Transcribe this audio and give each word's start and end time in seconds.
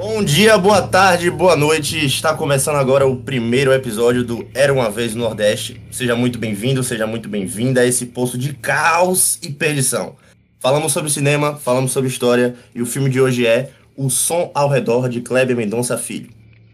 Bom 0.00 0.24
dia, 0.24 0.56
boa 0.56 0.80
tarde, 0.80 1.30
boa 1.30 1.54
noite. 1.54 2.06
Está 2.06 2.32
começando 2.32 2.76
agora 2.76 3.06
o 3.06 3.16
primeiro 3.16 3.70
episódio 3.70 4.24
do 4.24 4.48
Era 4.54 4.72
uma 4.72 4.90
Vez 4.90 5.14
no 5.14 5.20
Nordeste. 5.24 5.78
Seja 5.90 6.16
muito 6.16 6.38
bem-vindo, 6.38 6.82
seja 6.82 7.06
muito 7.06 7.28
bem-vinda 7.28 7.82
a 7.82 7.86
esse 7.86 8.06
poço 8.06 8.38
de 8.38 8.54
caos 8.54 9.38
e 9.42 9.50
perdição. 9.50 10.16
Falamos 10.58 10.92
sobre 10.92 11.10
cinema, 11.10 11.54
falamos 11.54 11.92
sobre 11.92 12.08
história 12.08 12.54
e 12.74 12.80
o 12.80 12.86
filme 12.86 13.10
de 13.10 13.20
hoje 13.20 13.46
é 13.46 13.72
O 13.94 14.08
Som 14.08 14.50
ao 14.54 14.70
Redor 14.70 15.06
de 15.06 15.20
Kleber 15.20 15.54
Mendonça 15.54 15.98
Filho. 15.98 16.30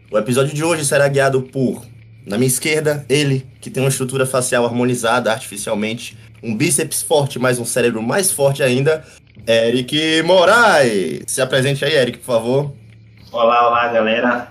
O 0.09 0.17
episódio 0.17 0.55
de 0.55 0.63
hoje 0.63 0.85
será 0.85 1.05
guiado 1.09 1.41
por, 1.41 1.85
na 2.25 2.37
minha 2.37 2.47
esquerda, 2.47 3.05
ele, 3.09 3.45
que 3.59 3.69
tem 3.69 3.83
uma 3.83 3.89
estrutura 3.89 4.25
facial 4.25 4.63
harmonizada 4.65 5.33
artificialmente, 5.33 6.17
um 6.41 6.55
bíceps 6.55 7.01
forte, 7.01 7.37
mas 7.37 7.59
um 7.59 7.65
cérebro 7.65 8.01
mais 8.01 8.31
forte 8.31 8.63
ainda, 8.63 9.03
Eric 9.45 10.23
Moraes. 10.23 11.23
Se 11.27 11.41
apresente 11.41 11.83
aí, 11.83 11.93
Eric, 11.93 12.19
por 12.19 12.25
favor. 12.25 12.86
Olá, 13.31 13.67
olá, 13.67 13.87
galera. 13.89 14.47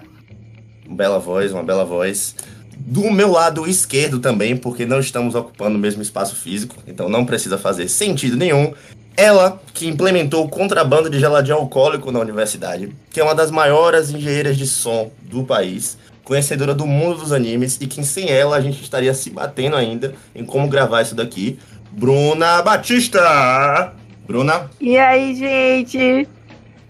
Uma 0.87 0.97
bela 0.97 1.19
voz, 1.19 1.51
uma 1.51 1.63
bela 1.63 1.85
voz. 1.85 2.37
Do 2.77 3.11
meu 3.11 3.33
lado 3.33 3.67
esquerdo 3.67 4.19
também, 4.19 4.55
porque 4.55 4.85
não 4.85 5.01
estamos 5.01 5.35
ocupando 5.35 5.77
o 5.77 5.79
mesmo 5.79 6.03
espaço 6.03 6.37
físico, 6.37 6.77
então 6.87 7.09
não 7.09 7.25
precisa 7.25 7.57
fazer 7.57 7.89
sentido 7.89 8.37
nenhum. 8.37 8.75
Ela, 9.17 9.59
que 9.73 9.89
implementou 9.89 10.45
o 10.45 10.49
contrabando 10.49 11.09
de 11.09 11.19
geladinho 11.19 11.57
alcoólico 11.57 12.13
na 12.13 12.21
universidade, 12.21 12.95
que 13.11 13.19
é 13.19 13.25
uma 13.25 13.35
das 13.35 13.51
maiores 13.51 14.11
engenheiras 14.11 14.59
de 14.59 14.67
som 14.67 15.11
do 15.23 15.43
país, 15.43 15.97
conhecedora 16.23 16.75
do 16.75 16.87
mundo 16.87 17.21
dos 17.21 17.33
animes 17.33 17.79
e 17.81 17.87
que 17.87 18.05
sem 18.05 18.31
ela 18.31 18.57
a 18.57 18.61
gente 18.61 18.83
estaria 18.83 19.15
se 19.15 19.31
batendo 19.31 19.75
ainda 19.75 20.15
em 20.35 20.45
como 20.45 20.69
gravar 20.69 21.01
isso 21.01 21.15
daqui. 21.15 21.59
Bruna 21.91 22.61
Batista! 22.61 23.95
Bruna? 24.27 24.71
E 24.79 24.99
aí, 24.99 25.35
gente? 25.35 26.29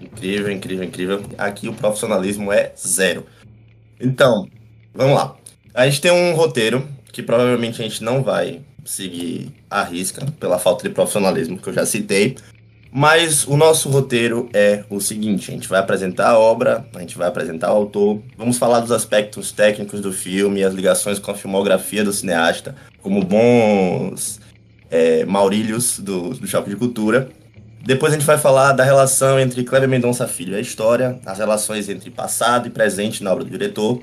Incrível, 0.01 0.51
incrível, 0.51 0.85
incrível. 0.85 1.23
Aqui 1.39 1.69
o 1.69 1.75
profissionalismo 1.75 2.53
é 2.53 2.73
zero. 2.77 3.27
Então, 4.01 4.49
vamos 4.95 5.15
lá. 5.15 5.37
A 5.75 5.87
gente 5.87 6.01
tem 6.01 6.11
um 6.11 6.35
roteiro 6.35 6.87
que 7.13 7.23
provavelmente 7.23 7.81
a 7.81 7.85
gente 7.85 8.05
não 8.05 8.23
vai 8.23 8.61
seguir 8.85 9.53
à 9.71 9.83
risca 9.83 10.25
pela 10.39 10.59
falta 10.59 10.89
de 10.89 10.95
profissionalismo 10.95 11.59
que 11.59 11.69
eu 11.69 11.73
já 11.73 11.85
citei. 11.85 12.37
Mas 12.93 13.47
o 13.47 13.57
nosso 13.57 13.91
roteiro 13.91 14.49
é 14.55 14.85
o 14.89 15.01
seguinte: 15.01 15.51
a 15.51 15.55
gente 15.55 15.69
vai 15.69 15.81
apresentar 15.81 16.31
a 16.31 16.39
obra, 16.39 16.89
a 16.95 17.01
gente 17.01 17.19
vai 17.19 17.29
apresentar 17.29 17.73
o 17.73 17.77
autor, 17.77 18.23
vamos 18.39 18.57
falar 18.57 18.81
dos 18.81 18.93
aspectos 18.93 19.53
técnicos 19.53 20.01
do 20.01 20.13
filme, 20.13 20.65
as 20.65 20.73
ligações 20.73 21.19
com 21.19 21.31
a 21.31 21.35
filmografia 21.35 22.03
do 22.05 22.13
cineasta, 22.13 22.75
como 23.03 23.23
bons 23.23 24.41
é, 24.91 25.25
maurílios 25.27 25.99
do, 25.99 26.31
do 26.31 26.47
Choque 26.47 26.71
de 26.71 26.77
Cultura. 26.77 27.29
Depois 27.87 28.13
a 28.13 28.17
gente 28.17 28.27
vai 28.27 28.37
falar 28.37 28.73
da 28.73 28.83
relação 28.83 29.39
entre 29.39 29.63
Kleber 29.63 29.89
Mendonça 29.89 30.27
Filho 30.27 30.55
e 30.55 30.57
a 30.57 30.61
história, 30.61 31.21
as 31.25 31.39
relações 31.39 31.89
entre 31.89 32.11
passado 32.11 32.67
e 32.67 32.71
presente 32.71 33.23
na 33.23 33.31
obra 33.31 33.45
do 33.45 33.51
diretor, 33.51 34.03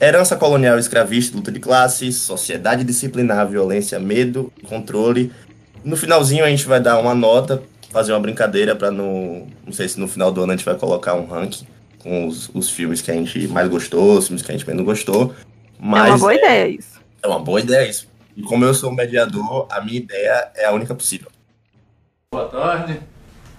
herança 0.00 0.36
colonial 0.36 0.78
escravista, 0.78 1.36
luta 1.36 1.52
de 1.52 1.60
classes, 1.60 2.16
sociedade 2.16 2.82
disciplinar, 2.82 3.46
violência, 3.46 4.00
medo, 4.00 4.50
controle. 4.66 5.30
No 5.84 5.98
finalzinho 5.98 6.46
a 6.46 6.48
gente 6.48 6.64
vai 6.64 6.80
dar 6.80 6.98
uma 6.98 7.14
nota, 7.14 7.62
fazer 7.90 8.12
uma 8.12 8.20
brincadeira 8.20 8.74
para 8.74 8.90
no, 8.90 9.46
não 9.66 9.72
sei 9.74 9.86
se 9.86 10.00
no 10.00 10.08
final 10.08 10.32
do 10.32 10.42
ano 10.42 10.52
a 10.52 10.56
gente 10.56 10.64
vai 10.64 10.76
colocar 10.76 11.12
um 11.12 11.26
ranking 11.26 11.66
com 11.98 12.26
os, 12.26 12.48
os 12.54 12.70
filmes 12.70 13.02
que 13.02 13.10
a 13.10 13.14
gente 13.14 13.46
mais 13.48 13.68
gostou, 13.68 14.16
os 14.16 14.28
filmes 14.28 14.42
que 14.42 14.50
a 14.50 14.56
gente 14.56 14.66
menos 14.66 14.82
gostou. 14.82 15.34
Mas 15.78 16.06
é 16.06 16.08
uma 16.08 16.18
boa 16.18 16.34
ideia 16.34 16.68
isso. 16.68 17.00
É 17.22 17.28
uma 17.28 17.40
boa 17.40 17.60
ideia 17.60 17.86
isso. 17.86 18.08
E 18.34 18.40
como 18.40 18.64
eu 18.64 18.72
sou 18.72 18.90
mediador, 18.90 19.66
a 19.70 19.82
minha 19.82 19.98
ideia 19.98 20.50
é 20.54 20.64
a 20.64 20.72
única 20.72 20.94
possível. 20.94 21.29
Boa 22.32 22.46
tarde. 22.46 23.00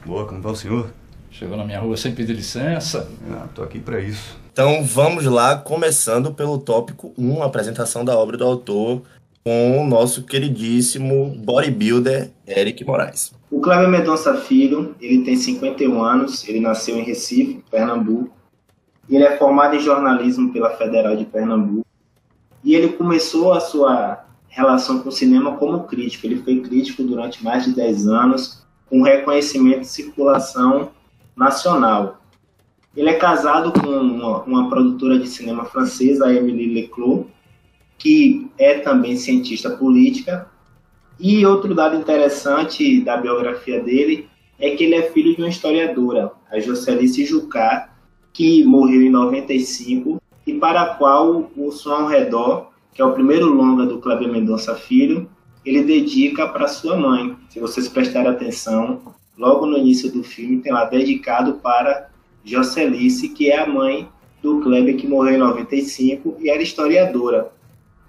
Boa, 0.06 0.26
como 0.26 0.42
vai 0.42 0.54
o 0.54 0.56
senhor? 0.56 0.94
Chegou 1.30 1.58
na 1.58 1.66
minha 1.66 1.82
rua 1.82 1.98
sem 1.98 2.16
pedir 2.16 2.32
licença. 2.32 3.12
Ah, 3.30 3.46
tô 3.54 3.64
aqui 3.64 3.82
para 3.82 4.00
isso. 4.00 4.40
Então 4.54 4.82
vamos 4.82 5.26
lá, 5.26 5.58
começando 5.58 6.34
pelo 6.34 6.58
tópico 6.58 7.14
1, 7.18 7.44
a 7.44 7.48
apresentação 7.48 8.06
da 8.06 8.18
obra 8.18 8.38
do 8.38 8.46
autor, 8.46 9.02
com 9.44 9.82
o 9.82 9.86
nosso 9.86 10.24
queridíssimo 10.24 11.36
bodybuilder 11.40 12.32
Eric 12.48 12.86
Moraes. 12.86 13.34
O 13.52 13.60
Cláudio 13.60 13.90
Mendonça 13.90 14.36
Filho, 14.36 14.96
ele 15.02 15.26
tem 15.26 15.36
51 15.36 16.02
anos, 16.02 16.48
ele 16.48 16.62
nasceu 16.62 16.96
em 16.96 17.04
Recife, 17.04 17.62
Pernambuco. 17.70 18.34
Ele 19.10 19.26
é 19.26 19.36
formado 19.38 19.76
em 19.76 19.82
jornalismo 19.82 20.54
pela 20.54 20.70
Federal 20.78 21.18
de 21.18 21.26
Pernambuco. 21.26 21.86
E 22.64 22.74
ele 22.74 22.94
começou 22.94 23.52
a 23.52 23.60
sua 23.60 24.24
relação 24.52 25.00
com 25.00 25.10
o 25.10 25.12
cinema 25.12 25.58
como 25.58 25.86
crítico. 25.86 26.28
Ele 26.28 26.44
foi 26.44 26.60
crítico 26.60 27.02
durante 27.04 27.44
mais 27.44 27.64
de 27.66 27.74
10 27.74 28.08
anos, 28.08 28.64
com 28.90 29.02
reconhecimento 29.02 29.82
de 29.82 29.88
circulação 29.88 30.92
nacional. 31.36 32.22
Ele 32.96 33.10
é 33.10 33.14
casado 33.14 33.72
com 33.72 33.88
uma, 33.88 34.44
uma 34.44 34.70
produtora 34.70 35.18
de 35.18 35.28
cinema 35.28 35.64
francesa, 35.66 36.28
a 36.28 36.34
Emily 36.34 36.74
Leclos, 36.74 37.26
que 37.98 38.52
é 38.58 38.80
também 38.80 39.16
cientista 39.16 39.70
política. 39.70 40.48
E 41.18 41.46
outro 41.46 41.74
dado 41.74 41.96
interessante 41.96 43.00
da 43.02 43.16
biografia 43.16 43.82
dele 43.82 44.28
é 44.60 44.72
que 44.72 44.84
ele 44.84 44.96
é 44.96 45.04
filho 45.04 45.34
de 45.34 45.42
uma 45.42 45.50
historiadora, 45.50 46.32
a 46.52 46.60
Jocelice 46.60 47.26
Jucá, 47.26 47.90
que 48.34 48.64
morreu 48.64 49.02
em 49.02 49.10
95 49.10 50.22
e 50.46 50.54
para 50.56 50.82
a 50.82 50.96
qual 50.96 51.50
o 51.56 51.72
Som 51.72 51.92
ao 51.92 52.08
Redor 52.08 52.71
que 52.94 53.02
é 53.02 53.06
o 53.06 53.14
primeiro 53.14 53.48
longa 53.48 53.86
do 53.86 54.00
Kleber 54.00 54.32
Mendonça 54.32 54.76
Filho, 54.76 55.30
ele 55.66 55.84
dedica 55.84 56.48
para 56.48 56.68
sua 56.68 56.98
mãe. 56.98 57.36
Se 57.50 57.60
vocês 57.60 57.88
prestarem 57.88 58.30
atenção, 58.30 59.02
logo 59.38 59.66
no 59.66 59.78
início 59.78 60.12
do 60.12 60.24
filme 60.24 60.62
tem 60.62 60.72
lá 60.72 60.86
dedicado 60.86 61.54
para 61.56 62.10
Jocelice, 62.44 63.30
que 63.30 63.50
é 63.50 63.60
a 63.60 63.68
mãe 63.68 64.08
do 64.42 64.60
Kleber 64.62 64.98
que 64.98 65.08
morreu 65.08 65.36
em 65.36 65.38
95 65.38 66.38
e 66.40 66.50
era 66.50 66.62
historiadora. 66.62 67.52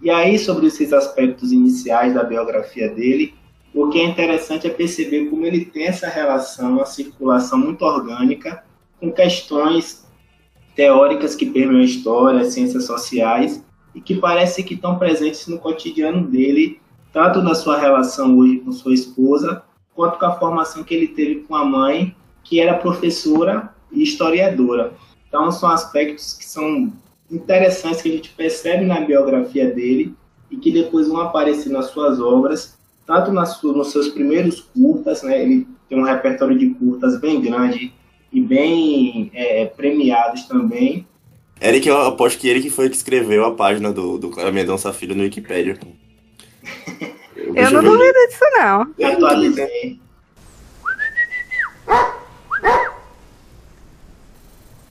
E 0.00 0.10
aí, 0.10 0.38
sobre 0.38 0.66
esses 0.66 0.92
aspectos 0.92 1.52
iniciais 1.52 2.14
da 2.14 2.24
biografia 2.24 2.88
dele, 2.88 3.34
o 3.74 3.88
que 3.88 4.00
é 4.00 4.04
interessante 4.04 4.66
é 4.66 4.70
perceber 4.70 5.26
como 5.26 5.46
ele 5.46 5.64
tem 5.64 5.86
essa 5.86 6.08
relação, 6.08 6.80
a 6.80 6.86
circulação 6.86 7.58
muito 7.58 7.82
orgânica 7.82 8.64
com 8.98 9.12
questões 9.12 10.06
teóricas 10.74 11.34
que 11.34 11.46
permeiam 11.46 11.80
a 11.80 11.84
história, 11.84 12.50
ciências 12.50 12.84
sociais, 12.84 13.62
e 13.94 14.00
que 14.00 14.14
parece 14.14 14.62
que 14.62 14.74
estão 14.74 14.98
presentes 14.98 15.46
no 15.46 15.58
cotidiano 15.58 16.26
dele, 16.26 16.80
tanto 17.12 17.42
na 17.42 17.54
sua 17.54 17.78
relação 17.78 18.36
hoje 18.38 18.58
com 18.58 18.72
sua 18.72 18.94
esposa, 18.94 19.62
quanto 19.94 20.18
com 20.18 20.26
a 20.26 20.38
formação 20.38 20.82
que 20.82 20.94
ele 20.94 21.08
teve 21.08 21.40
com 21.40 21.54
a 21.54 21.64
mãe, 21.64 22.14
que 22.42 22.60
era 22.60 22.74
professora 22.74 23.74
e 23.90 24.02
historiadora. 24.02 24.92
Então, 25.28 25.50
são 25.50 25.68
aspectos 25.68 26.34
que 26.34 26.44
são 26.44 26.92
interessantes 27.30 28.02
que 28.02 28.08
a 28.10 28.12
gente 28.12 28.30
percebe 28.30 28.84
na 28.84 29.00
biografia 29.00 29.70
dele 29.72 30.14
e 30.50 30.56
que 30.56 30.70
depois 30.70 31.08
vão 31.08 31.20
aparecer 31.20 31.70
nas 31.70 31.86
suas 31.86 32.20
obras, 32.20 32.78
tanto 33.06 33.32
nas 33.32 33.56
suas, 33.56 33.76
nos 33.76 33.90
seus 33.90 34.08
primeiros 34.08 34.60
curtas, 34.60 35.22
né? 35.22 35.42
ele 35.42 35.66
tem 35.88 35.98
um 35.98 36.04
repertório 36.04 36.58
de 36.58 36.70
curtas 36.70 37.18
bem 37.18 37.40
grande 37.40 37.92
e 38.32 38.40
bem 38.40 39.30
é, 39.34 39.66
premiados 39.66 40.44
também, 40.44 41.06
Eric, 41.62 41.86
eu 41.86 41.96
aposto 41.96 42.40
que 42.40 42.48
ele 42.48 42.60
que 42.60 42.70
foi 42.70 42.90
que 42.90 42.96
escreveu 42.96 43.44
a 43.44 43.54
página 43.54 43.92
do, 43.92 44.18
do 44.18 44.30
Clara 44.30 44.50
Mendonça 44.50 44.92
Filho 44.92 45.14
no 45.14 45.22
Wikipedia. 45.22 45.78
Eu, 47.36 47.54
eu 47.54 47.70
não 47.70 47.84
duvido 47.84 48.18
disso, 48.28 48.44
não. 48.56 48.92
Eu 48.98 49.12
atualizei. 49.12 50.00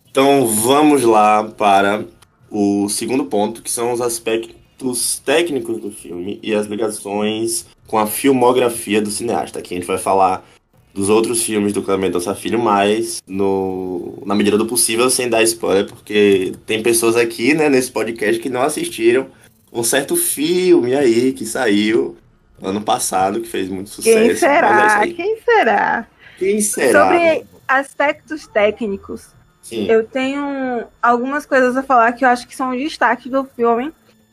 Então 0.10 0.48
vamos 0.48 1.04
lá 1.04 1.44
para 1.44 2.06
o 2.50 2.88
segundo 2.88 3.26
ponto, 3.26 3.62
que 3.62 3.70
são 3.70 3.92
os 3.92 4.00
aspectos 4.00 5.20
técnicos 5.20 5.78
do 5.78 5.92
filme 5.92 6.40
e 6.42 6.54
as 6.56 6.68
ligações 6.68 7.66
com 7.86 7.98
a 7.98 8.08
filmografia 8.08 9.02
do 9.02 9.12
cineasta. 9.12 9.60
Aqui 9.60 9.74
a 9.74 9.78
gente 9.78 9.88
vai 9.88 9.98
falar 9.98 10.46
dos 10.94 11.10
outros 11.10 11.42
filmes 11.42 11.74
do 11.74 11.82
Clemente 11.82 12.08
Mendonça 12.08 12.36
Filho, 12.36 12.60
mas 12.60 13.22
no, 13.26 14.22
na 14.26 14.36
medida 14.36 14.58
do 14.58 14.66
possível 14.66 15.10
sem 15.10 15.30
dar 15.30 15.42
spoiler, 15.44 15.88
porque 15.88 16.54
tem 16.66 16.84
pessoas 16.84 17.16
aqui, 17.16 17.54
né, 17.54 17.70
nesse 17.70 17.92
podcast 17.92 18.42
que 18.42 18.50
não 18.50 18.62
assistiram 18.62 19.28
um 19.72 19.84
certo 19.84 20.16
filme 20.16 20.94
aí 20.94 21.32
que 21.32 21.46
saiu 21.46 22.18
ano 22.62 22.82
passado, 22.82 23.42
que 23.42 23.48
fez 23.48 23.70
muito 23.70 23.90
sucesso. 23.90 24.18
Quem 24.18 24.36
será? 24.36 25.02
É 25.02 25.08
Quem 25.08 25.38
será? 25.42 26.08
Quem 26.38 26.62
será? 26.62 27.06
Sobre 27.06 27.46
aspectos 27.68 28.48
técnicos, 28.48 29.28
Sim. 29.62 29.88
eu 29.88 30.04
tenho 30.04 30.84
algumas 31.02 31.46
coisas 31.46 31.78
a 31.78 31.84
falar 31.84 32.12
que 32.12 32.26
eu 32.26 32.30
acho 32.30 32.48
que 32.48 32.56
são 32.56 32.76
destaque 32.76 33.30
do 33.30 33.46
filme, 33.46 33.92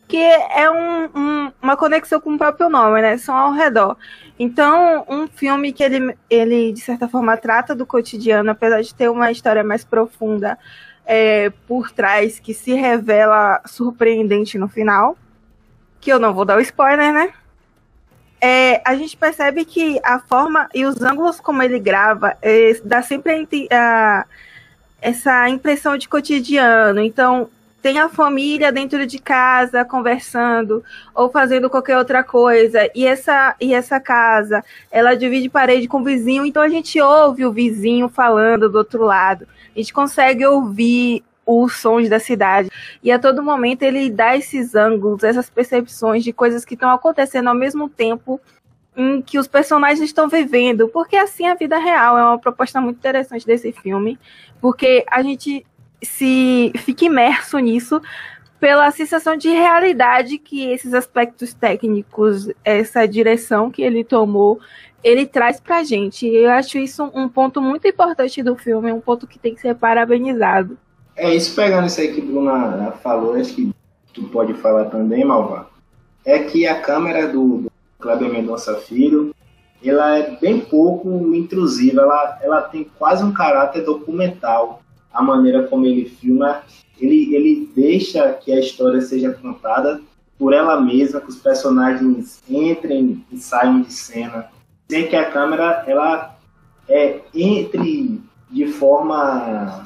que 0.08 0.16
é 0.16 0.70
um, 0.70 1.04
um, 1.14 1.52
uma 1.60 1.76
conexão 1.76 2.18
com 2.18 2.34
o 2.34 2.38
próprio 2.38 2.70
nome, 2.70 3.02
né? 3.02 3.18
São 3.18 3.36
ao 3.36 3.52
redor. 3.52 3.94
Então, 4.38 5.04
um 5.06 5.28
filme 5.28 5.72
que 5.72 5.84
ele, 5.84 6.16
ele, 6.30 6.72
de 6.72 6.80
certa 6.80 7.06
forma, 7.06 7.36
trata 7.36 7.74
do 7.74 7.84
cotidiano, 7.84 8.50
apesar 8.50 8.80
de 8.80 8.94
ter 8.94 9.10
uma 9.10 9.30
história 9.30 9.62
mais 9.62 9.84
profunda 9.84 10.58
é, 11.04 11.50
por 11.66 11.90
trás, 11.90 12.40
que 12.40 12.54
se 12.54 12.72
revela 12.72 13.60
surpreendente 13.66 14.56
no 14.56 14.68
final, 14.68 15.16
que 16.00 16.10
eu 16.10 16.18
não 16.18 16.32
vou 16.32 16.46
dar 16.46 16.56
o 16.56 16.60
spoiler, 16.60 17.12
né? 17.12 17.32
É, 18.40 18.80
a 18.84 18.94
gente 18.94 19.16
percebe 19.16 19.64
que 19.64 20.00
a 20.02 20.20
forma 20.20 20.68
e 20.72 20.86
os 20.86 21.02
ângulos 21.02 21.40
como 21.40 21.60
ele 21.60 21.80
grava 21.80 22.36
é, 22.40 22.80
dá 22.84 23.02
sempre 23.02 23.68
a, 23.70 24.20
a, 24.20 24.24
essa 25.02 25.48
impressão 25.48 25.98
de 25.98 26.08
cotidiano. 26.08 27.00
Então, 27.00 27.50
tem 27.88 27.98
a 27.98 28.10
família 28.10 28.70
dentro 28.70 29.06
de 29.06 29.18
casa 29.18 29.82
conversando 29.82 30.84
ou 31.14 31.30
fazendo 31.30 31.70
qualquer 31.70 31.96
outra 31.96 32.22
coisa. 32.22 32.80
E 32.94 33.06
essa 33.06 33.56
e 33.58 33.72
essa 33.72 33.98
casa 33.98 34.62
ela 34.90 35.14
divide 35.14 35.48
parede 35.48 35.88
com 35.88 36.02
o 36.02 36.04
vizinho 36.04 36.44
então 36.44 36.62
a 36.62 36.68
gente 36.68 37.00
ouve 37.00 37.46
o 37.46 37.50
vizinho 37.50 38.06
falando 38.06 38.68
do 38.68 38.76
outro 38.76 39.04
lado. 39.04 39.48
A 39.74 39.78
gente 39.78 39.90
consegue 39.90 40.44
ouvir 40.44 41.24
os 41.46 41.76
sons 41.76 42.10
da 42.10 42.20
cidade. 42.20 42.68
E 43.02 43.10
a 43.10 43.18
todo 43.18 43.42
momento 43.42 43.82
ele 43.84 44.10
dá 44.10 44.36
esses 44.36 44.74
ângulos 44.74 45.24
essas 45.24 45.48
percepções 45.48 46.22
de 46.22 46.30
coisas 46.30 46.66
que 46.66 46.74
estão 46.74 46.90
acontecendo 46.90 47.48
ao 47.48 47.54
mesmo 47.54 47.88
tempo 47.88 48.38
em 48.94 49.22
que 49.22 49.38
os 49.38 49.48
personagens 49.48 50.02
estão 50.02 50.28
vivendo. 50.28 50.88
Porque 50.88 51.16
assim 51.16 51.46
a 51.46 51.54
vida 51.54 51.78
real 51.78 52.18
é 52.18 52.22
uma 52.22 52.38
proposta 52.38 52.82
muito 52.82 52.98
interessante 52.98 53.46
desse 53.46 53.72
filme 53.72 54.18
porque 54.60 55.06
a 55.10 55.22
gente 55.22 55.64
se 56.02 56.72
fica 56.76 57.04
imerso 57.04 57.58
nisso 57.58 58.00
pela 58.60 58.90
sensação 58.90 59.36
de 59.36 59.48
realidade 59.48 60.38
que 60.38 60.70
esses 60.70 60.92
aspectos 60.92 61.54
técnicos, 61.54 62.48
essa 62.64 63.06
direção 63.06 63.70
que 63.70 63.82
ele 63.82 64.02
tomou, 64.02 64.60
ele 65.02 65.26
traz 65.26 65.60
pra 65.60 65.84
gente. 65.84 66.26
Eu 66.26 66.50
acho 66.50 66.78
isso 66.78 67.08
um 67.14 67.28
ponto 67.28 67.60
muito 67.60 67.86
importante 67.86 68.42
do 68.42 68.56
filme, 68.56 68.92
um 68.92 69.00
ponto 69.00 69.26
que 69.26 69.38
tem 69.38 69.54
que 69.54 69.60
ser 69.60 69.74
parabenizado. 69.74 70.76
É, 71.16 71.34
isso 71.34 71.54
pegando 71.54 71.86
isso 71.86 72.00
aí 72.00 72.12
que 72.12 72.20
Bruna 72.20 72.92
falou, 73.02 73.34
acho 73.34 73.54
que 73.54 73.72
tu 74.12 74.24
pode 74.24 74.54
falar 74.54 74.86
também, 74.86 75.24
Malva, 75.24 75.68
é 76.24 76.40
que 76.40 76.66
a 76.66 76.80
câmera 76.80 77.26
do, 77.26 77.58
do 77.58 77.72
Kleber 77.98 78.30
Mendonça 78.30 78.74
Filho, 78.76 79.34
ela 79.84 80.18
é 80.18 80.36
bem 80.36 80.60
pouco 80.60 81.34
intrusiva, 81.34 82.02
ela, 82.02 82.38
ela 82.42 82.62
tem 82.62 82.84
quase 82.98 83.24
um 83.24 83.32
caráter 83.32 83.84
documental 83.84 84.82
a 85.12 85.22
maneira 85.22 85.64
como 85.64 85.86
ele 85.86 86.04
filma, 86.04 86.62
ele, 87.00 87.34
ele 87.34 87.70
deixa 87.74 88.32
que 88.32 88.52
a 88.52 88.60
história 88.60 89.00
seja 89.00 89.32
contada 89.32 90.00
por 90.38 90.52
ela 90.52 90.80
mesma, 90.80 91.20
que 91.20 91.30
os 91.30 91.36
personagens 91.36 92.40
entrem 92.48 93.24
e 93.30 93.38
saiam 93.38 93.82
de 93.82 93.92
cena, 93.92 94.46
sem 94.88 95.08
que 95.08 95.16
a 95.16 95.30
câmera 95.30 95.84
ela 95.86 96.38
é, 96.88 97.20
entre 97.34 98.20
de 98.50 98.66
forma 98.66 99.84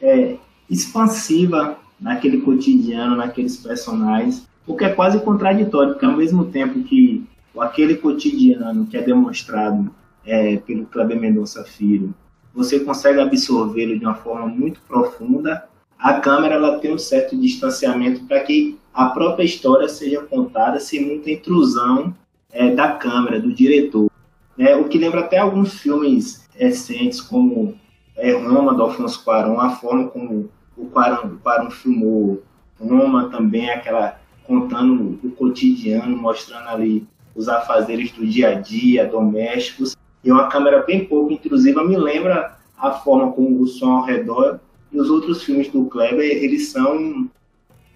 é, 0.00 0.36
expansiva 0.70 1.78
naquele 2.00 2.40
cotidiano, 2.40 3.16
naqueles 3.16 3.56
personagens, 3.58 4.48
o 4.66 4.76
que 4.76 4.84
é 4.84 4.90
quase 4.90 5.20
contraditório, 5.20 5.92
porque 5.92 6.06
ao 6.06 6.16
mesmo 6.16 6.46
tempo 6.46 6.82
que 6.82 7.24
aquele 7.58 7.96
cotidiano 7.96 8.86
que 8.86 8.96
é 8.96 9.02
demonstrado 9.02 9.90
é, 10.24 10.56
pelo 10.58 10.86
Kleber 10.86 11.18
Mendonça 11.18 11.64
Filho 11.64 12.14
você 12.58 12.80
consegue 12.80 13.20
absorvê-lo 13.20 13.96
de 13.96 14.04
uma 14.04 14.16
forma 14.16 14.46
muito 14.48 14.80
profunda. 14.80 15.64
A 15.96 16.14
câmera 16.14 16.56
ela 16.56 16.78
tem 16.80 16.92
um 16.92 16.98
certo 16.98 17.36
distanciamento 17.36 18.24
para 18.24 18.40
que 18.40 18.76
a 18.92 19.06
própria 19.10 19.44
história 19.44 19.88
seja 19.88 20.22
contada 20.22 20.80
sem 20.80 21.06
muita 21.06 21.30
intrusão 21.30 22.12
é, 22.50 22.70
da 22.74 22.92
câmera, 22.92 23.40
do 23.40 23.52
diretor. 23.52 24.10
É, 24.58 24.74
o 24.74 24.88
que 24.88 24.98
lembra 24.98 25.20
até 25.20 25.38
alguns 25.38 25.74
filmes 25.74 26.48
recentes, 26.52 27.20
como 27.20 27.76
é, 28.16 28.32
Roma, 28.32 28.74
do 28.74 28.82
Alfonso 28.82 29.22
Cuarón, 29.22 29.60
a 29.60 29.70
forma 29.70 30.08
como 30.08 30.50
o 30.76 30.86
Cuarón, 30.86 31.34
o 31.34 31.38
Cuarón 31.38 31.70
filmou 31.70 32.42
Roma 32.80 33.28
também, 33.28 33.70
aquela 33.70 34.20
contando 34.44 35.20
o 35.22 35.30
cotidiano, 35.30 36.16
mostrando 36.16 36.68
ali 36.68 37.06
os 37.36 37.48
afazeres 37.48 38.10
do 38.10 38.26
dia 38.26 38.48
a 38.48 38.54
dia, 38.54 39.06
domésticos, 39.06 39.96
e 40.24 40.30
uma 40.30 40.48
câmera 40.48 40.82
bem 40.82 41.04
pouco 41.04 41.32
intrusiva 41.32 41.84
me 41.84 41.96
lembra 41.96 42.56
a 42.76 42.92
forma 42.92 43.32
como 43.32 43.60
o 43.60 43.66
som 43.66 43.92
ao 43.92 44.04
redor 44.04 44.60
e 44.92 44.98
os 44.98 45.10
outros 45.10 45.42
filmes 45.42 45.68
do 45.68 45.84
Kleber, 45.86 46.24
eles 46.24 46.68
são 46.68 47.28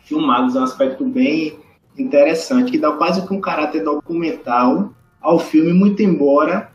filmados 0.05 0.55
em 0.55 0.59
um 0.59 0.65
aspecto 0.65 1.05
bem 1.05 1.59
interessante, 1.99 2.73
que 2.73 2.79
dá 2.79 2.93
quase 2.93 3.27
que 3.27 3.33
um 3.33 3.41
caráter 3.41 3.85
documental 3.85 4.93
ao 5.21 5.39
filme, 5.39 5.73
muito 5.73 6.03
embora 6.03 6.71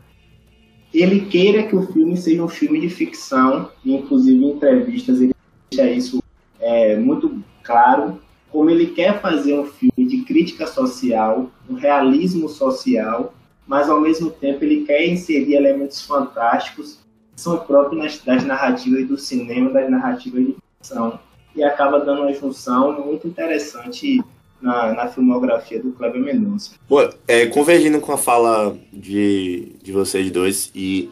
ele 0.92 1.20
queira 1.20 1.64
que 1.64 1.76
o 1.76 1.86
filme 1.92 2.16
seja 2.16 2.42
um 2.42 2.48
filme 2.48 2.80
de 2.80 2.88
ficção, 2.88 3.70
inclusive 3.84 4.42
em 4.42 4.50
entrevistas 4.50 5.20
ele 5.20 5.34
deixa 5.70 5.90
isso 5.90 6.22
é, 6.58 6.96
muito 6.96 7.42
claro, 7.62 8.20
como 8.50 8.70
ele 8.70 8.86
quer 8.86 9.20
fazer 9.20 9.58
um 9.58 9.66
filme 9.66 10.08
de 10.08 10.22
crítica 10.22 10.66
social, 10.66 11.50
um 11.68 11.74
realismo 11.74 12.48
social, 12.48 13.34
mas 13.68 13.90
ao 13.90 14.00
mesmo 14.00 14.30
tempo 14.30 14.64
ele 14.64 14.84
quer 14.84 15.06
inserir 15.06 15.54
elementos 15.54 16.00
fantásticos 16.00 16.98
que 17.34 17.40
são 17.40 17.58
próprios 17.58 18.20
das 18.24 18.42
narrativas 18.42 19.06
do 19.06 19.18
cinema, 19.18 19.70
das 19.70 19.90
narrativas 19.90 20.46
de 20.46 20.56
ficção, 20.78 21.20
e 21.54 21.62
acaba 21.62 22.00
dando 22.00 22.22
uma 22.22 22.32
junção 22.32 23.04
muito 23.04 23.28
interessante 23.28 24.20
na, 24.60 24.94
na 24.94 25.08
filmografia 25.08 25.80
do 25.80 25.92
Kleber 25.92 26.20
Mendonça. 26.20 26.72
Pô, 26.88 27.08
é, 27.28 27.46
convergindo 27.46 28.00
com 28.00 28.10
a 28.10 28.18
fala 28.18 28.76
de, 28.90 29.74
de 29.82 29.92
vocês 29.92 30.30
dois, 30.30 30.70
e 30.74 31.10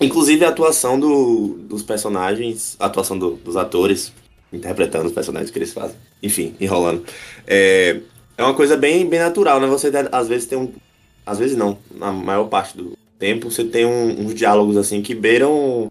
inclusive 0.00 0.44
a 0.44 0.50
atuação 0.50 1.00
do, 1.00 1.54
dos 1.60 1.82
personagens, 1.82 2.76
a 2.78 2.86
atuação 2.86 3.18
do, 3.18 3.32
dos 3.36 3.56
atores, 3.56 4.12
interpretando 4.52 5.06
os 5.06 5.12
personagens 5.12 5.50
que 5.50 5.58
eles 5.58 5.72
fazem, 5.72 5.96
enfim, 6.22 6.54
enrolando. 6.60 7.04
É, 7.46 8.00
é 8.36 8.42
uma 8.42 8.54
coisa 8.54 8.76
bem, 8.76 9.08
bem 9.08 9.18
natural, 9.18 9.60
né? 9.60 9.66
Você 9.66 9.90
às 10.12 10.28
vezes 10.28 10.46
tem 10.46 10.58
um, 10.58 10.70
às 11.26 11.38
vezes 11.40 11.56
não, 11.56 11.76
na 11.92 12.12
maior 12.12 12.44
parte 12.44 12.76
do 12.76 12.96
tempo, 13.18 13.50
você 13.50 13.64
tem 13.64 13.84
um, 13.84 14.20
uns 14.20 14.34
diálogos 14.34 14.76
assim 14.76 15.02
que 15.02 15.14
beiram 15.14 15.90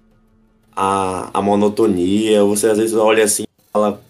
a, 0.74 1.30
a 1.38 1.42
monotonia. 1.42 2.44
Você 2.46 2.68
às 2.68 2.78
vezes 2.78 2.96
olha 2.96 3.26
assim 3.26 3.44
e 3.44 3.72
fala, 3.74 4.02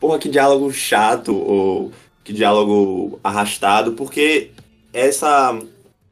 porra, 0.00 0.18
que 0.18 0.28
diálogo 0.28 0.72
chato, 0.72 1.34
ou 1.34 1.92
que 2.24 2.32
diálogo 2.32 3.20
arrastado, 3.22 3.92
porque 3.92 4.50
essa 4.92 5.56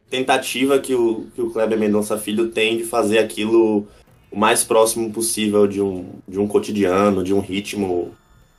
tentativa 0.09 0.79
que 0.79 0.95
o, 0.95 1.27
que 1.35 1.43
o 1.43 1.51
Kleber 1.51 1.79
Mendonça 1.79 2.17
Filho 2.17 2.49
tem 2.49 2.77
de 2.77 2.85
fazer 2.85 3.19
aquilo 3.19 3.89
o 4.31 4.39
mais 4.39 4.63
próximo 4.63 5.13
possível 5.13 5.67
de 5.67 5.81
um, 5.81 6.07
de 6.29 6.39
um 6.39 6.47
cotidiano, 6.47 7.25
de 7.25 7.35
um 7.35 7.41
ritmo 7.41 8.13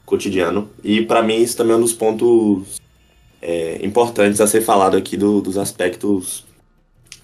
cotidiano. 0.06 0.70
E 0.84 1.02
para 1.02 1.22
mim 1.22 1.38
isso 1.38 1.56
também 1.56 1.74
é 1.74 1.78
um 1.78 1.82
dos 1.82 1.94
pontos 1.94 2.82
é, 3.48 3.86
importantes 3.86 4.42
a 4.42 4.48
ser 4.48 4.62
falado 4.62 4.98
aqui 4.98 5.16
do, 5.16 5.40
dos 5.40 5.56
aspectos 5.56 6.44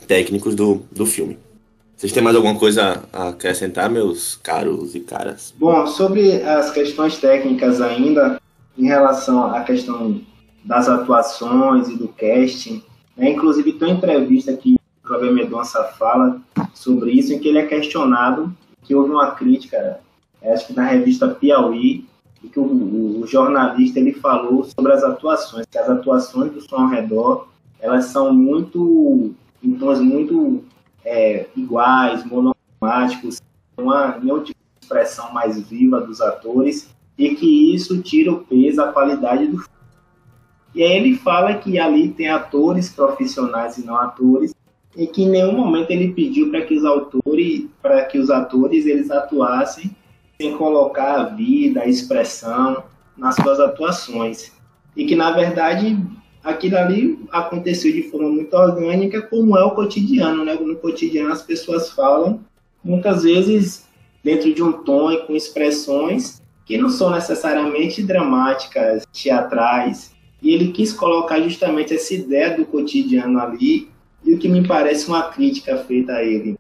técnicos 0.08 0.54
do, 0.54 0.84
do 0.92 1.04
filme. 1.04 1.40
Vocês 1.98 2.14
têm 2.14 2.22
mais 2.22 2.36
alguma 2.36 2.58
coisa 2.58 3.04
a 3.12 3.30
acrescentar, 3.30 3.90
meus 3.90 4.36
caros 4.36 4.94
e 4.94 5.00
caras? 5.00 5.52
Bom, 5.58 5.88
sobre 5.88 6.44
as 6.44 6.70
questões 6.70 7.18
técnicas 7.18 7.82
ainda, 7.82 8.40
em 8.78 8.86
relação 8.86 9.46
à 9.46 9.64
questão 9.64 10.22
das 10.64 10.88
atuações 10.88 11.90
e 11.90 11.98
do 11.98 12.08
casting, 12.08 12.84
né, 13.18 13.32
inclusive 13.32 13.74
tem 13.74 13.88
uma 13.88 13.98
entrevista 13.98 14.54
que 14.54 14.76
o 14.76 15.08
Cláudio 15.08 15.34
Medonça 15.34 15.84
fala 15.98 16.40
sobre 16.76 17.12
isso, 17.14 17.34
em 17.34 17.40
que 17.40 17.48
ele 17.48 17.58
é 17.58 17.66
questionado, 17.66 18.56
que 18.84 18.94
houve 18.94 19.10
uma 19.10 19.32
crítica, 19.32 20.00
acho 20.44 20.68
que 20.68 20.74
na 20.74 20.86
revista 20.86 21.28
Piauí, 21.28 22.06
que 22.50 22.60
o, 22.60 23.22
o, 23.22 23.28
jornalista 23.28 24.00
ele 24.00 24.14
falou 24.14 24.64
sobre 24.64 24.92
as 24.94 25.04
atuações, 25.04 25.66
que 25.70 25.78
as 25.78 25.90
atuações 25.90 26.52
do 26.52 26.62
som 26.62 26.78
ao 26.78 26.90
redor 26.90 27.48
elas 27.80 28.06
são 28.06 28.34
muito 28.34 29.34
em 29.64 29.74
tons 29.74 30.00
muito 30.00 30.64
é, 31.06 31.48
iguais, 31.56 32.24
monomáticos, 32.26 33.42
uma 33.78 34.18
nenhum 34.18 34.44
tipo 34.44 34.60
de 34.60 34.86
expressão 34.86 35.32
mais 35.34 35.60
viva 35.68 36.02
dos 36.02 36.22
atores 36.22 36.90
e 37.18 37.36
que 37.36 37.76
isso 37.76 38.02
tira 38.02 38.32
o 38.32 38.40
peso, 38.40 38.82
a 38.82 38.92
qualidade 38.92 39.48
do 39.48 39.58
filme. 39.58 39.72
E 40.74 40.84
aí 40.84 40.98
ele 40.98 41.16
fala 41.18 41.56
que 41.56 41.78
ali 41.78 42.10
tem 42.10 42.30
atores 42.30 42.90
profissionais 42.90 43.78
e 43.78 43.86
não 43.86 43.98
atores 43.98 44.54
e 44.96 45.08
que 45.08 45.24
em 45.24 45.30
nenhum 45.30 45.54
momento 45.54 45.92
ele 45.92 46.14
pediu 46.14 46.50
para 46.50 46.62
que 46.62 46.76
os 46.76 46.86
autores, 46.86 47.66
para 47.82 48.06
que 48.06 48.18
os 48.18 48.30
atores 48.30 48.86
eles 48.86 49.10
atuassem 49.12 49.96
sem 50.42 50.58
colocar 50.58 51.20
a 51.20 51.24
vida, 51.26 51.82
a 51.82 51.88
expressão 51.88 52.84
nas 53.16 53.36
suas 53.36 53.60
atuações. 53.60 54.52
E 54.98 55.06
que, 55.06 55.16
na 55.16 55.32
verdade, 55.32 55.96
aquilo 56.44 56.78
ali 56.78 57.20
aconteceu 57.32 57.94
de 57.94 58.10
forma 58.10 58.30
muito 58.30 58.52
orgânica, 58.56 59.22
como 59.22 59.56
é 59.56 59.64
o 59.64 59.72
cotidiano, 59.72 60.44
né? 60.44 60.56
No 60.56 60.76
cotidiano 60.78 61.32
as 61.32 61.44
pessoas 61.44 61.92
falam, 61.92 62.40
muitas 62.84 63.22
vezes 63.22 63.86
dentro 64.24 64.52
de 64.54 64.64
um 64.64 64.72
tom 64.72 65.12
e 65.12 65.22
com 65.26 65.36
expressões 65.36 66.42
que 66.66 66.78
não 66.78 66.90
são 66.90 67.12
necessariamente 67.12 68.02
dramáticas, 68.02 69.06
teatrais. 69.14 70.12
E 70.42 70.54
ele 70.54 70.72
quis 70.72 70.92
colocar 70.92 71.40
justamente 71.40 71.94
essa 71.94 72.16
ideia 72.16 72.58
do 72.58 72.66
cotidiano 72.66 73.40
ali, 73.40 73.90
e 74.24 74.34
o 74.34 74.40
que 74.40 74.48
me 74.48 74.68
parece 74.68 75.08
uma 75.08 75.24
crítica 75.24 75.78
feita 75.78 76.14
a 76.14 76.24
ele 76.24 76.58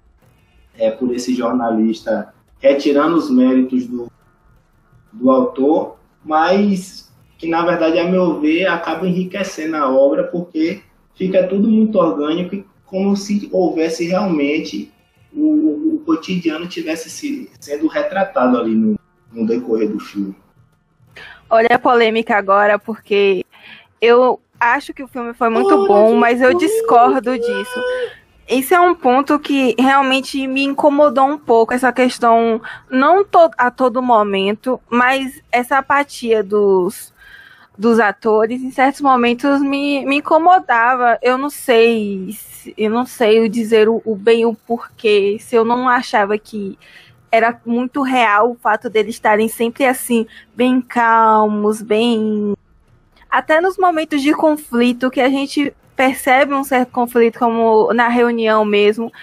é 0.77 0.91
por 0.91 1.13
esse 1.13 1.33
jornalista 1.33 2.33
retirando 2.61 3.17
os 3.17 3.29
méritos 3.29 3.87
do, 3.87 4.09
do 5.11 5.29
autor, 5.29 5.97
mas 6.23 7.11
que 7.37 7.47
na 7.47 7.65
verdade, 7.65 7.97
a 7.97 8.03
meu 8.03 8.39
ver, 8.39 8.67
acaba 8.67 9.07
enriquecendo 9.07 9.75
a 9.75 9.91
obra 9.91 10.25
porque 10.25 10.83
fica 11.15 11.47
tudo 11.47 11.67
muito 11.67 11.97
orgânico 11.97 12.53
e 12.53 12.65
como 12.85 13.17
se 13.17 13.49
houvesse 13.51 14.07
realmente 14.07 14.91
o, 15.33 15.95
o 15.95 16.03
cotidiano 16.05 16.67
tivesse 16.67 17.09
se, 17.09 17.49
sendo 17.59 17.87
retratado 17.87 18.57
ali 18.59 18.75
no, 18.75 18.95
no 19.31 19.47
decorrer 19.47 19.89
do 19.89 19.99
filme. 19.99 20.35
Olha 21.49 21.69
a 21.71 21.79
polêmica 21.79 22.37
agora, 22.37 22.77
porque 22.77 23.43
eu 23.99 24.39
acho 24.59 24.93
que 24.93 25.01
o 25.01 25.07
filme 25.07 25.33
foi 25.33 25.49
muito 25.49 25.87
bom, 25.87 26.15
mas 26.15 26.41
eu 26.41 26.53
discordo 26.53 27.37
disso. 27.37 27.81
Esse 28.51 28.74
é 28.74 28.81
um 28.81 28.93
ponto 28.93 29.39
que 29.39 29.74
realmente 29.79 30.46
me 30.46 30.62
incomodou 30.65 31.25
um 31.25 31.38
pouco, 31.38 31.74
essa 31.74 31.89
questão, 31.93 32.62
não 32.89 33.24
to 33.24 33.50
a 33.58 33.72
todo 33.72 34.01
momento, 34.01 34.77
mas 34.89 35.41
essa 35.50 35.77
apatia 35.77 36.43
dos, 36.43 37.13
dos 37.77 37.98
atores, 37.98 38.62
em 38.62 38.70
certos 38.70 39.00
momentos 39.00 39.62
me, 39.62 40.05
me 40.05 40.17
incomodava. 40.17 41.17
Eu 41.22 41.38
não 41.38 41.50
sei, 41.50 42.36
eu 42.77 42.91
não 42.91 43.05
sei 43.05 43.48
dizer 43.48 43.88
o, 43.88 44.01
o 44.03 44.17
bem 44.17 44.46
o 44.46 44.53
porquê, 44.53 45.38
se 45.39 45.55
eu 45.55 45.63
não 45.63 45.88
achava 45.88 46.38
que 46.38 46.77
era 47.31 47.58
muito 47.65 48.01
real 48.01 48.51
o 48.51 48.55
fato 48.55 48.89
deles 48.89 49.15
estarem 49.15 49.48
sempre 49.48 49.86
assim, 49.86 50.27
bem 50.53 50.81
calmos, 50.81 51.81
bem 51.81 52.53
até 53.29 53.62
nos 53.62 53.77
momentos 53.77 54.22
de 54.22 54.34
conflito 54.34 55.10
que 55.10 55.22
a 55.22 55.29
gente 55.29 55.74
percebe 56.01 56.55
um 56.55 56.63
certo 56.63 56.89
conflito, 56.89 57.38
como 57.38 57.93
na 57.93 58.08
reunião 58.08 58.65
mesmo. 58.65 59.13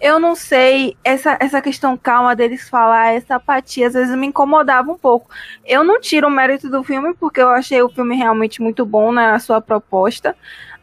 Eu 0.00 0.18
não 0.18 0.34
sei, 0.34 0.96
essa, 1.04 1.36
essa 1.38 1.62
questão 1.62 1.96
calma 1.96 2.34
deles 2.34 2.68
falar, 2.68 3.14
essa 3.14 3.36
apatia, 3.36 3.86
às 3.86 3.94
vezes 3.94 4.16
me 4.16 4.26
incomodava 4.26 4.90
um 4.90 4.98
pouco. 4.98 5.30
Eu 5.64 5.84
não 5.84 6.00
tiro 6.00 6.26
o 6.26 6.30
mérito 6.30 6.68
do 6.68 6.82
filme, 6.82 7.14
porque 7.14 7.40
eu 7.40 7.50
achei 7.50 7.80
o 7.80 7.88
filme 7.88 8.16
realmente 8.16 8.60
muito 8.60 8.84
bom 8.84 9.12
na 9.12 9.38
sua 9.38 9.60
proposta, 9.60 10.34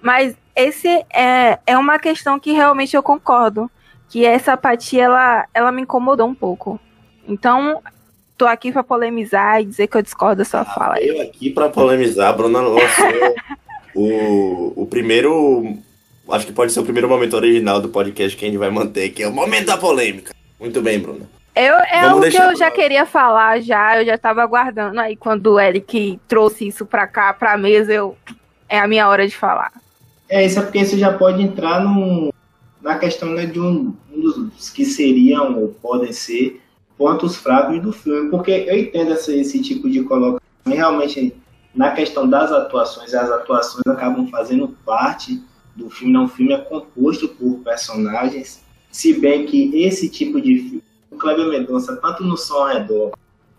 mas 0.02 0.38
esse 0.56 0.88
é, 1.14 1.60
é 1.68 1.78
uma 1.78 2.00
questão 2.00 2.40
que 2.40 2.54
realmente 2.54 2.96
eu 2.96 3.04
concordo, 3.04 3.70
que 4.08 4.26
essa 4.26 4.54
apatia, 4.54 5.04
ela, 5.04 5.46
ela 5.54 5.72
me 5.74 5.82
incomodou 5.82 6.28
um 6.28 6.36
pouco. 6.36 6.80
Então, 7.28 7.82
tô 8.38 8.48
aqui 8.48 8.72
para 8.72 8.84
polemizar 8.84 9.62
e 9.62 9.66
dizer 9.66 9.88
que 9.88 9.98
eu 9.98 10.02
discordo 10.02 10.38
da 10.38 10.46
sua 10.46 10.62
ah, 10.62 10.66
fala. 10.66 11.02
Eu 11.02 11.22
aqui 11.22 11.50
para 11.50 11.68
polemizar, 11.68 12.34
Bruna 12.38 12.62
lançou 12.62 13.36
o, 13.96 14.74
o 14.76 14.86
primeiro. 14.86 15.78
Acho 16.30 16.46
que 16.46 16.54
pode 16.54 16.72
ser 16.72 16.80
o 16.80 16.84
primeiro 16.84 17.10
momento 17.10 17.36
original 17.36 17.82
do 17.82 17.90
podcast 17.90 18.38
que 18.38 18.46
a 18.46 18.48
gente 18.48 18.58
vai 18.58 18.70
manter, 18.70 19.10
que 19.10 19.24
é 19.24 19.28
o 19.28 19.34
momento 19.34 19.66
da 19.66 19.78
polêmica. 19.78 20.34
Muito 20.60 20.82
bem, 20.82 21.00
Bruna. 21.00 21.30
Eu, 21.54 21.76
é 21.76 22.02
Vamos 22.02 22.28
o 22.28 22.32
que 22.32 22.38
eu 22.38 22.56
já 22.56 22.72
queria 22.72 23.06
falar 23.06 23.60
já, 23.60 24.00
eu 24.00 24.06
já 24.06 24.18
tava 24.18 24.42
aguardando 24.42 25.00
aí 25.00 25.18
quando 25.18 25.48
o 25.48 25.60
Eric 25.60 26.18
trouxe 26.28 26.68
isso 26.68 26.86
pra 26.86 27.06
cá, 27.06 27.34
pra 27.34 27.58
mesa, 27.58 27.92
eu 27.92 28.16
é 28.70 28.80
a 28.80 28.88
minha 28.88 29.08
hora 29.10 29.28
de 29.28 29.36
falar. 29.36 29.74
É, 30.30 30.46
isso 30.46 30.60
é 30.60 30.62
porque 30.62 30.80
isso 30.80 30.98
já 30.98 31.12
pode 31.12 31.44
entrar 31.44 31.82
num, 31.82 32.32
na 32.82 32.98
questão 32.98 33.32
né, 33.32 33.46
de 33.46 33.60
um, 33.60 33.94
um 34.14 34.22
dos 34.22 34.70
que 34.70 34.86
seriam 34.86 35.60
ou 35.60 35.68
podem 35.82 36.14
ser 36.14 36.62
pontos 36.98 37.36
fracos 37.36 37.82
do 37.82 37.92
filme, 37.92 38.30
porque 38.30 38.52
eu 38.52 38.78
entendo 38.80 39.12
esse, 39.12 39.38
esse 39.38 39.62
tipo 39.62 39.90
de 39.90 40.04
colocação, 40.04 40.40
realmente 40.66 41.36
na 41.74 41.92
questão 41.92 42.28
das 42.28 42.52
atuações, 42.52 43.14
as 43.14 43.32
atuações 43.32 43.86
acabam 43.88 44.28
fazendo 44.28 44.70
parte 44.86 45.42
do 45.76 45.90
filme, 45.90 46.14
não, 46.14 46.26
o 46.26 46.28
filme 46.28 46.54
é 46.54 46.58
composto 46.58 47.30
por 47.30 47.60
personagens, 47.60 48.64
se 48.92 49.14
bem 49.14 49.46
que 49.46 49.72
esse 49.84 50.10
tipo 50.10 50.42
de 50.42 50.60
filme, 50.60 50.84
o 51.10 51.18
Kleber 51.18 51.48
Mendonça, 51.48 51.96
tanto 51.96 52.24
no 52.24 52.36
Som 52.36 52.56
ao 52.56 52.68
Redor 52.68 53.12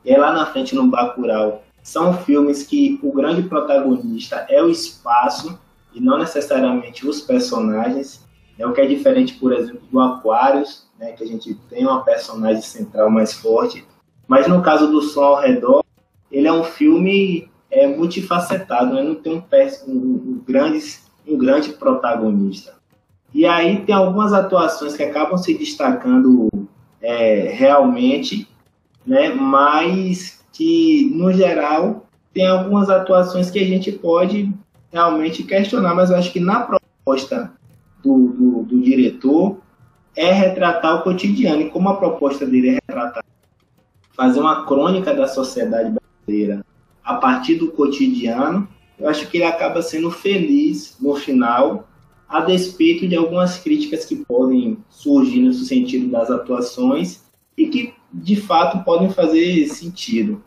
e 0.04 0.16
lá 0.16 0.32
na 0.32 0.46
frente 0.46 0.74
no 0.74 0.88
Bacurau, 0.88 1.64
são 1.82 2.12
filmes 2.18 2.62
que 2.62 3.00
o 3.02 3.12
grande 3.12 3.42
protagonista 3.42 4.46
é 4.48 4.62
o 4.62 4.68
espaço 4.68 5.58
e 5.94 6.00
não 6.00 6.18
necessariamente 6.18 7.06
os 7.08 7.20
personagens, 7.20 8.24
é 8.58 8.66
o 8.66 8.72
que 8.72 8.80
é 8.80 8.86
diferente, 8.86 9.34
por 9.34 9.52
exemplo, 9.52 9.82
do 9.90 10.00
Aquarius, 10.00 10.86
né, 10.98 11.12
que 11.12 11.24
a 11.24 11.26
gente 11.26 11.54
tem 11.68 11.84
uma 11.84 12.04
personagem 12.04 12.62
central 12.62 13.10
mais 13.10 13.32
forte. 13.32 13.84
Mas 14.28 14.46
no 14.46 14.62
caso 14.62 14.90
do 14.90 15.02
Som 15.02 15.24
ao 15.24 15.40
Redor, 15.40 15.82
ele 16.30 16.46
é 16.46 16.52
um 16.52 16.64
filme 16.64 17.50
é, 17.72 17.86
multifacetado, 17.86 18.94
né, 18.94 19.02
não 19.02 19.14
tem 19.14 19.32
um, 19.32 19.42
um, 19.88 19.92
um, 19.92 20.42
grande, 20.46 20.78
um 21.26 21.38
grande 21.38 21.70
protagonista. 21.70 22.74
E 23.34 23.46
aí 23.46 23.80
tem 23.80 23.94
algumas 23.94 24.34
atuações 24.34 24.94
que 24.94 25.02
acabam 25.02 25.38
se 25.38 25.56
destacando 25.56 26.48
é, 27.00 27.50
realmente, 27.50 28.46
né, 29.06 29.30
mas 29.30 30.44
que, 30.52 31.10
no 31.14 31.32
geral, 31.32 32.06
tem 32.34 32.46
algumas 32.46 32.90
atuações 32.90 33.50
que 33.50 33.58
a 33.58 33.64
gente 33.64 33.90
pode 33.90 34.52
realmente 34.92 35.42
questionar, 35.42 35.94
mas 35.94 36.10
eu 36.10 36.16
acho 36.16 36.30
que 36.30 36.40
na 36.40 36.60
proposta 36.60 37.50
do, 38.04 38.28
do, 38.28 38.62
do 38.64 38.82
diretor, 38.82 39.56
é 40.14 40.30
retratar 40.30 40.96
o 40.96 41.02
cotidiano. 41.02 41.62
E 41.62 41.70
como 41.70 41.88
a 41.88 41.96
proposta 41.96 42.44
dele 42.44 42.68
é 42.68 42.72
retratar, 42.72 43.24
fazer 44.14 44.40
uma 44.40 44.66
crônica 44.66 45.14
da 45.14 45.26
sociedade 45.26 45.90
brasileira 46.26 46.62
a 47.04 47.14
partir 47.14 47.56
do 47.56 47.70
cotidiano, 47.72 48.68
eu 48.98 49.08
acho 49.08 49.26
que 49.28 49.38
ele 49.38 49.44
acaba 49.44 49.82
sendo 49.82 50.10
feliz 50.10 50.96
no 51.00 51.14
final, 51.16 51.88
a 52.28 52.40
despeito 52.40 53.06
de 53.06 53.16
algumas 53.16 53.58
críticas 53.58 54.04
que 54.04 54.16
podem 54.24 54.78
surgir 54.88 55.40
no 55.40 55.52
sentido 55.52 56.08
das 56.08 56.30
atuações 56.30 57.22
e 57.56 57.66
que 57.66 57.94
de 58.12 58.36
fato 58.36 58.84
podem 58.84 59.10
fazer 59.10 59.66
sentido. 59.68 60.42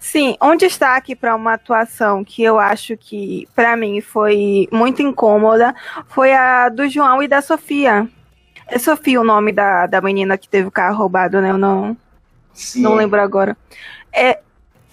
Sim, 0.00 0.36
um 0.42 0.56
destaque 0.56 1.14
para 1.14 1.36
uma 1.36 1.54
atuação 1.54 2.24
que 2.24 2.42
eu 2.42 2.58
acho 2.58 2.96
que 2.96 3.46
para 3.54 3.76
mim 3.76 4.00
foi 4.00 4.68
muito 4.72 5.00
incômoda 5.02 5.74
foi 6.08 6.32
a 6.32 6.68
do 6.68 6.88
João 6.88 7.22
e 7.22 7.28
da 7.28 7.40
Sofia. 7.40 8.08
É 8.66 8.78
Sofia 8.78 9.20
o 9.20 9.24
nome 9.24 9.52
da, 9.52 9.86
da 9.86 10.00
menina 10.00 10.38
que 10.38 10.48
teve 10.48 10.66
o 10.66 10.72
carro 10.72 10.96
roubado, 10.96 11.40
né? 11.40 11.50
Eu 11.50 11.58
não, 11.58 11.96
Sim. 12.52 12.82
não 12.82 12.94
lembro 12.94 13.20
agora. 13.20 13.56
É, 14.12 14.40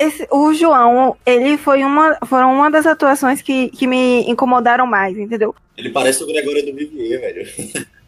esse, 0.02 0.28
o 0.32 0.52
João, 0.54 1.16
ele 1.24 1.58
foi 1.58 1.84
uma, 1.84 2.18
foram 2.26 2.54
uma 2.56 2.72
das 2.72 2.88
atuações 2.88 3.42
que, 3.42 3.70
que 3.70 3.86
me 3.86 4.28
incomodaram 4.30 4.88
mais, 4.88 5.16
entendeu? 5.16 5.54
Ele 5.78 5.92
parece 5.92 6.24
o 6.24 6.28
Gregório 6.28 6.66
do 6.66 6.74
Vivier, 6.74 7.20
velho. 7.22 7.86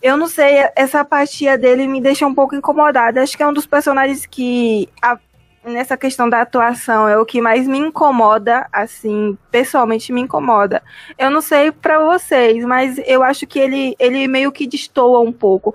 Eu 0.00 0.16
não 0.16 0.28
sei, 0.28 0.66
essa 0.76 1.00
apatia 1.00 1.58
dele 1.58 1.86
me 1.86 2.00
deixa 2.00 2.26
um 2.26 2.34
pouco 2.34 2.54
incomodada. 2.54 3.22
Acho 3.22 3.36
que 3.36 3.42
é 3.42 3.46
um 3.46 3.52
dos 3.52 3.66
personagens 3.66 4.24
que, 4.24 4.88
a, 5.02 5.18
nessa 5.62 5.94
questão 5.94 6.26
da 6.26 6.40
atuação, 6.40 7.06
é 7.06 7.18
o 7.18 7.26
que 7.26 7.40
mais 7.40 7.68
me 7.68 7.76
incomoda, 7.76 8.66
assim, 8.72 9.36
pessoalmente 9.50 10.10
me 10.10 10.22
incomoda. 10.22 10.82
Eu 11.18 11.30
não 11.30 11.42
sei 11.42 11.70
para 11.70 11.98
vocês, 11.98 12.64
mas 12.64 12.98
eu 13.04 13.22
acho 13.22 13.46
que 13.46 13.58
ele, 13.58 13.94
ele 13.98 14.26
meio 14.26 14.50
que 14.50 14.66
destoa 14.66 15.20
um 15.20 15.32
pouco. 15.32 15.74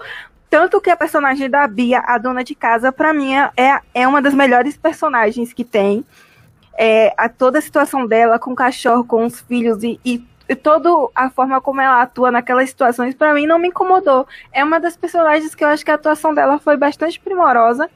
Tanto 0.56 0.80
que 0.80 0.90
a 0.90 0.96
personagem 0.96 1.50
da 1.50 1.68
Bia, 1.68 2.02
a 2.08 2.18
dona 2.18 2.42
de 2.42 2.56
casa, 2.56 2.90
para 2.90 3.14
mim 3.14 3.34
é, 3.36 3.82
é 3.94 4.08
uma 4.08 4.22
das 4.22 4.34
melhores 4.34 4.78
personagens 4.78 5.52
que 5.52 5.66
tem. 5.66 6.06
É, 6.78 7.14
a 7.18 7.28
toda 7.28 7.60
a 7.60 7.62
situação 7.62 8.08
dela 8.08 8.40
com 8.40 8.54
o 8.54 8.56
cachorro, 8.56 9.04
com 9.04 9.26
os 9.26 9.42
filhos 9.42 9.84
e, 9.84 10.00
e, 10.06 10.26
e 10.48 10.56
toda 10.56 10.90
a 11.14 11.30
forma 11.30 11.60
como 11.60 11.82
ela 11.82 12.02
atua 12.02 12.32
naquelas 12.32 12.70
situações, 12.70 13.14
para 13.14 13.34
mim 13.34 13.46
não 13.46 13.60
me 13.60 13.68
incomodou. 13.68 14.26
É 14.54 14.64
uma 14.64 14.80
das 14.80 14.96
personagens 14.96 15.54
que 15.54 15.62
eu 15.62 15.68
acho 15.68 15.84
que 15.84 15.92
a 15.92 15.96
atuação 15.96 16.34
dela 16.34 16.58
foi 16.58 16.78
bastante 16.78 17.20
primorosa 17.20 17.90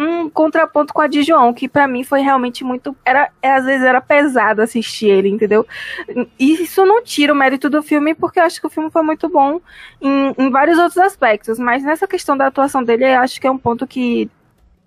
um 0.00 0.30
contraponto 0.30 0.94
com 0.94 1.02
a 1.02 1.06
de 1.06 1.22
João, 1.22 1.52
que 1.52 1.68
para 1.68 1.86
mim 1.86 2.02
foi 2.02 2.22
realmente 2.22 2.64
muito. 2.64 2.96
Era, 3.04 3.30
às 3.42 3.66
vezes 3.66 3.84
era 3.86 4.00
pesado 4.00 4.62
assistir 4.62 5.08
ele, 5.08 5.28
entendeu? 5.28 5.66
E 6.38 6.62
isso 6.62 6.86
não 6.86 7.02
tira 7.02 7.32
o 7.34 7.36
mérito 7.36 7.68
do 7.68 7.82
filme, 7.82 8.14
porque 8.14 8.40
eu 8.40 8.44
acho 8.44 8.58
que 8.58 8.66
o 8.66 8.70
filme 8.70 8.90
foi 8.90 9.02
muito 9.02 9.28
bom 9.28 9.60
em, 10.00 10.34
em 10.38 10.50
vários 10.50 10.78
outros 10.78 10.96
aspectos. 10.96 11.58
Mas 11.58 11.82
nessa 11.82 12.06
questão 12.06 12.34
da 12.34 12.46
atuação 12.46 12.82
dele, 12.82 13.04
eu 13.04 13.20
acho 13.20 13.38
que 13.38 13.46
é 13.46 13.50
um 13.50 13.58
ponto 13.58 13.86
que. 13.86 14.30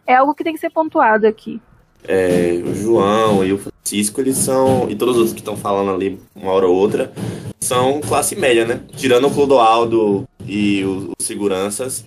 É 0.06 0.16
algo 0.16 0.34
que 0.34 0.44
tem 0.44 0.54
que 0.54 0.60
ser 0.60 0.72
pontuado 0.72 1.28
aqui. 1.28 1.62
É, 2.06 2.62
o 2.66 2.76
João 2.76 3.46
e 3.46 3.54
o 3.54 3.58
Francisco, 3.58 4.20
eles 4.20 4.38
são. 4.38 4.90
E 4.90 4.96
todos 4.96 5.14
os 5.16 5.20
outros 5.20 5.34
que 5.34 5.42
estão 5.42 5.56
falando 5.56 5.92
ali, 5.92 6.20
uma 6.36 6.52
hora 6.52 6.68
ou 6.68 6.76
outra, 6.76 7.14
são 7.62 8.02
classe 8.02 8.36
média, 8.36 8.66
né? 8.66 8.82
Tirando 8.98 9.28
o 9.28 9.32
Clodoaldo 9.32 10.28
e 10.46 10.84
os 10.84 11.26
seguranças, 11.26 12.06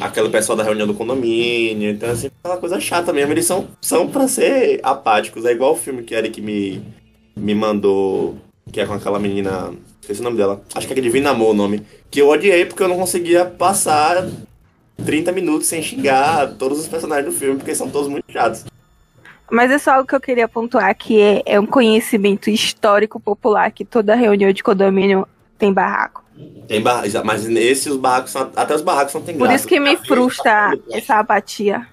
aquele 0.00 0.28
pessoal 0.28 0.56
da 0.56 0.64
reunião 0.64 0.86
do 0.86 0.94
condomínio. 0.94 1.90
Então, 1.90 2.10
assim, 2.10 2.30
aquela 2.42 2.58
coisa 2.58 2.80
chata 2.80 3.12
mesmo. 3.12 3.32
Eles 3.32 3.46
são, 3.46 3.68
são 3.80 4.08
pra 4.08 4.28
ser 4.28 4.80
apáticos. 4.82 5.44
É 5.44 5.52
igual 5.52 5.72
o 5.72 5.76
filme 5.76 6.02
que 6.02 6.14
Eric 6.14 6.40
me, 6.40 6.82
me 7.36 7.54
mandou, 7.54 8.36
que 8.72 8.80
é 8.80 8.86
com 8.86 8.94
aquela 8.94 9.18
menina. 9.18 9.72
Esqueci 10.00 10.20
o 10.20 10.24
nome 10.24 10.36
dela. 10.36 10.62
Acho 10.74 10.86
que 10.86 10.92
é 10.92 11.02
Divina 11.02 11.30
Amor 11.30 11.50
o 11.50 11.54
nome. 11.54 11.82
Que 12.10 12.20
eu 12.20 12.28
odiei 12.28 12.64
porque 12.64 12.82
eu 12.82 12.88
não 12.88 12.96
conseguia 12.96 13.44
passar 13.44 14.28
30 15.04 15.32
minutos 15.32 15.66
sem 15.66 15.82
xingar 15.82 16.54
todos 16.54 16.78
os 16.78 16.88
personagens 16.88 17.32
do 17.32 17.38
filme, 17.38 17.56
porque 17.56 17.74
são 17.74 17.90
todos 17.90 18.08
muito 18.08 18.30
chatos. 18.30 18.64
Mas 19.50 19.70
é 19.70 19.78
só 19.78 19.92
algo 19.92 20.06
que 20.06 20.14
eu 20.14 20.20
queria 20.20 20.46
pontuar, 20.46 20.94
que 20.94 21.20
é, 21.20 21.42
é 21.46 21.60
um 21.60 21.66
conhecimento 21.66 22.50
histórico 22.50 23.18
popular 23.18 23.70
que 23.70 23.84
toda 23.84 24.14
reunião 24.14 24.52
de 24.52 24.62
condomínio 24.62 25.26
tem 25.58 25.72
barraco. 25.72 26.22
Tem 26.66 26.82
barracos, 26.82 27.14
mas 27.24 27.46
nesses 27.46 27.86
os 27.86 27.96
barracos 27.96 28.30
são, 28.30 28.50
até 28.54 28.74
os 28.74 28.82
barracos 28.82 29.14
não 29.14 29.22
tem 29.22 29.36
Por 29.36 29.50
isso 29.50 29.66
que 29.66 29.80
me 29.80 29.96
frustra 29.96 30.78
essa 30.90 31.18
apatia. 31.18 31.86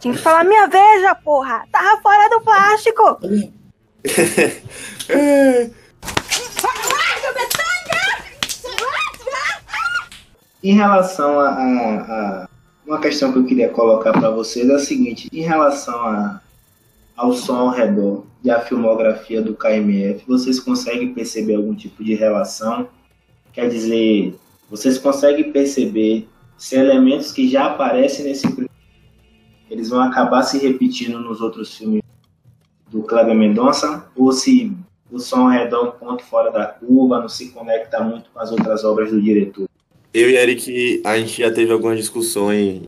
Tinha 0.00 0.14
que 0.14 0.20
falar, 0.20 0.44
minha 0.44 0.66
veja, 0.68 1.14
porra! 1.16 1.64
Tava 1.72 2.00
fora 2.00 2.30
do 2.30 2.40
plástico! 2.40 3.18
em 10.62 10.74
relação 10.74 11.38
a, 11.40 11.48
a, 11.48 12.42
a, 12.44 12.48
uma 12.86 13.00
questão 13.00 13.32
que 13.32 13.38
eu 13.38 13.44
queria 13.44 13.68
colocar 13.68 14.12
para 14.12 14.30
vocês 14.30 14.68
é 14.68 14.74
a 14.74 14.78
seguinte: 14.78 15.28
em 15.32 15.42
relação 15.42 15.98
a, 16.00 16.40
ao 17.16 17.32
som 17.32 17.56
ao 17.56 17.70
redor 17.70 18.24
e 18.44 18.50
à 18.50 18.60
filmografia 18.60 19.42
do 19.42 19.54
KMF, 19.54 20.24
vocês 20.26 20.60
conseguem 20.60 21.12
perceber 21.12 21.56
algum 21.56 21.74
tipo 21.74 22.04
de 22.04 22.14
relação? 22.14 22.88
Quer 23.58 23.70
dizer, 23.70 24.36
vocês 24.70 24.98
conseguem 24.98 25.50
perceber 25.50 26.28
se 26.56 26.76
elementos 26.76 27.32
que 27.32 27.48
já 27.48 27.66
aparecem 27.66 28.24
nesse 28.24 28.42
primeiro 28.46 28.70
eles 29.68 29.88
vão 29.88 30.00
acabar 30.00 30.44
se 30.44 30.58
repetindo 30.58 31.18
nos 31.18 31.40
outros 31.40 31.76
filmes 31.76 32.00
do 32.88 33.02
Kleber 33.02 33.34
Mendonça 33.34 34.06
ou 34.14 34.30
se 34.30 34.72
o 35.10 35.18
som 35.18 35.50
é 35.50 35.68
um 35.76 35.90
ponto 35.90 36.22
fora 36.22 36.52
da 36.52 36.66
curva, 36.66 37.18
não 37.18 37.28
se 37.28 37.48
conecta 37.48 37.98
muito 37.98 38.30
com 38.30 38.38
as 38.38 38.52
outras 38.52 38.84
obras 38.84 39.10
do 39.10 39.20
diretor. 39.20 39.68
Eu 40.14 40.30
e 40.30 40.36
Eric, 40.36 41.02
a 41.04 41.18
gente 41.18 41.42
já 41.42 41.50
teve 41.50 41.72
algumas 41.72 41.98
discussões 41.98 42.86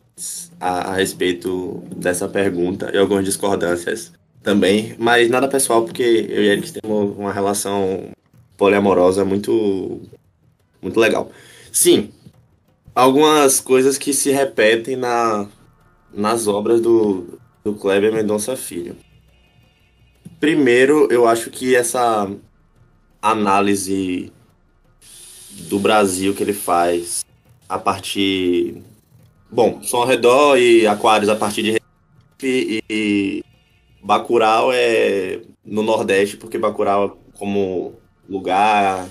a, 0.57 0.91
a 0.91 0.95
respeito 0.95 1.83
dessa 1.93 2.29
pergunta 2.29 2.89
e 2.93 2.97
algumas 2.97 3.25
discordâncias 3.25 4.13
também, 4.41 4.95
mas 4.97 5.29
nada 5.29 5.49
pessoal, 5.49 5.83
porque 5.83 6.27
eu 6.29 6.41
e 6.41 6.47
Eric 6.47 6.71
temos 6.71 7.17
uma 7.17 7.33
relação 7.33 8.09
poliamorosa 8.55 9.25
muito, 9.25 9.99
muito 10.81 10.99
legal. 10.99 11.31
Sim, 11.71 12.11
algumas 12.95 13.59
coisas 13.59 13.97
que 13.97 14.13
se 14.13 14.31
repetem 14.31 14.95
na, 14.95 15.47
nas 16.13 16.47
obras 16.47 16.81
do, 16.81 17.39
do 17.63 17.73
Kleber 17.73 18.13
Mendonça 18.13 18.55
Filho. 18.55 18.95
Primeiro, 20.39 21.07
eu 21.11 21.27
acho 21.27 21.49
que 21.51 21.75
essa 21.75 22.29
análise 23.21 24.31
do 25.69 25.79
Brasil 25.79 26.33
que 26.33 26.41
ele 26.43 26.53
faz 26.53 27.23
a 27.69 27.77
partir. 27.77 28.81
Bom, 29.49 29.83
Som 29.83 29.97
ao 29.97 30.07
Redor 30.07 30.57
e 30.57 30.87
Aquários 30.87 31.29
a 31.29 31.35
partir 31.35 31.61
de 31.61 31.71
Recife 31.71 32.83
e 32.89 33.43
Bacurau 34.01 34.71
é 34.73 35.41
no 35.63 35.83
Nordeste, 35.83 36.37
porque 36.37 36.57
Bacurau, 36.57 37.19
como 37.37 37.93
lugar 38.27 39.07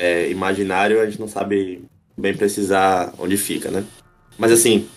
é, 0.00 0.30
imaginário, 0.30 0.98
a 1.00 1.04
gente 1.04 1.20
não 1.20 1.28
sabe 1.28 1.84
bem 2.16 2.34
precisar 2.34 3.12
onde 3.18 3.36
fica, 3.36 3.70
né? 3.70 3.84
Mas 4.38 4.50
assim, 4.50 4.88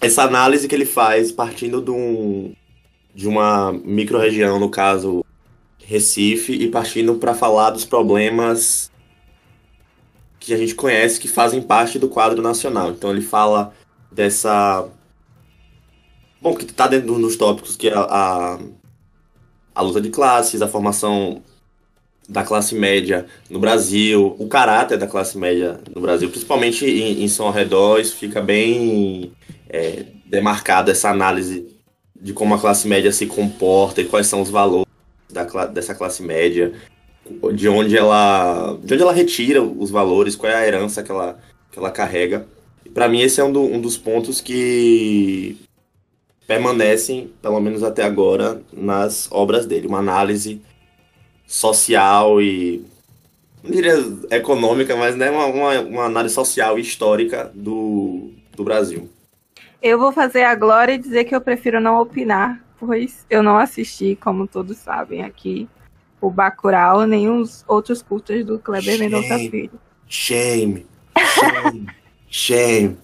essa 0.00 0.24
análise 0.24 0.66
que 0.66 0.74
ele 0.74 0.84
faz 0.84 1.30
partindo 1.30 1.80
de, 1.80 1.90
um, 1.92 2.52
de 3.14 3.28
uma 3.28 3.72
microrregião, 3.72 4.58
no 4.58 4.68
caso 4.68 5.24
Recife, 5.78 6.52
e 6.52 6.68
partindo 6.68 7.14
para 7.14 7.32
falar 7.32 7.70
dos 7.70 7.84
problemas 7.84 8.90
que 10.40 10.52
a 10.52 10.56
gente 10.56 10.74
conhece 10.74 11.20
que 11.20 11.28
fazem 11.28 11.62
parte 11.62 11.98
do 11.98 12.08
quadro 12.08 12.42
nacional. 12.42 12.90
Então 12.90 13.10
ele 13.10 13.20
fala 13.20 13.72
dessa. 14.10 14.88
Bom, 16.42 16.56
que 16.56 16.64
está 16.64 16.88
dentro 16.88 17.18
dos 17.18 17.36
tópicos 17.36 17.76
que 17.76 17.88
é 17.88 17.94
a, 17.94 18.00
a, 18.00 18.58
a 19.74 19.82
luta 19.82 20.00
de 20.00 20.10
classes, 20.10 20.62
a 20.62 20.66
formação 20.68 21.42
da 22.30 22.44
classe 22.44 22.76
média 22.76 23.26
no 23.50 23.58
Brasil, 23.58 24.36
o 24.38 24.46
caráter 24.46 24.96
da 24.96 25.06
classe 25.06 25.36
média 25.36 25.80
no 25.92 26.00
Brasil, 26.00 26.30
principalmente 26.30 26.86
em, 26.86 27.24
em 27.24 27.28
São 27.28 27.50
Redor, 27.50 27.98
isso 27.98 28.14
fica 28.14 28.40
bem 28.40 29.32
é, 29.68 30.04
demarcada 30.26 30.92
essa 30.92 31.10
análise 31.10 31.66
de 32.14 32.32
como 32.32 32.54
a 32.54 32.60
classe 32.60 32.86
média 32.86 33.10
se 33.10 33.26
comporta 33.26 34.00
e 34.00 34.04
quais 34.04 34.28
são 34.28 34.40
os 34.40 34.48
valores 34.48 34.86
da, 35.28 35.44
dessa 35.66 35.92
classe 35.92 36.22
média, 36.22 36.72
de 37.52 37.68
onde 37.68 37.96
ela, 37.96 38.78
de 38.80 38.94
onde 38.94 39.02
ela 39.02 39.12
retira 39.12 39.60
os 39.60 39.90
valores, 39.90 40.36
qual 40.36 40.52
é 40.52 40.54
a 40.54 40.66
herança 40.66 41.02
que 41.02 41.10
ela, 41.10 41.36
que 41.72 41.78
ela 41.80 41.90
carrega. 41.90 42.46
Para 42.94 43.08
mim 43.08 43.22
esse 43.22 43.40
é 43.40 43.44
um, 43.44 43.52
do, 43.52 43.62
um 43.62 43.80
dos 43.80 43.96
pontos 43.96 44.40
que 44.40 45.56
permanecem, 46.46 47.32
pelo 47.42 47.60
menos 47.60 47.82
até 47.82 48.04
agora, 48.04 48.62
nas 48.72 49.26
obras 49.32 49.66
dele, 49.66 49.88
uma 49.88 49.98
análise 49.98 50.60
social 51.50 52.40
e 52.40 52.86
não 53.62 53.72
diria 53.72 53.94
econômica, 54.30 54.94
mas 54.96 55.16
né, 55.16 55.28
uma, 55.30 55.46
uma, 55.46 55.80
uma 55.80 56.04
análise 56.04 56.32
social 56.32 56.78
e 56.78 56.82
histórica 56.82 57.50
do, 57.52 58.30
do 58.56 58.62
Brasil. 58.62 59.10
Eu 59.82 59.98
vou 59.98 60.12
fazer 60.12 60.44
a 60.44 60.54
glória 60.54 60.92
e 60.92 60.98
dizer 60.98 61.24
que 61.24 61.34
eu 61.34 61.40
prefiro 61.40 61.80
não 61.80 62.00
opinar, 62.00 62.64
pois 62.78 63.26
eu 63.28 63.42
não 63.42 63.58
assisti, 63.58 64.16
como 64.22 64.46
todos 64.46 64.76
sabem 64.76 65.24
aqui, 65.24 65.68
o 66.20 66.30
Bacurau, 66.30 67.04
nem 67.04 67.28
os 67.28 67.64
outros 67.66 68.00
curtas 68.00 68.44
do 68.44 68.58
Kleber 68.58 68.98
Mendonça 68.98 69.36
Filho. 69.36 69.72
Shame. 70.06 70.86
Shame. 71.18 71.86
shame. 72.30 72.98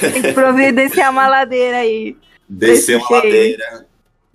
Tem 0.00 0.22
que 0.22 0.32
providenciar 0.32 1.10
uma 1.10 1.26
ladeira 1.26 1.78
aí. 1.78 2.16
Descer 2.48 2.96
uma 2.96 3.10
ladeira 3.10 3.86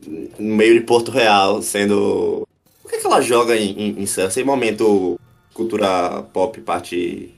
no 0.05 0.55
meio 0.55 0.73
de 0.79 0.85
Porto 0.85 1.11
Real, 1.11 1.61
sendo. 1.61 2.45
O 2.83 2.87
que, 2.87 2.97
que 2.97 3.05
ela 3.05 3.21
joga 3.21 3.55
em, 3.55 3.71
em, 3.71 4.01
em 4.01 4.05
Sem 4.05 4.43
momento 4.43 5.19
cultura 5.53 6.23
pop, 6.33 6.59
parte 6.61 7.33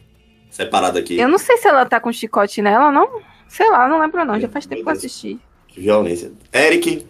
separada 0.49 0.99
aqui. 0.99 1.17
Eu 1.17 1.27
não 1.27 1.38
sei 1.38 1.58
se 1.58 1.67
ela 1.67 1.86
tá 1.86 1.99
com 1.99 2.12
chicote 2.12 2.62
nela, 2.62 2.91
não. 2.91 3.21
Sei 3.47 3.69
lá, 3.69 3.88
não 3.88 3.99
lembro 3.99 4.25
não, 4.25 4.39
já 4.39 4.47
faz 4.47 4.65
tempo 4.65 4.81
que 4.84 4.89
eu 4.89 4.93
assisti. 4.93 5.39
Que 5.67 5.81
violência. 5.81 6.31
Eric? 6.53 7.05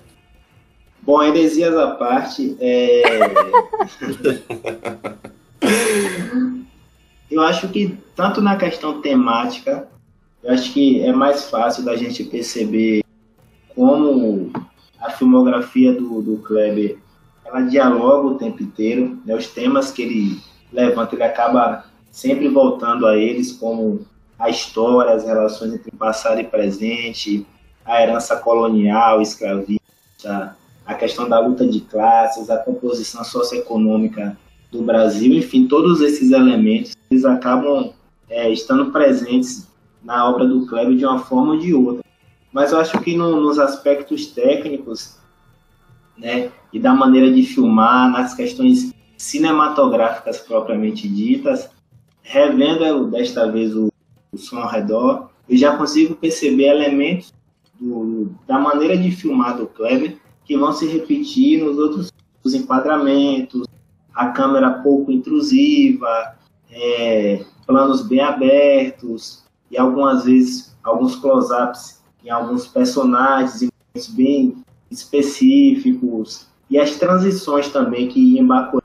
Bom, 1.02 1.21
heresias 1.21 1.78
à 1.78 1.91
parte, 1.91 2.58
é... 2.60 3.04
eu 7.30 7.41
acho 7.41 7.69
que 7.69 7.95
tanto 8.15 8.41
na 8.41 8.58
questão 8.58 9.02
temática, 9.02 9.88
eu 10.43 10.52
acho 10.52 10.74
que 10.74 11.02
é 11.02 11.13
mais 11.13 11.48
fácil 11.48 11.86
da 11.86 11.95
gente 11.95 12.24
perceber 12.24 13.04
como 13.76 14.52
a 15.00 15.12
filmografia 15.12 15.93
do, 15.93 16.24
do 16.24 16.38
Kleber 16.38 16.98
ela 17.46 17.62
dialoga 17.62 18.28
o 18.28 18.38
tempo 18.38 18.64
inteiro, 18.64 19.20
né? 19.26 19.36
os 19.36 19.48
temas 19.48 19.92
que 19.92 20.02
ele 20.02 20.42
levanta, 20.74 21.16
ele 21.16 21.24
acaba 21.24 21.86
sempre 22.12 22.48
voltando 22.50 23.06
a 23.06 23.16
eles, 23.16 23.52
como 23.52 24.06
a 24.38 24.50
história, 24.50 25.14
as 25.14 25.26
relações 25.26 25.74
entre 25.74 25.92
passado 25.92 26.40
e 26.40 26.44
presente, 26.44 27.46
a 27.86 28.02
herança 28.02 28.38
colonial, 28.38 29.22
escravista, 29.22 30.58
a 30.86 30.94
questão 30.94 31.30
da 31.30 31.40
luta 31.40 31.68
de 31.68 31.82
classes, 31.82 32.50
a 32.50 32.58
composição 32.58 33.24
socioeconômica 33.24 34.38
do 34.72 34.82
Brasil, 34.82 35.34
enfim, 35.34 35.68
todos 35.68 36.02
esses 36.02 36.32
elementos 36.32 36.96
eles 37.10 37.24
acabam 37.24 37.92
é, 38.30 38.50
estando 38.50 38.92
presentes 38.92 39.68
na 40.04 40.30
obra 40.30 40.46
do 40.46 40.66
Kleber 40.66 40.96
de 40.96 41.06
uma 41.06 41.20
forma 41.20 41.54
ou 41.54 41.60
de 41.60 41.74
outra. 41.74 42.04
Mas 42.52 42.72
eu 42.72 42.80
acho 42.80 43.00
que 43.02 43.16
no, 43.16 43.40
nos 43.42 43.60
aspectos 43.60 44.28
técnicos, 44.28 45.14
né, 46.17 46.51
e 46.71 46.80
da 46.80 46.93
maneira 46.93 47.32
de 47.32 47.43
filmar, 47.43 48.12
nas 48.12 48.34
questões 48.34 48.93
cinematográficas 49.17 50.39
propriamente 50.39 51.08
ditas, 51.08 51.69
revendo 52.21 53.08
desta 53.08 53.51
vez 53.51 53.75
o 53.75 53.89
o 54.36 54.38
som 54.38 54.58
ao 54.58 54.69
redor, 54.69 55.30
eu 55.49 55.58
já 55.58 55.75
consigo 55.75 56.15
perceber 56.15 56.67
elementos 56.67 57.34
do, 57.80 58.30
da 58.45 58.60
maneira 58.60 58.97
de 58.97 59.12
filmar 59.12 59.58
do 59.58 59.65
Kleber 59.65 60.17
que 60.43 60.58
vão 60.58 60.71
se 60.71 60.86
repetir 60.86 61.63
nos 61.63 61.78
outros 61.78 62.12
os 62.43 62.54
enquadramentos, 62.54 63.65
a 64.13 64.28
câmera 64.28 64.69
pouco 64.84 65.12
intrusiva, 65.12 66.36
é, 66.69 67.43
planos 67.65 68.04
bem 68.04 68.19
abertos 68.19 69.43
e 69.71 69.78
algumas 69.78 70.25
vezes 70.25 70.78
alguns 70.84 71.15
close-ups 71.15 72.04
em 72.23 72.30
alguns 72.30 72.67
personagens 72.67 73.71
bem 74.10 74.63
específicos. 74.89 76.48
E 76.69 76.78
as 76.78 76.95
transições 76.95 77.69
também 77.69 78.08
que 78.08 78.38
em 78.38 78.45
Baku 78.45 78.82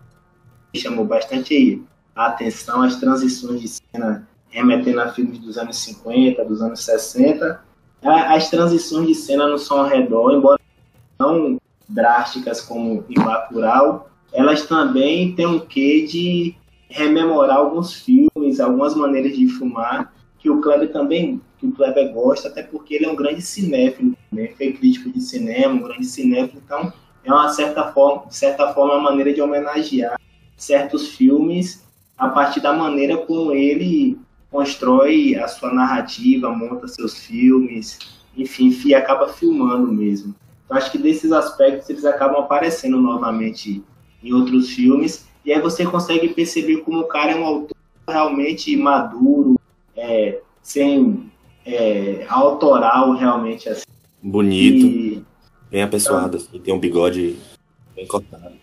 chamou 0.75 1.05
bastante 1.05 1.83
a 2.15 2.27
atenção 2.27 2.83
as 2.83 2.97
transições 2.97 3.61
de 3.61 3.69
cena 3.69 4.29
remetendo 4.51 5.01
a 5.01 5.09
filmes 5.09 5.39
dos 5.39 5.57
anos 5.57 5.77
50, 5.79 6.45
dos 6.45 6.61
anos 6.61 6.85
60. 6.85 7.63
As 8.03 8.51
transições 8.51 9.07
de 9.07 9.15
cena 9.15 9.47
no 9.47 9.59
som 9.59 9.79
ao 9.79 9.87
redor, 9.87 10.33
embora 10.33 10.61
não 11.19 11.59
drásticas 11.89 12.61
como 12.61 13.05
em 13.09 13.15
Bacurau, 13.15 14.11
elas 14.33 14.67
também 14.67 15.35
têm 15.35 15.47
um 15.47 15.61
quê 15.61 16.07
de 16.07 16.55
rememorar 16.89 17.59
alguns 17.59 17.95
filmes, 17.95 18.61
algumas 18.61 18.95
maneiras 18.95 19.37
de 19.37 19.47
filmar 19.49 20.13
que 20.39 20.49
o 20.49 20.61
Kleber 20.61 20.93
também, 20.93 21.41
que 21.59 21.67
o 21.67 21.73
Kleber 21.73 22.13
gosta, 22.13 22.49
até 22.49 22.63
porque 22.63 22.95
ele 22.95 23.07
é 23.07 23.11
um 23.11 23.17
grande 23.17 23.43
cinéfilo, 23.43 24.17
né? 24.31 24.49
foi 24.57 24.73
crítico 24.73 25.11
de 25.11 25.21
cinema, 25.21 25.75
um 25.75 25.83
grande 25.83 26.07
cinéfilo, 26.07 26.63
então 26.65 26.93
é 27.25 27.33
uma 27.33 27.49
certa 27.51 27.93
forma, 27.93 28.27
de 28.27 28.37
certa 28.37 28.73
forma, 28.73 28.95
uma 28.95 29.11
maneira 29.11 29.33
de 29.33 29.41
homenagear 29.41 30.19
certos 30.57 31.09
filmes 31.09 31.85
a 32.17 32.29
partir 32.29 32.61
da 32.61 32.73
maneira 32.73 33.17
como 33.17 33.53
ele 33.53 34.19
constrói 34.51 35.37
a 35.37 35.49
sua 35.49 35.73
narrativa, 35.73 36.51
monta 36.51 36.87
seus 36.89 37.19
filmes, 37.19 37.99
enfim, 38.37 38.67
enfim 38.67 38.95
acaba 38.95 39.29
filmando 39.29 39.91
mesmo. 39.91 40.35
Então, 40.65 40.77
acho 40.77 40.91
que 40.91 40.99
desses 40.99 41.33
aspectos 41.33 41.89
eles 41.89 42.05
acabam 42.05 42.41
aparecendo 42.41 43.01
novamente 43.01 43.83
em 44.23 44.33
outros 44.33 44.71
filmes, 44.71 45.27
e 45.45 45.53
aí 45.53 45.61
você 45.61 45.87
consegue 45.87 46.29
perceber 46.29 46.79
como 46.79 47.01
o 47.01 47.09
cara 47.09 47.33
é 47.33 47.37
um 47.37 47.45
autor 47.45 47.77
realmente 48.07 48.77
maduro, 48.77 49.59
é, 49.97 50.41
sem 50.63 51.31
é, 51.65 52.27
autoral 52.29 53.13
realmente 53.13 53.69
assim. 53.69 53.90
Bonito, 54.23 54.87
e... 54.87 55.25
bem 55.71 55.83
apessoado, 55.83 56.37
assim, 56.37 56.59
tem 56.59 56.75
um 56.75 56.79
bigode 56.79 57.37
bem 57.95 58.07
cortado. 58.07 58.61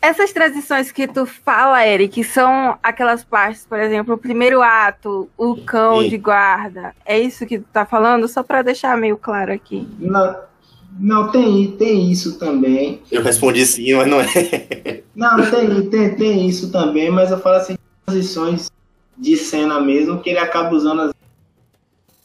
Essas 0.00 0.32
transições 0.32 0.92
que 0.92 1.08
tu 1.08 1.26
fala, 1.26 1.84
Eric, 1.84 2.22
são 2.22 2.78
aquelas 2.82 3.24
partes, 3.24 3.66
por 3.66 3.78
exemplo, 3.78 4.14
o 4.14 4.18
primeiro 4.18 4.62
ato, 4.62 5.28
o 5.36 5.56
cão 5.56 6.02
Sim. 6.02 6.08
de 6.08 6.18
guarda. 6.18 6.94
É 7.04 7.18
isso 7.18 7.44
que 7.44 7.58
tu 7.58 7.66
tá 7.72 7.84
falando? 7.84 8.28
Só 8.28 8.42
para 8.44 8.62
deixar 8.62 8.96
meio 8.96 9.16
claro 9.16 9.52
aqui. 9.52 9.86
Não, 9.98 10.36
não 10.98 11.32
tem, 11.32 11.72
tem 11.72 12.10
isso 12.10 12.38
também. 12.38 13.02
Eu 13.10 13.22
respondi 13.22 13.66
sim, 13.66 13.94
mas 13.94 14.06
não 14.06 14.20
é. 14.20 15.02
Não, 15.14 15.50
tem, 15.50 15.90
tem, 15.90 16.14
tem 16.14 16.46
isso 16.46 16.70
também, 16.70 17.10
mas 17.10 17.30
eu 17.30 17.38
falo 17.38 17.56
assim, 17.56 17.76
transições 18.04 18.70
de 19.18 19.36
cena 19.36 19.80
mesmo, 19.80 20.20
que 20.20 20.30
ele 20.30 20.38
acaba 20.38 20.74
usando 20.74 21.00
as 21.02 21.12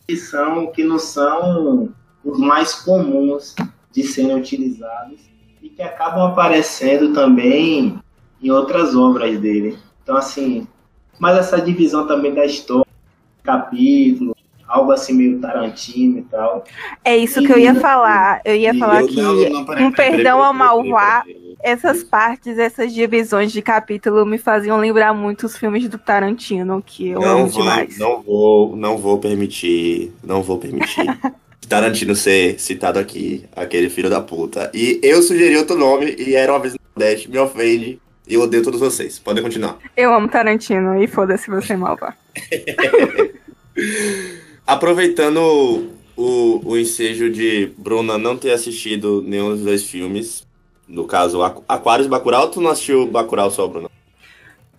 que 0.07 0.17
são 0.17 0.67
que 0.67 0.83
não 0.83 0.99
são 0.99 1.89
os 2.23 2.39
mais 2.39 2.73
comuns 2.73 3.55
de 3.91 4.03
serem 4.03 4.35
utilizados 4.35 5.19
e 5.61 5.69
que 5.69 5.81
acabam 5.81 6.27
aparecendo 6.27 7.13
também 7.13 7.99
em 8.41 8.51
outras 8.51 8.95
obras 8.95 9.39
dele. 9.39 9.77
Então, 10.03 10.15
assim, 10.15 10.67
mas 11.19 11.37
essa 11.37 11.61
divisão 11.61 12.07
também 12.07 12.33
da 12.33 12.45
história, 12.45 12.85
capítulo, 13.43 14.35
algo 14.67 14.91
assim 14.91 15.13
meio 15.13 15.39
Tarantino 15.39 16.19
e 16.19 16.21
tal. 16.23 16.63
É 17.03 17.15
isso 17.15 17.41
e, 17.41 17.45
que 17.45 17.51
eu 17.51 17.59
ia 17.59 17.75
falar. 17.75 18.41
Eu 18.45 18.55
ia 18.55 18.73
falar 18.73 19.01
eu, 19.01 19.07
que 19.07 19.21
não, 19.21 19.35
não, 19.35 19.63
não, 19.63 19.87
um 19.87 19.91
perdão 19.91 20.41
ao 20.41 20.53
malvá, 20.53 21.23
essas 21.61 22.03
partes, 22.03 22.57
essas 22.57 22.93
divisões 22.93 23.51
de 23.51 23.61
capítulo 23.61 24.25
me 24.25 24.37
faziam 24.37 24.77
lembrar 24.77 25.13
muito 25.13 25.45
os 25.45 25.55
filmes 25.57 25.87
do 25.87 25.97
Tarantino, 25.97 26.81
que 26.83 27.09
eu 27.09 27.23
amo 27.23 27.47
vou, 27.47 27.61
demais. 27.61 27.99
Não 27.99 28.21
vou, 28.21 28.75
não 28.75 28.97
vou 28.97 29.19
permitir, 29.19 30.11
não 30.23 30.41
vou 30.41 30.57
permitir. 30.57 31.05
Tarantino 31.71 32.13
ser 32.17 32.59
citado 32.59 32.99
aqui, 32.99 33.45
aquele 33.55 33.89
filho 33.89 34.09
da 34.09 34.19
puta. 34.19 34.69
E 34.73 34.99
eu 35.01 35.21
sugeri 35.21 35.55
outro 35.55 35.77
nome 35.77 36.13
e 36.17 36.35
era 36.35 36.51
uma 36.51 36.59
vez 36.59 36.73
no 36.73 36.79
Nordeste, 36.93 37.31
me 37.31 37.37
ofende. 37.37 37.97
E 38.27 38.33
eu 38.33 38.41
odeio 38.41 38.61
todos 38.61 38.81
vocês. 38.81 39.17
Podem 39.17 39.41
continuar. 39.41 39.77
Eu 39.95 40.13
amo 40.13 40.27
Tarantino 40.27 41.01
e 41.01 41.07
foda-se 41.07 41.49
você 41.49 41.77
malva. 41.77 42.13
Aproveitando 44.67 45.91
o, 46.17 46.61
o 46.65 46.77
ensejo 46.77 47.29
de 47.29 47.71
Bruna 47.77 48.17
não 48.17 48.35
ter 48.35 48.51
assistido 48.51 49.23
nenhum 49.25 49.51
dos 49.51 49.61
dois 49.61 49.85
filmes, 49.85 50.45
no 50.85 51.05
caso 51.05 51.41
Aquários 51.69 52.07
Bacurau, 52.07 52.51
tu 52.51 52.59
não 52.59 52.71
assistiu 52.71 53.07
Bacurau 53.07 53.49
só, 53.49 53.65
Bruna? 53.65 53.89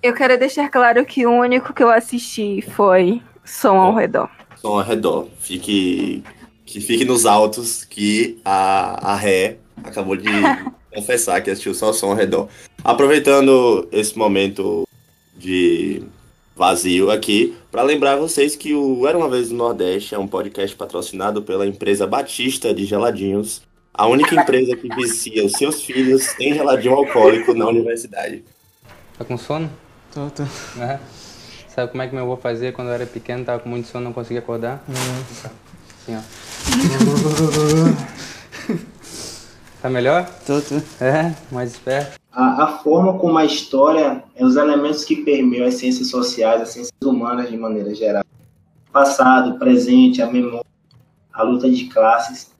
Eu 0.02 0.12
quero 0.12 0.38
deixar 0.38 0.68
claro 0.68 1.06
que 1.06 1.26
o 1.26 1.30
único 1.30 1.72
que 1.72 1.82
eu 1.82 1.88
assisti 1.88 2.60
foi 2.60 3.22
Som 3.46 3.78
ao 3.78 3.94
Redor. 3.94 4.28
Som 4.56 4.78
ao 4.78 4.82
Redor. 4.82 5.28
Fique 5.38 6.22
que 6.72 6.80
fique 6.80 7.04
nos 7.04 7.26
altos 7.26 7.84
que 7.84 8.38
a, 8.42 9.12
a 9.12 9.14
Ré 9.14 9.58
acabou 9.84 10.16
de 10.16 10.26
confessar 10.94 11.42
que 11.42 11.50
assistiu 11.50 11.74
só 11.74 11.90
o 11.90 11.92
som 11.92 12.10
ao 12.10 12.14
redor. 12.14 12.48
Aproveitando 12.82 13.86
esse 13.92 14.16
momento 14.16 14.88
de 15.36 16.02
vazio 16.56 17.10
aqui, 17.10 17.54
para 17.70 17.82
lembrar 17.82 18.16
vocês 18.16 18.56
que 18.56 18.74
o 18.74 19.06
Era 19.06 19.18
Uma 19.18 19.28
Vez 19.28 19.50
no 19.50 19.58
Nordeste 19.58 20.14
é 20.14 20.18
um 20.18 20.26
podcast 20.26 20.74
patrocinado 20.74 21.42
pela 21.42 21.66
empresa 21.66 22.06
Batista 22.06 22.72
de 22.72 22.86
Geladinhos, 22.86 23.60
a 23.92 24.06
única 24.06 24.34
empresa 24.34 24.74
que 24.74 24.88
vicia 24.94 25.44
os 25.44 25.52
seus 25.52 25.82
filhos 25.82 26.34
em 26.40 26.54
geladinho 26.54 26.94
alcoólico 26.94 27.52
na 27.52 27.68
universidade. 27.68 28.44
Tá 29.18 29.26
com 29.26 29.36
sono? 29.36 29.70
Tô, 30.10 30.30
tô. 30.30 30.44
É. 30.80 30.98
Sabe 31.68 31.90
como 31.90 32.02
é 32.02 32.08
que 32.08 32.14
meu 32.14 32.24
avô 32.24 32.36
fazia 32.38 32.72
quando 32.72 32.88
eu 32.88 32.94
era 32.94 33.06
pequeno, 33.06 33.44
tava 33.44 33.60
com 33.60 33.68
muito 33.68 33.88
sono, 33.88 34.04
não 34.06 34.12
conseguia 34.14 34.38
acordar? 34.38 34.82
Uhum. 34.88 35.50
Assim, 36.02 36.16
ó. 36.16 36.20
tá 39.80 39.88
melhor? 39.88 40.28
Tô, 40.44 40.60
tô. 40.60 40.74
É, 41.04 41.32
mais 41.50 41.72
esperto. 41.72 42.18
A, 42.32 42.64
a, 42.64 42.66
forma 42.78 43.18
como 43.18 43.38
a 43.38 43.44
história, 43.44 44.24
é 44.34 44.44
os 44.44 44.56
elementos 44.56 45.04
que 45.04 45.16
permeiam 45.16 45.66
as 45.66 45.74
ciências 45.74 46.08
sociais, 46.08 46.62
as 46.62 46.70
ciências 46.70 46.92
humanas 47.04 47.50
de 47.50 47.56
maneira 47.56 47.94
geral. 47.94 48.24
Passado, 48.92 49.58
presente, 49.58 50.20
a 50.20 50.26
memória, 50.26 50.66
a 51.32 51.42
luta 51.42 51.70
de 51.70 51.84
classes. 51.84 52.50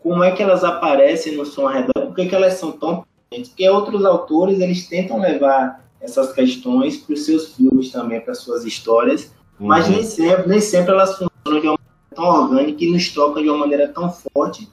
Como 0.00 0.24
é 0.24 0.32
que 0.32 0.42
elas 0.42 0.64
aparecem 0.64 1.36
no 1.36 1.46
som 1.46 1.68
ao 1.68 1.72
redor? 1.72 2.06
Por 2.06 2.14
que, 2.14 2.26
que 2.26 2.34
elas 2.34 2.54
são 2.54 2.72
tão 2.72 3.04
presentes? 3.28 3.50
Porque 3.50 3.68
outros 3.68 4.04
autores, 4.04 4.58
eles 4.60 4.88
tentam 4.88 5.20
levar 5.20 5.84
essas 6.00 6.32
questões 6.32 6.96
para 6.96 7.14
os 7.14 7.24
seus 7.24 7.54
filmes 7.54 7.92
também, 7.92 8.20
para 8.20 8.34
suas 8.34 8.64
histórias, 8.64 9.30
uhum. 9.60 9.68
mas 9.68 9.88
nem 9.88 10.02
sempre, 10.02 10.48
nem 10.48 10.60
sempre 10.60 10.92
elas 10.92 11.10
funcionam 11.10 11.60
de 11.60 11.68
uma 11.68 11.78
tão 12.14 12.24
orgânica 12.24 12.84
e 12.84 12.90
nos 12.90 13.12
toca 13.12 13.42
de 13.42 13.48
uma 13.48 13.58
maneira 13.58 13.88
tão 13.88 14.10
forte 14.10 14.68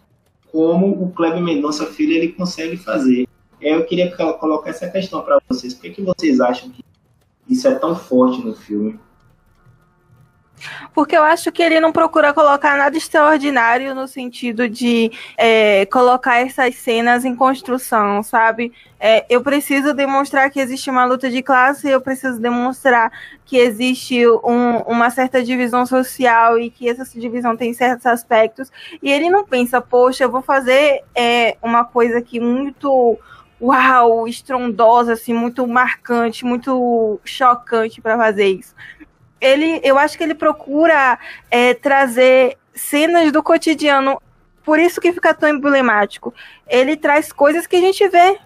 como 0.52 1.04
o 1.04 1.12
Kleber 1.12 1.42
Mendonça 1.42 1.86
Filho 1.86 2.14
ele 2.14 2.30
consegue 2.30 2.78
fazer. 2.78 3.28
Eu 3.60 3.86
queria 3.86 4.12
colocar 4.38 4.70
essa 4.70 4.90
questão 4.90 5.22
para 5.22 5.42
vocês. 5.50 5.74
Por 5.74 5.82
que, 5.82 5.90
que 5.92 6.02
vocês 6.02 6.40
acham 6.40 6.70
que 6.70 6.84
isso 7.48 7.68
é 7.68 7.76
tão 7.76 7.96
forte 7.96 8.42
no 8.42 8.56
filme? 8.56 9.00
Porque 10.94 11.16
eu 11.16 11.24
acho 11.24 11.52
que 11.52 11.62
ele 11.62 11.80
não 11.80 11.92
procura 11.92 12.34
colocar 12.34 12.78
nada 12.78 12.98
extraordinário 12.98 13.94
no 13.94 14.08
sentido 14.08 14.68
de 14.68 15.12
é, 15.38 15.86
colocar 15.88 16.40
essas 16.40 16.76
cenas 16.76 17.26
em 17.26 17.36
construção, 17.36 18.24
sabe? 18.24 18.72
É, 19.00 19.26
eu 19.30 19.42
preciso 19.42 19.94
demonstrar 19.94 20.50
que 20.50 20.60
existe 20.60 20.90
uma 20.90 21.06
luta 21.06 21.30
de 21.30 21.44
classe, 21.44 21.90
eu 21.90 22.02
preciso 22.02 22.40
demonstrar 22.40 23.12
que 23.46 23.58
existe 23.58 24.26
um, 24.28 24.78
uma 24.88 25.10
certa 25.10 25.44
divisão 25.44 25.86
social 25.86 26.58
e 26.58 26.70
que 26.70 26.90
essa 26.90 27.06
divisão 27.20 27.56
tem 27.56 27.74
certos 27.74 28.06
aspectos. 28.06 28.72
E 29.04 29.12
ele 29.12 29.30
não 29.30 29.46
pensa, 29.46 29.82
poxa, 29.82 30.24
eu 30.24 30.32
vou 30.32 30.42
fazer 30.42 31.04
é, 31.14 31.58
uma 31.62 31.84
coisa 31.84 32.18
aqui 32.18 32.40
muito 32.40 33.20
uau, 33.62 34.28
estrondosa, 34.28 35.14
assim, 35.14 35.34
muito 35.34 35.66
marcante, 35.66 36.46
muito 36.46 37.20
chocante 37.24 38.02
para 38.02 38.18
fazer 38.18 38.48
isso 38.48 38.76
ele, 39.40 39.80
eu 39.84 39.98
acho 39.98 40.18
que 40.18 40.24
ele 40.24 40.36
procura 40.36 41.20
é, 41.52 41.74
trazer 41.74 42.58
cenas 42.74 43.32
do 43.32 43.44
cotidiano, 43.44 44.22
por 44.64 44.80
isso 44.80 45.00
que 45.00 45.14
fica 45.14 45.34
tão 45.34 45.50
emblemático. 45.50 46.34
Ele 46.68 46.98
traz 46.98 47.32
coisas 47.32 47.68
que 47.68 47.76
a 47.76 47.82
gente 47.82 48.08
vê 48.08 48.40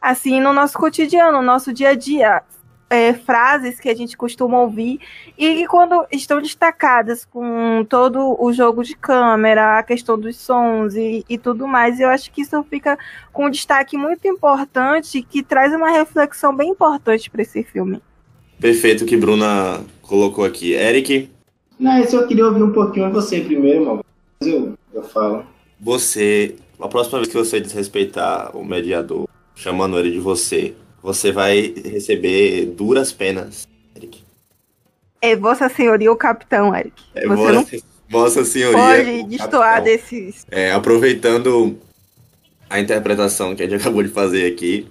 assim 0.00 0.40
no 0.40 0.52
nosso 0.52 0.78
cotidiano, 0.78 1.38
no 1.38 1.42
nosso 1.42 1.72
dia 1.72 1.90
a 1.90 1.94
dia. 1.94 2.42
É, 2.90 3.12
frases 3.12 3.78
que 3.78 3.90
a 3.90 3.94
gente 3.94 4.16
costuma 4.16 4.60
ouvir 4.60 4.98
e 5.36 5.56
que 5.56 5.66
quando 5.66 6.06
estão 6.10 6.40
destacadas 6.40 7.22
com 7.22 7.84
todo 7.86 8.34
o 8.42 8.50
jogo 8.50 8.82
de 8.82 8.96
câmera, 8.96 9.78
a 9.78 9.82
questão 9.82 10.18
dos 10.18 10.38
sons 10.38 10.94
e, 10.94 11.22
e 11.28 11.36
tudo 11.36 11.68
mais, 11.68 12.00
eu 12.00 12.08
acho 12.08 12.32
que 12.32 12.40
isso 12.40 12.64
fica 12.64 12.98
com 13.30 13.44
um 13.44 13.50
destaque 13.50 13.98
muito 13.98 14.26
importante 14.26 15.20
que 15.20 15.42
traz 15.42 15.74
uma 15.74 15.90
reflexão 15.90 16.56
bem 16.56 16.70
importante 16.70 17.28
para 17.30 17.42
esse 17.42 17.62
filme. 17.62 18.02
Perfeito 18.60 19.04
que 19.04 19.16
Bruna 19.16 19.84
colocou 20.02 20.44
aqui. 20.44 20.72
Eric? 20.72 21.30
Não, 21.78 21.96
eu 21.98 22.26
queria 22.26 22.46
ouvir 22.46 22.62
um 22.62 22.72
pouquinho 22.72 23.10
você 23.12 23.40
primeiro, 23.40 23.86
mano. 23.86 24.04
Eu, 24.40 24.76
eu 24.92 25.02
falo. 25.02 25.44
Você, 25.80 26.56
a 26.80 26.88
próxima 26.88 27.18
vez 27.18 27.28
que 27.28 27.36
você 27.36 27.60
desrespeitar 27.60 28.56
o 28.56 28.64
mediador, 28.64 29.28
chamando 29.54 29.98
ele 29.98 30.10
de 30.10 30.18
você, 30.18 30.74
você 31.00 31.30
vai 31.30 31.72
receber 31.84 32.66
duras 32.66 33.12
penas, 33.12 33.68
Eric. 33.96 34.22
É 35.22 35.36
Vossa 35.36 35.68
Senhoria 35.68 36.10
o 36.10 36.16
capitão, 36.16 36.74
Eric. 36.74 37.00
É 37.14 37.26
você 37.26 37.36
vossa, 37.36 37.52
não 37.52 37.66
vossa 38.08 38.44
Senhoria. 38.44 38.78
Pode 38.78 39.22
destoar 39.24 39.82
desses. 39.82 40.44
É, 40.50 40.72
aproveitando 40.72 41.78
a 42.68 42.80
interpretação 42.80 43.54
que 43.54 43.62
a 43.62 43.68
gente 43.68 43.78
acabou 43.80 44.02
de 44.02 44.08
fazer 44.08 44.52
aqui, 44.52 44.88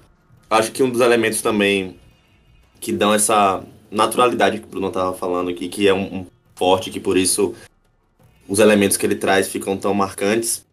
acho 0.49 0.71
que 0.71 0.83
um 0.83 0.89
dos 0.89 1.01
elementos 1.01 1.41
também 1.41 1.97
que 2.79 2.91
dão 2.91 3.13
essa 3.13 3.63
naturalidade 3.91 4.59
que 4.59 4.65
o 4.65 4.69
Bruno 4.69 4.87
estava 4.87 5.13
falando 5.13 5.49
aqui, 5.49 5.67
que 5.67 5.87
é 5.87 5.93
um, 5.93 6.19
um, 6.19 6.25
forte, 6.55 6.89
que 6.89 6.99
por 6.99 7.17
isso 7.17 7.53
os 8.47 8.59
elementos 8.59 8.97
que 8.97 9.05
ele 9.05 9.15
traz 9.15 9.47
ficam 9.47 9.77
tão 9.77 9.93
marcantes. 9.93 10.65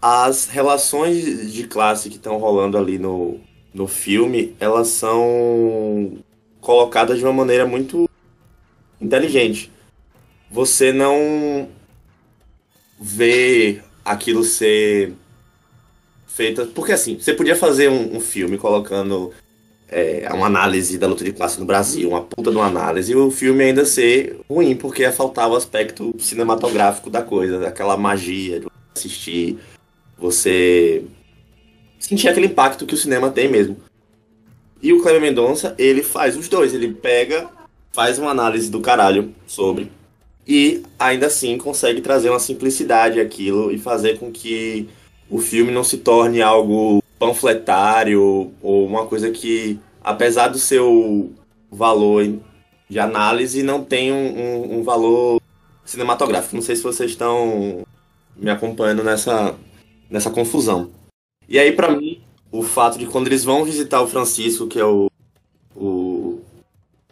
As 0.00 0.46
relações 0.46 1.52
de 1.52 1.64
classe 1.64 2.08
que 2.08 2.16
estão 2.16 2.38
rolando 2.38 2.76
ali 2.76 2.98
no, 2.98 3.40
no 3.72 3.86
filme, 3.86 4.54
elas 4.58 4.88
são 4.88 6.18
colocadas 6.60 7.18
de 7.18 7.24
uma 7.24 7.32
maneira 7.32 7.66
muito 7.66 8.08
inteligente. 9.00 9.70
Você 10.50 10.92
não 10.92 11.68
vê 13.00 13.80
aquilo 14.04 14.44
ser 14.44 15.12
feito. 16.26 16.66
Porque 16.68 16.92
assim, 16.92 17.18
você 17.18 17.32
podia 17.32 17.56
fazer 17.56 17.88
um, 17.88 18.16
um 18.16 18.20
filme 18.20 18.58
colocando 18.58 19.32
é, 19.92 20.28
uma 20.32 20.46
análise 20.46 20.96
da 20.96 21.06
luta 21.06 21.22
de 21.22 21.32
classe 21.32 21.60
no 21.60 21.66
Brasil, 21.66 22.08
uma 22.08 22.22
puta 22.22 22.50
de 22.50 22.56
uma 22.56 22.66
análise, 22.66 23.12
e 23.12 23.16
o 23.16 23.30
filme 23.30 23.62
ainda 23.62 23.84
ser 23.84 24.40
ruim, 24.50 24.74
porque 24.74 25.08
faltava 25.12 25.52
o 25.52 25.56
aspecto 25.56 26.14
cinematográfico 26.18 27.10
da 27.10 27.22
coisa, 27.22 27.68
aquela 27.68 27.96
magia 27.96 28.60
de 28.60 28.66
assistir, 28.96 29.58
você 30.18 31.04
sentir 31.98 32.28
aquele 32.28 32.46
impacto 32.46 32.86
que 32.86 32.94
o 32.94 32.98
cinema 32.98 33.30
tem 33.30 33.48
mesmo. 33.48 33.76
E 34.82 34.92
o 34.92 35.00
Cleber 35.00 35.20
Mendonça, 35.20 35.74
ele 35.78 36.02
faz 36.02 36.36
os 36.36 36.48
dois, 36.48 36.74
ele 36.74 36.92
pega, 36.92 37.48
faz 37.92 38.18
uma 38.18 38.30
análise 38.30 38.70
do 38.70 38.80
caralho 38.80 39.32
sobre, 39.46 39.92
e 40.48 40.82
ainda 40.98 41.26
assim 41.26 41.56
consegue 41.58 42.00
trazer 42.00 42.30
uma 42.30 42.40
simplicidade 42.40 43.20
àquilo 43.20 43.70
e 43.70 43.78
fazer 43.78 44.18
com 44.18 44.32
que 44.32 44.88
o 45.30 45.38
filme 45.38 45.70
não 45.70 45.84
se 45.84 45.98
torne 45.98 46.42
algo 46.42 47.01
panfletário 47.22 48.52
ou 48.60 48.84
uma 48.84 49.06
coisa 49.06 49.30
que, 49.30 49.78
apesar 50.02 50.48
do 50.48 50.58
seu 50.58 51.30
valor 51.70 52.26
de 52.90 52.98
análise, 52.98 53.62
não 53.62 53.84
tem 53.84 54.12
um, 54.12 54.16
um, 54.16 54.78
um 54.78 54.82
valor 54.82 55.40
cinematográfico. 55.84 56.56
Não 56.56 56.62
sei 56.62 56.74
se 56.74 56.82
vocês 56.82 57.12
estão 57.12 57.84
me 58.36 58.50
acompanhando 58.50 59.04
nessa, 59.04 59.54
nessa 60.10 60.30
confusão. 60.30 60.90
E 61.48 61.60
aí, 61.60 61.70
para 61.70 61.92
mim, 61.92 62.20
o 62.50 62.60
fato 62.60 62.98
de 62.98 63.06
quando 63.06 63.28
eles 63.28 63.44
vão 63.44 63.64
visitar 63.64 64.02
o 64.02 64.08
Francisco, 64.08 64.66
que 64.66 64.80
é 64.80 64.84
o, 64.84 65.08
o, 65.76 66.40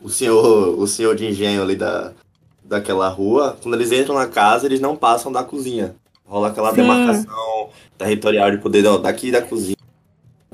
o 0.03 0.09
senhor 0.09 0.77
o 0.77 0.89
senhor 0.89 1.15
de 1.15 1.27
engenho 1.27 1.63
ali 1.63 1.77
da, 1.77 2.13
daquela 2.65 3.09
rua, 3.09 3.57
quando 3.63 3.75
eles 3.75 3.93
entram 3.93 4.17
na 4.17 4.27
casa, 4.27 4.67
eles 4.67 4.81
não 4.81 4.97
passam 4.97 5.31
da 5.31 5.45
cozinha. 5.45 5.95
Rola 6.27 6.49
aquela 6.49 6.71
Sim. 6.71 6.77
demarcação 6.77 7.71
territorial 7.97 8.51
de 8.51 8.59
poder 8.59 8.83
daqui 8.99 9.31
da 9.31 9.41
cozinha. 9.41 9.80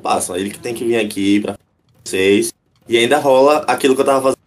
Passam. 0.07 0.37
Ele 0.37 0.51
que 0.51 0.61
tem 0.61 0.73
que 0.73 0.85
vir 0.85 0.97
aqui 0.97 1.41
pra 1.41 1.59
vocês. 2.05 2.55
E 2.89 2.97
ainda 2.97 3.19
rola 3.19 3.65
aquilo 3.67 3.97
que 3.97 4.03
eu 4.03 4.05
tava 4.05 4.23
fazendo 4.23 4.39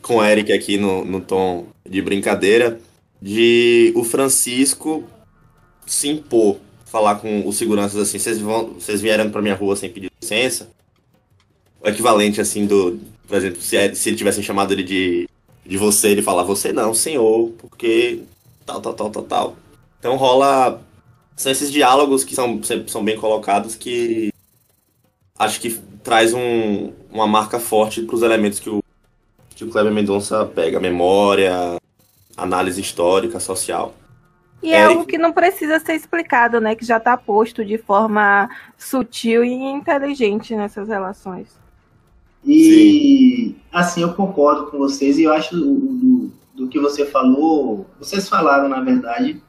com 0.00 0.16
o 0.16 0.24
Eric 0.24 0.50
aqui 0.50 0.78
no, 0.78 1.04
no 1.04 1.20
tom 1.20 1.66
de 1.86 2.00
brincadeira, 2.00 2.80
de 3.20 3.92
o 3.94 4.02
Francisco 4.02 5.04
se 5.84 6.08
impor, 6.08 6.56
falar 6.86 7.16
com 7.16 7.46
os 7.46 7.58
seguranças 7.58 8.00
assim, 8.00 8.18
vocês 8.18 8.38
vão, 8.38 8.72
vocês 8.72 9.02
vieram 9.02 9.30
para 9.30 9.42
minha 9.42 9.54
rua 9.54 9.76
sem 9.76 9.90
pedir 9.90 10.10
licença? 10.18 10.70
O 11.82 11.86
equivalente 11.86 12.40
assim 12.40 12.64
do, 12.64 12.98
por 13.26 13.36
exemplo, 13.36 13.60
se, 13.60 13.76
é, 13.76 13.94
se 13.94 14.08
ele 14.08 14.16
tivessem 14.16 14.42
chamado 14.42 14.72
ele 14.72 14.82
de, 14.82 15.28
de 15.66 15.76
você, 15.76 16.08
ele 16.08 16.22
falar 16.22 16.42
você 16.44 16.72
não, 16.72 16.94
senhor, 16.94 17.52
porque 17.58 18.22
tal, 18.64 18.80
tal, 18.80 18.94
tal, 18.94 19.10
tal, 19.10 19.22
tal. 19.24 19.56
Então 19.98 20.16
rola 20.16 20.82
são 21.36 21.52
esses 21.52 21.70
diálogos 21.70 22.24
que 22.24 22.34
são, 22.34 22.60
são 22.86 23.04
bem 23.04 23.18
colocados 23.18 23.74
que 23.74 24.32
acho 25.38 25.60
que 25.60 25.78
traz 26.02 26.34
um, 26.34 26.92
uma 27.10 27.26
marca 27.26 27.58
forte 27.58 28.02
para 28.02 28.16
os 28.16 28.22
elementos 28.22 28.58
que 28.58 28.70
o 28.70 28.82
que 29.58 29.64
o 29.64 29.70
Kleber 29.70 29.92
Mendonça 29.92 30.44
pega 30.46 30.78
memória, 30.78 31.78
análise 32.36 32.80
histórica, 32.80 33.40
social. 33.40 33.92
E 34.62 34.72
é 34.72 34.84
algo 34.84 35.04
que 35.04 35.18
não 35.18 35.32
precisa 35.32 35.80
ser 35.80 35.94
explicado, 35.94 36.60
né? 36.60 36.76
Que 36.76 36.84
já 36.84 36.98
está 36.98 37.16
posto 37.16 37.64
de 37.64 37.76
forma 37.76 38.48
sutil 38.76 39.44
e 39.44 39.52
inteligente 39.52 40.54
nessas 40.54 40.88
relações. 40.88 41.48
E 42.44 42.62
Sim. 42.62 43.56
assim, 43.72 44.02
eu 44.02 44.14
concordo 44.14 44.70
com 44.70 44.78
vocês 44.78 45.18
e 45.18 45.24
eu 45.24 45.32
acho 45.32 45.56
do, 45.56 45.74
do, 45.74 46.32
do 46.54 46.68
que 46.68 46.78
você 46.78 47.04
falou, 47.04 47.84
vocês 47.98 48.28
falaram, 48.28 48.68
na 48.68 48.80
verdade, 48.80 49.42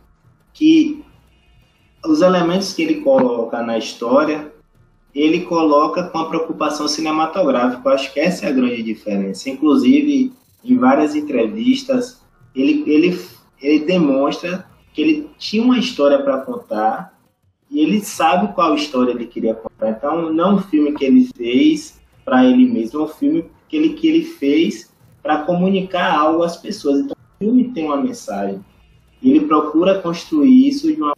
que 0.54 1.04
os 2.04 2.22
elementos 2.22 2.74
que 2.74 2.82
ele 2.82 3.02
coloca 3.02 3.62
na 3.62 3.78
história 3.78 4.52
ele 5.14 5.42
coloca 5.42 6.04
com 6.04 6.20
a 6.20 6.30
preocupação 6.30 6.88
cinematográfica. 6.88 7.88
Eu 7.88 7.94
acho 7.94 8.14
que 8.14 8.20
essa 8.20 8.46
é 8.46 8.50
a 8.50 8.54
grande 8.54 8.84
diferença. 8.84 9.50
Inclusive, 9.50 10.32
em 10.64 10.78
várias 10.78 11.16
entrevistas, 11.16 12.22
ele, 12.56 12.84
ele, 12.88 13.20
ele 13.62 13.86
demonstra 13.86 14.66
que 14.94 15.02
ele 15.02 15.30
tinha 15.38 15.64
uma 15.64 15.78
história 15.78 16.22
para 16.22 16.40
contar 16.40 17.18
e 17.70 17.80
ele 17.80 18.02
sabe 18.02 18.54
qual 18.54 18.76
história 18.76 19.12
ele 19.12 19.28
queria 19.28 19.54
contar. 19.54 19.90
Então, 19.90 20.32
não 20.34 20.44
é 20.44 20.54
um 20.54 20.62
filme 20.62 20.94
que 20.94 21.06
ele 21.06 21.30
fez 21.36 22.00
para 22.26 22.46
ele 22.46 22.66
mesmo, 22.66 23.00
é 23.00 23.04
um 23.04 23.08
filme 23.08 23.46
que 23.68 23.78
ele, 23.78 23.90
que 23.94 24.08
ele 24.08 24.26
fez 24.26 24.92
para 25.22 25.44
comunicar 25.44 26.14
algo 26.14 26.44
às 26.44 26.58
pessoas. 26.58 27.00
Então, 27.00 27.16
o 27.16 27.44
filme 27.44 27.72
tem 27.74 27.86
uma 27.86 27.98
mensagem. 27.98 28.64
Ele 29.22 29.42
procura 29.42 30.02
construir 30.02 30.68
isso 30.68 30.94
de 30.94 31.02
uma 31.02 31.16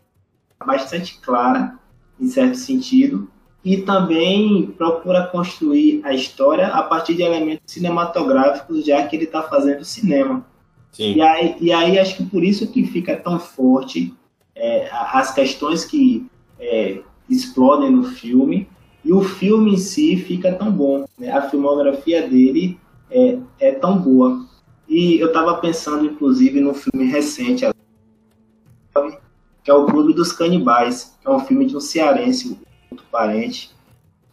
bastante 0.65 1.19
clara, 1.19 1.79
em 2.19 2.27
certo 2.27 2.55
sentido, 2.55 3.29
e 3.63 3.77
também 3.77 4.67
procura 4.77 5.27
construir 5.27 6.01
a 6.03 6.13
história 6.13 6.67
a 6.67 6.81
partir 6.81 7.13
de 7.13 7.21
elementos 7.21 7.71
cinematográficos, 7.71 8.85
já 8.85 9.05
que 9.05 9.15
ele 9.15 9.25
está 9.25 9.43
fazendo 9.43 9.85
cinema. 9.85 10.45
Sim. 10.91 11.15
E, 11.15 11.21
aí, 11.21 11.55
e 11.61 11.71
aí 11.71 11.99
acho 11.99 12.17
que 12.17 12.25
por 12.25 12.43
isso 12.43 12.67
que 12.71 12.85
fica 12.85 13.15
tão 13.15 13.39
forte 13.39 14.13
é, 14.55 14.89
as 14.91 15.33
questões 15.33 15.85
que 15.85 16.25
é, 16.59 16.99
explodem 17.29 17.91
no 17.91 18.03
filme, 18.03 18.67
e 19.03 19.11
o 19.11 19.21
filme 19.21 19.73
em 19.73 19.77
si 19.77 20.17
fica 20.17 20.53
tão 20.53 20.71
bom. 20.71 21.05
Né? 21.17 21.31
A 21.31 21.41
filmografia 21.49 22.27
dele 22.27 22.79
é, 23.09 23.37
é 23.59 23.71
tão 23.71 23.97
boa. 23.97 24.45
E 24.87 25.19
eu 25.19 25.27
estava 25.27 25.55
pensando, 25.55 26.05
inclusive, 26.05 26.59
no 26.59 26.73
filme 26.73 27.05
recente, 27.09 27.65
que 29.63 29.71
é 29.71 29.73
o 29.73 29.85
Clube 29.85 30.13
dos 30.13 30.31
Canibais, 30.31 31.17
que 31.21 31.27
é 31.27 31.31
um 31.31 31.39
filme 31.39 31.65
de 31.65 31.75
um 31.75 31.79
cearense, 31.79 32.59
muito 32.91 33.05
parente, 33.09 33.71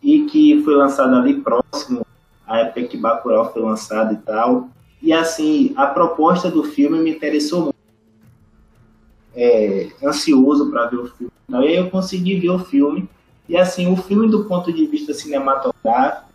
e 0.02 0.24
que 0.24 0.62
foi 0.64 0.74
lançado 0.74 1.14
ali 1.14 1.40
próximo 1.40 2.04
à 2.46 2.58
época 2.58 2.84
que 2.84 2.96
Bacurau 2.96 3.52
foi 3.52 3.62
lançado 3.62 4.14
e 4.14 4.16
tal. 4.16 4.68
E 5.00 5.12
assim, 5.12 5.72
a 5.76 5.86
proposta 5.86 6.50
do 6.50 6.64
filme 6.64 6.98
me 6.98 7.10
interessou 7.10 7.64
muito. 7.64 7.78
É, 9.36 9.90
ansioso 10.02 10.68
para 10.70 10.86
ver 10.86 10.96
o 10.96 11.06
filme. 11.06 11.32
E 11.48 11.54
aí 11.54 11.76
eu 11.76 11.90
consegui 11.90 12.40
ver 12.40 12.50
o 12.50 12.58
filme. 12.58 13.08
E 13.48 13.56
assim, 13.56 13.92
o 13.92 13.96
filme 13.96 14.28
do 14.28 14.44
ponto 14.46 14.72
de 14.72 14.84
vista 14.86 15.14
cinematográfico, 15.14 16.28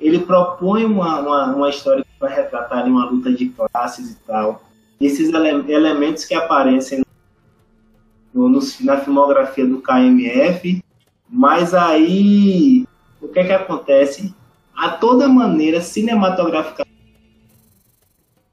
ele 0.00 0.18
propõe 0.20 0.84
uma, 0.84 1.20
uma, 1.20 1.54
uma 1.54 1.70
história 1.70 2.02
que 2.02 2.20
vai 2.20 2.34
retratar 2.34 2.86
uma 2.86 3.08
luta 3.08 3.32
de 3.32 3.50
classes 3.50 4.10
e 4.10 4.16
tal. 4.26 4.62
Esses 5.00 5.32
ele 5.32 5.72
elementos 5.72 6.24
que 6.24 6.34
aparecem 6.34 7.04
no, 8.34 8.48
no, 8.48 8.60
na 8.80 8.96
filmografia 8.96 9.66
do 9.66 9.80
KMF 9.80 10.82
mas 11.28 11.74
aí, 11.74 12.86
o 13.20 13.28
que 13.28 13.40
é 13.40 13.44
que 13.44 13.52
acontece? 13.52 14.34
A 14.74 14.90
toda 14.90 15.28
maneira, 15.28 15.80
cinematográfica 15.80 16.86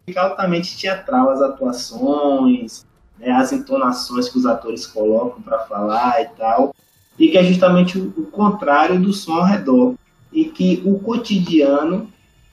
fica 0.06 0.22
altamente 0.22 0.78
teatral 0.78 1.30
as 1.30 1.42
atuações, 1.42 2.86
né, 3.18 3.32
as 3.32 3.52
entonações 3.52 4.30
que 4.30 4.38
os 4.38 4.46
atores 4.46 4.86
colocam 4.86 5.42
para 5.42 5.60
falar 5.60 6.22
e 6.22 6.26
tal, 6.38 6.76
e 7.18 7.30
que 7.30 7.38
é 7.38 7.44
justamente 7.44 7.98
o, 7.98 8.14
o 8.18 8.26
contrário 8.26 9.00
do 9.00 9.14
som 9.14 9.34
ao 9.36 9.46
redor. 9.46 9.96
E 10.32 10.46
que 10.46 10.82
o 10.86 11.00
cotidiano, 11.00 12.10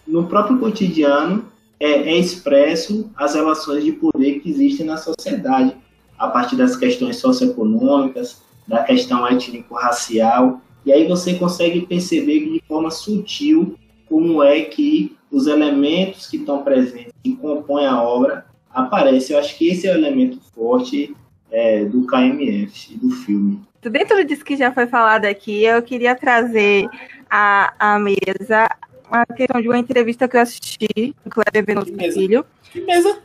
no 0.07 0.27
próprio 0.27 0.59
cotidiano, 0.59 1.47
é, 1.81 1.91
é 1.91 2.17
expresso 2.17 3.11
as 3.17 3.35
relações 3.35 3.83
de 3.83 3.91
poder 3.91 4.39
que 4.39 4.49
existem 4.49 4.87
na 4.87 4.97
sociedade, 4.97 5.77
a 6.17 6.29
partir 6.29 6.55
das 6.55 6.77
questões 6.77 7.17
socioeconômicas, 7.17 8.41
da 8.66 8.83
questão 8.83 9.27
étnico-racial, 9.27 10.61
e 10.85 10.92
aí 10.92 11.07
você 11.07 11.35
consegue 11.35 11.83
perceber 11.83 12.40
de 12.40 12.62
forma 12.66 12.90
sutil 12.90 13.77
como 14.09 14.42
é 14.42 14.62
que 14.62 15.16
os 15.31 15.46
elementos 15.46 16.27
que 16.27 16.37
estão 16.37 16.62
presentes, 16.62 17.12
que 17.22 17.35
compõem 17.37 17.87
a 17.87 18.03
obra, 18.03 18.46
aparecem. 18.70 19.35
Eu 19.35 19.40
acho 19.40 19.57
que 19.57 19.68
esse 19.68 19.87
é 19.87 19.92
o 19.92 19.96
elemento 19.96 20.38
forte 20.55 21.14
é, 21.51 21.85
do 21.85 22.07
KMF, 22.07 22.96
do 22.98 23.11
filme. 23.11 23.61
Dentro 23.81 24.25
disso 24.25 24.44
que 24.44 24.57
já 24.57 24.70
foi 24.72 24.87
falado 24.87 25.25
aqui, 25.25 25.64
eu 25.64 25.83
queria 25.83 26.14
trazer 26.14 26.88
à, 27.29 27.94
à 27.94 27.98
mesa 27.98 28.68
uma 29.09 29.27
questão 29.27 29.61
de 29.61 29.68
uma 29.68 29.79
entrevista 29.79 30.29
que 30.29 30.37
eu 30.37 30.40
assisti 30.40 31.14
com 31.22 31.31
Cleber 31.31 31.64
Venuto 31.64 31.92
Filho. 32.12 32.44
Que 32.70 32.81
mesa? 32.81 33.18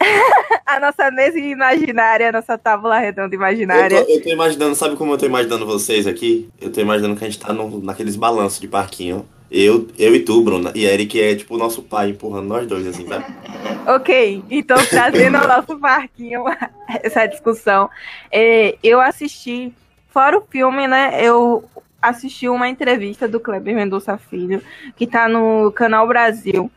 a 0.64 0.80
nossa 0.80 1.10
mesa 1.10 1.38
imaginária, 1.38 2.28
a 2.28 2.32
nossa 2.32 2.56
tábua 2.56 2.98
redonda 2.98 3.34
imaginária. 3.34 3.96
Eu 3.96 4.06
tô, 4.06 4.12
eu 4.12 4.22
tô, 4.22 4.28
imaginando, 4.30 4.74
sabe 4.74 4.96
como 4.96 5.12
eu 5.12 5.18
tô 5.18 5.26
imaginando 5.26 5.66
vocês 5.66 6.06
aqui? 6.06 6.48
Eu 6.60 6.70
tô 6.70 6.80
imaginando 6.80 7.16
que 7.16 7.24
a 7.24 7.28
gente 7.28 7.40
tá 7.40 7.52
no, 7.52 7.82
naqueles 7.82 8.16
balanços 8.16 8.60
de 8.60 8.68
parquinho. 8.68 9.26
Eu, 9.50 9.88
eu 9.98 10.14
e 10.14 10.20
tu, 10.20 10.42
Bruna. 10.42 10.72
E 10.74 10.84
Eric 10.84 11.20
é 11.20 11.34
tipo 11.34 11.54
o 11.54 11.58
nosso 11.58 11.82
pai 11.82 12.10
empurrando 12.10 12.48
nós 12.48 12.66
dois, 12.66 12.86
assim, 12.86 13.06
sabe? 13.06 13.24
ok, 13.88 14.44
então 14.50 14.76
trazendo 14.86 15.36
ao 15.36 15.48
nosso 15.48 15.78
parquinho 15.78 16.44
essa 17.02 17.26
discussão. 17.26 17.88
É, 18.30 18.76
eu 18.82 19.00
assisti, 19.00 19.72
fora 20.10 20.36
o 20.36 20.42
filme, 20.42 20.86
né? 20.86 21.18
Eu 21.22 21.64
assisti 22.00 22.48
uma 22.48 22.68
entrevista 22.68 23.26
do 23.26 23.40
Kleber 23.40 23.74
Mendonça 23.74 24.18
Filho, 24.18 24.62
que 24.96 25.06
tá 25.06 25.28
no 25.28 25.72
Canal 25.72 26.06
Brasil 26.06 26.70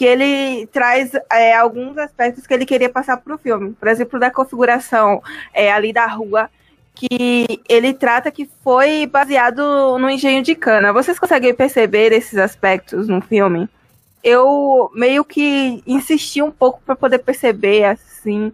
que 0.00 0.06
ele 0.06 0.66
traz 0.68 1.12
é, 1.30 1.54
alguns 1.54 1.98
aspectos 1.98 2.46
que 2.46 2.54
ele 2.54 2.64
queria 2.64 2.88
passar 2.88 3.18
para 3.18 3.34
o 3.34 3.38
filme. 3.38 3.74
Por 3.78 3.86
exemplo, 3.86 4.18
da 4.18 4.30
configuração 4.30 5.22
é, 5.52 5.70
ali 5.70 5.92
da 5.92 6.06
rua, 6.06 6.48
que 6.94 7.60
ele 7.68 7.92
trata 7.92 8.30
que 8.30 8.48
foi 8.64 9.04
baseado 9.04 9.98
no 9.98 10.08
engenho 10.08 10.42
de 10.42 10.54
cana. 10.54 10.90
Vocês 10.90 11.18
conseguem 11.18 11.52
perceber 11.52 12.14
esses 12.14 12.38
aspectos 12.38 13.08
no 13.08 13.20
filme? 13.20 13.68
Eu 14.24 14.90
meio 14.94 15.22
que 15.22 15.82
insisti 15.86 16.40
um 16.40 16.50
pouco 16.50 16.80
para 16.80 16.96
poder 16.96 17.18
perceber, 17.18 17.84
assim, 17.84 18.50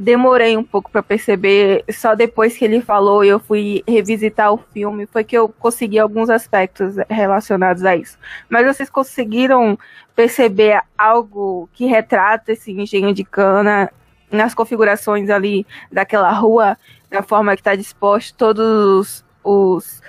demorei 0.00 0.56
um 0.56 0.64
pouco 0.64 0.90
para 0.90 1.02
perceber, 1.02 1.84
só 1.92 2.14
depois 2.14 2.56
que 2.56 2.64
ele 2.64 2.80
falou 2.80 3.22
e 3.22 3.28
eu 3.28 3.38
fui 3.38 3.84
revisitar 3.86 4.50
o 4.50 4.58
filme, 4.72 5.06
foi 5.06 5.22
que 5.22 5.36
eu 5.36 5.46
consegui 5.48 5.98
alguns 5.98 6.30
aspectos 6.30 6.94
relacionados 7.08 7.84
a 7.84 7.94
isso. 7.94 8.18
Mas 8.48 8.66
vocês 8.66 8.88
conseguiram 8.88 9.78
perceber 10.16 10.80
algo 10.96 11.68
que 11.74 11.84
retrata 11.84 12.52
esse 12.52 12.72
engenho 12.72 13.12
de 13.12 13.24
cana 13.24 13.92
nas 14.32 14.54
configurações 14.54 15.28
ali 15.28 15.66
daquela 15.92 16.32
rua, 16.32 16.78
da 17.10 17.22
forma 17.22 17.54
que 17.54 17.60
está 17.60 17.74
disposto 17.74 18.34
todos 18.36 19.22
os, 19.44 20.00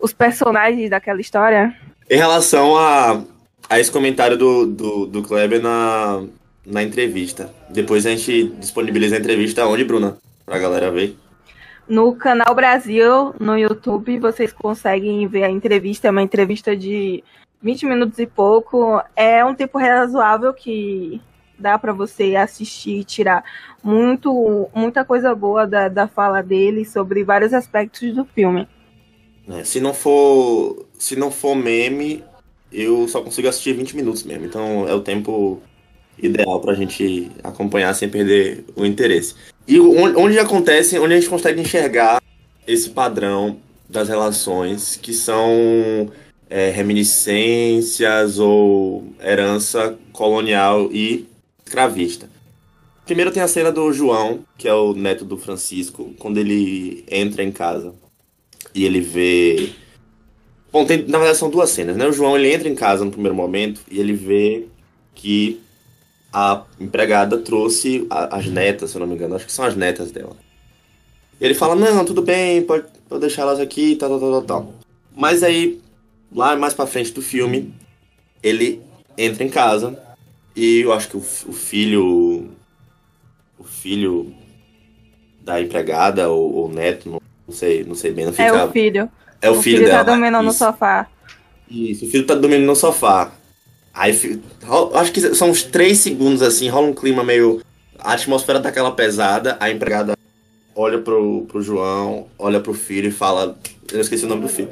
os 0.00 0.12
personagens 0.12 0.90
daquela 0.90 1.20
história? 1.20 1.72
Em 2.10 2.16
relação 2.16 2.76
a, 2.76 3.22
a 3.70 3.78
esse 3.78 3.92
comentário 3.92 4.36
do, 4.36 4.66
do, 4.66 5.06
do 5.06 5.22
Kleber 5.22 5.62
na, 5.62 6.24
na 6.66 6.82
entrevista. 6.82 7.54
Depois 7.70 8.04
a 8.04 8.10
gente 8.10 8.48
disponibiliza 8.58 9.16
a 9.16 9.18
entrevista 9.18 9.66
onde, 9.66 9.84
Bruna? 9.84 10.18
Pra 10.44 10.58
galera 10.58 10.90
ver. 10.90 11.16
No 11.88 12.16
canal 12.16 12.54
Brasil, 12.54 13.34
no 13.38 13.56
YouTube, 13.56 14.18
vocês 14.18 14.52
conseguem 14.52 15.26
ver 15.28 15.44
a 15.44 15.50
entrevista. 15.50 16.08
É 16.08 16.10
uma 16.10 16.22
entrevista 16.22 16.76
de 16.76 17.22
20 17.62 17.86
minutos 17.86 18.18
e 18.18 18.26
pouco. 18.26 19.00
É 19.14 19.44
um 19.44 19.54
tempo 19.54 19.78
razoável 19.78 20.52
que 20.52 21.20
dá 21.58 21.78
para 21.78 21.92
você 21.92 22.34
assistir 22.36 23.00
e 23.00 23.04
tirar 23.04 23.44
muito, 23.82 24.68
muita 24.74 25.04
coisa 25.04 25.34
boa 25.34 25.66
da, 25.66 25.88
da 25.88 26.08
fala 26.08 26.42
dele 26.42 26.84
sobre 26.84 27.22
vários 27.22 27.54
aspectos 27.54 28.12
do 28.12 28.24
filme. 28.24 28.68
É, 29.48 29.62
se 29.62 29.80
não 29.80 29.94
for 29.94 30.86
se 30.98 31.14
não 31.14 31.30
for 31.30 31.54
meme, 31.54 32.24
eu 32.72 33.06
só 33.06 33.22
consigo 33.22 33.48
assistir 33.48 33.74
20 33.74 33.94
minutos 33.96 34.24
mesmo. 34.24 34.44
Então 34.44 34.88
é 34.88 34.94
o 34.94 35.00
tempo 35.00 35.62
ideal 36.18 36.60
pra 36.60 36.74
gente 36.74 37.30
acompanhar 37.42 37.94
sem 37.94 38.08
perder 38.08 38.64
o 38.74 38.84
interesse. 38.84 39.34
E 39.66 39.80
onde 39.80 40.38
acontece, 40.38 40.98
onde 40.98 41.14
a 41.14 41.16
gente 41.16 41.28
consegue 41.28 41.60
enxergar 41.60 42.22
esse 42.66 42.90
padrão 42.90 43.58
das 43.88 44.08
relações 44.08 44.96
que 44.96 45.12
são 45.12 46.10
é, 46.48 46.70
reminiscências 46.70 48.38
ou 48.38 49.04
herança 49.20 49.96
colonial 50.12 50.88
e 50.92 51.26
escravista. 51.64 52.28
Primeiro 53.04 53.30
tem 53.30 53.42
a 53.42 53.48
cena 53.48 53.70
do 53.70 53.92
João, 53.92 54.40
que 54.58 54.66
é 54.66 54.74
o 54.74 54.92
neto 54.92 55.24
do 55.24 55.36
Francisco, 55.36 56.12
quando 56.18 56.38
ele 56.38 57.04
entra 57.08 57.42
em 57.42 57.52
casa 57.52 57.94
e 58.74 58.84
ele 58.84 59.00
vê. 59.00 59.70
Bom, 60.72 60.84
tem, 60.84 61.04
na 61.06 61.18
verdade 61.18 61.38
são 61.38 61.48
duas 61.48 61.70
cenas, 61.70 61.96
né? 61.96 62.06
O 62.06 62.12
João 62.12 62.36
ele 62.36 62.52
entra 62.52 62.68
em 62.68 62.74
casa 62.74 63.04
no 63.04 63.10
primeiro 63.10 63.34
momento 63.34 63.80
e 63.90 64.00
ele 64.00 64.12
vê 64.12 64.66
que 65.14 65.60
a 66.38 66.64
empregada 66.78 67.38
trouxe 67.38 68.06
a, 68.10 68.36
as 68.36 68.46
netas, 68.46 68.90
se 68.90 68.96
eu 68.96 69.00
não 69.00 69.06
me 69.06 69.14
engano, 69.14 69.34
acho 69.34 69.46
que 69.46 69.52
são 69.52 69.64
as 69.64 69.74
netas 69.74 70.10
dela. 70.10 70.36
E 71.40 71.44
ele 71.46 71.54
fala: 71.54 71.74
Não, 71.74 72.04
tudo 72.04 72.20
bem, 72.20 72.60
pode, 72.60 72.84
pode 73.08 73.22
deixar 73.22 73.42
elas 73.42 73.58
aqui, 73.58 73.96
tal, 73.96 74.20
tal, 74.20 74.30
tal, 74.30 74.42
tal. 74.42 74.74
Mas 75.16 75.42
aí, 75.42 75.80
lá 76.30 76.54
mais 76.54 76.74
pra 76.74 76.86
frente 76.86 77.10
do 77.12 77.22
filme, 77.22 77.72
ele 78.42 78.82
entra 79.16 79.44
em 79.44 79.48
casa 79.48 79.98
e 80.54 80.80
eu 80.80 80.92
acho 80.92 81.08
que 81.08 81.16
o, 81.16 81.20
o 81.20 81.52
filho. 81.54 82.50
O 83.58 83.64
filho 83.64 84.34
da 85.40 85.58
empregada 85.58 86.28
ou, 86.28 86.66
o 86.66 86.68
neto, 86.68 87.08
não 87.08 87.20
não 87.48 87.54
sei, 87.54 87.84
não 87.84 87.94
sei 87.94 88.12
bem, 88.12 88.26
não 88.26 88.32
fica... 88.32 88.44
É 88.44 88.64
o 88.64 88.70
filho. 88.70 89.10
É 89.40 89.48
o, 89.48 89.52
o 89.52 89.62
filho, 89.62 89.78
filho 89.78 89.88
dela. 89.88 90.04
tá 90.04 90.10
dormindo 90.10 90.42
no 90.42 90.50
Isso. 90.50 90.58
sofá. 90.58 91.06
Isso, 91.70 92.04
o 92.04 92.10
filho 92.10 92.26
tá 92.26 92.34
dormindo 92.34 92.66
no 92.66 92.76
sofá. 92.76 93.32
Aí, 93.96 94.12
acho 94.92 95.10
que 95.10 95.34
são 95.34 95.48
uns 95.48 95.62
três 95.62 95.98
segundos 95.98 96.42
assim, 96.42 96.68
rola 96.68 96.88
um 96.88 96.94
clima 96.94 97.24
meio. 97.24 97.62
A 97.98 98.12
atmosfera 98.12 98.60
tá 98.60 98.68
aquela 98.68 98.92
pesada, 98.92 99.56
a 99.58 99.70
empregada 99.70 100.14
olha 100.74 100.98
pro, 100.98 101.46
pro 101.48 101.62
João, 101.62 102.26
olha 102.38 102.60
pro 102.60 102.74
filho 102.74 103.08
e 103.08 103.12
fala. 103.12 103.58
Eu 103.90 104.00
esqueci 104.00 104.26
o 104.26 104.28
nome 104.28 104.42
do 104.42 104.48
filho. 104.48 104.68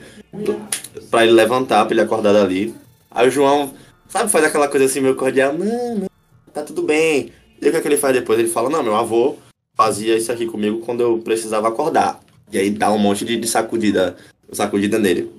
Pra 1.10 1.24
ele 1.24 1.32
levantar, 1.32 1.86
pra 1.86 1.94
ele 1.94 2.02
acordar 2.02 2.34
dali. 2.34 2.74
Aí 3.10 3.26
o 3.26 3.30
João, 3.30 3.72
sabe, 4.10 4.30
faz 4.30 4.44
aquela 4.44 4.68
coisa 4.68 4.84
assim 4.84 5.00
meio 5.00 5.14
cordial: 5.16 5.54
Não, 5.54 5.94
não, 6.00 6.08
tá 6.52 6.62
tudo 6.62 6.82
bem. 6.82 7.32
E 7.62 7.66
o 7.66 7.70
que, 7.70 7.76
é 7.78 7.80
que 7.80 7.88
ele 7.88 7.96
faz 7.96 8.14
depois? 8.14 8.38
Ele 8.38 8.48
fala: 8.48 8.68
Não, 8.68 8.82
meu 8.82 8.94
avô 8.94 9.36
fazia 9.74 10.16
isso 10.16 10.30
aqui 10.30 10.44
comigo 10.46 10.80
quando 10.80 11.00
eu 11.00 11.18
precisava 11.18 11.68
acordar. 11.68 12.20
E 12.52 12.58
aí 12.58 12.68
dá 12.68 12.92
um 12.92 12.98
monte 12.98 13.24
de, 13.24 13.38
de 13.38 13.48
sacudida, 13.48 14.16
sacudida 14.52 14.98
nele. 14.98 15.30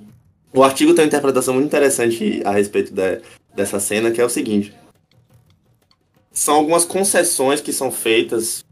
O 0.52 0.62
artigo 0.64 0.92
tem 0.92 1.04
uma 1.04 1.08
interpretação 1.08 1.54
muito 1.54 1.66
interessante 1.66 2.42
a 2.44 2.50
respeito 2.50 2.92
da- 2.92 3.18
dessa 3.56 3.80
cena, 3.80 4.10
que 4.10 4.20
é 4.20 4.24
o 4.24 4.30
seguinte. 4.30 4.72
São 6.30 6.56
algumas 6.56 6.84
concessões 6.84 7.60
que 7.60 7.72
são 7.72 7.90
feitas 7.90 8.64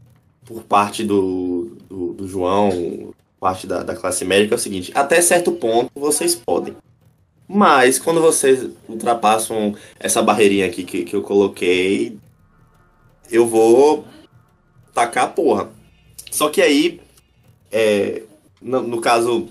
por 0.45 0.63
parte 0.63 1.03
do, 1.03 1.75
do, 1.89 2.13
do 2.13 2.27
João, 2.27 3.13
parte 3.39 3.65
da, 3.65 3.81
da 3.81 3.95
classe 3.95 4.23
médica, 4.23 4.53
é 4.53 4.57
o 4.57 4.59
seguinte, 4.59 4.91
até 4.93 5.19
certo 5.19 5.51
ponto 5.51 5.91
vocês 5.95 6.35
podem. 6.35 6.75
Mas 7.47 7.99
quando 7.99 8.21
vocês 8.21 8.69
ultrapassam 8.87 9.75
essa 9.99 10.21
barreirinha 10.21 10.67
aqui 10.67 10.83
que, 10.83 11.03
que 11.03 11.15
eu 11.15 11.21
coloquei, 11.21 12.17
eu 13.29 13.47
vou 13.47 14.05
tacar 14.93 15.25
a 15.25 15.27
porra. 15.27 15.69
Só 16.31 16.49
que 16.49 16.61
aí, 16.61 17.01
é, 17.71 18.23
no, 18.61 18.81
no 18.81 19.01
caso, 19.01 19.47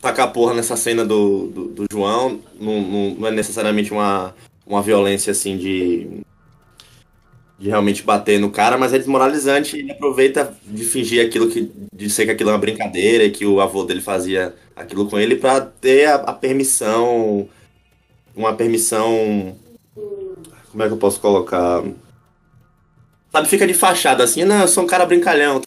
tacar 0.00 0.28
a 0.28 0.30
porra 0.30 0.54
nessa 0.54 0.76
cena 0.76 1.04
do, 1.04 1.48
do, 1.48 1.68
do 1.68 1.84
João 1.90 2.40
não, 2.58 2.80
não, 2.80 3.10
não 3.14 3.28
é 3.28 3.30
necessariamente 3.30 3.92
uma, 3.92 4.34
uma 4.66 4.82
violência 4.82 5.30
assim 5.30 5.56
de, 5.56 6.22
de 7.58 7.68
realmente 7.68 8.02
bater 8.02 8.40
no 8.40 8.50
cara, 8.50 8.78
mas 8.78 8.92
é 8.92 8.98
desmoralizante 8.98 9.76
e 9.76 9.80
ele 9.80 9.92
aproveita 9.92 10.56
de 10.64 10.84
fingir 10.84 11.24
aquilo 11.24 11.48
que. 11.48 11.70
de 11.92 12.10
ser 12.10 12.24
que 12.24 12.30
aquilo 12.32 12.50
é 12.50 12.52
uma 12.52 12.58
brincadeira 12.58 13.28
que 13.30 13.46
o 13.46 13.60
avô 13.60 13.84
dele 13.84 14.00
fazia 14.00 14.54
aquilo 14.74 15.08
com 15.08 15.18
ele 15.18 15.36
pra 15.36 15.60
ter 15.60 16.06
a, 16.06 16.14
a 16.16 16.32
permissão. 16.32 17.48
Uma 18.34 18.54
permissão. 18.54 19.56
Como 20.70 20.82
é 20.82 20.86
que 20.86 20.92
eu 20.92 20.98
posso 20.98 21.20
colocar? 21.20 21.84
Sabe, 23.30 23.48
fica 23.48 23.66
de 23.66 23.74
fachada 23.74 24.24
assim, 24.24 24.44
não, 24.44 24.60
eu 24.60 24.68
sou 24.68 24.84
um 24.84 24.86
cara 24.86 25.06
brincalhão. 25.06 25.62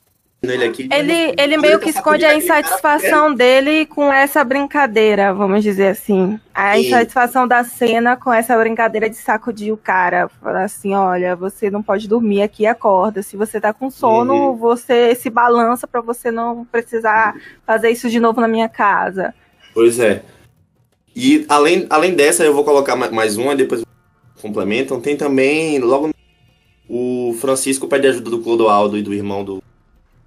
Ele, 0.52 0.64
aqui, 0.66 0.90
Ele, 0.92 1.14
ele 1.38 1.56
Quando 1.56 1.62
meio 1.62 1.80
que 1.80 1.90
esconde 1.90 2.26
a 2.26 2.36
insatisfação 2.36 3.34
dele 3.34 3.86
com 3.86 4.12
essa 4.12 4.44
brincadeira, 4.44 5.34
vamos 5.34 5.64
dizer 5.64 5.88
assim. 5.88 6.40
A 6.54 6.76
Sim. 6.76 6.88
insatisfação 6.88 7.48
da 7.48 7.64
cena 7.64 8.16
com 8.16 8.32
essa 8.34 8.58
brincadeira 8.58 9.10
de 9.10 9.16
sacudir 9.16 9.74
o 9.74 9.78
cara. 9.78 10.30
Falar 10.42 10.64
assim, 10.64 10.94
olha, 10.94 11.36
você 11.36 11.70
não 11.70 11.84
pode 11.84 12.08
dormir 12.08 12.42
aqui, 12.42 12.66
acorda. 12.66 13.22
Se 13.22 13.36
você 13.36 13.60
tá 13.60 13.74
com 13.74 13.90
sono, 13.90 14.56
você 14.56 15.16
se 15.16 15.30
balança 15.30 15.86
pra 15.88 16.02
você 16.02 16.32
não 16.32 16.66
precisar 16.66 17.36
fazer 17.66 17.90
isso 17.90 18.10
de 18.10 18.20
novo 18.20 18.40
na 18.42 18.48
minha 18.48 18.70
casa. 18.70 19.34
Pois 19.74 20.00
é. 20.00 20.24
E 21.16 21.46
além, 21.48 21.86
além 21.90 22.14
dessa, 22.14 22.44
eu 22.44 22.54
vou 22.54 22.64
colocar 22.64 22.96
ma- 22.96 23.12
mais 23.12 23.38
uma, 23.38 23.56
depois 23.56 23.84
complementam. 24.42 25.00
Tem 25.00 25.16
também, 25.16 25.80
logo 25.80 26.10
o 26.88 27.36
Francisco 27.40 27.88
pede 27.88 28.08
ajuda 28.08 28.30
do 28.30 28.40
Clodoaldo 28.42 28.98
e 28.98 29.02
do 29.02 29.14
irmão 29.14 29.44
do, 29.44 29.64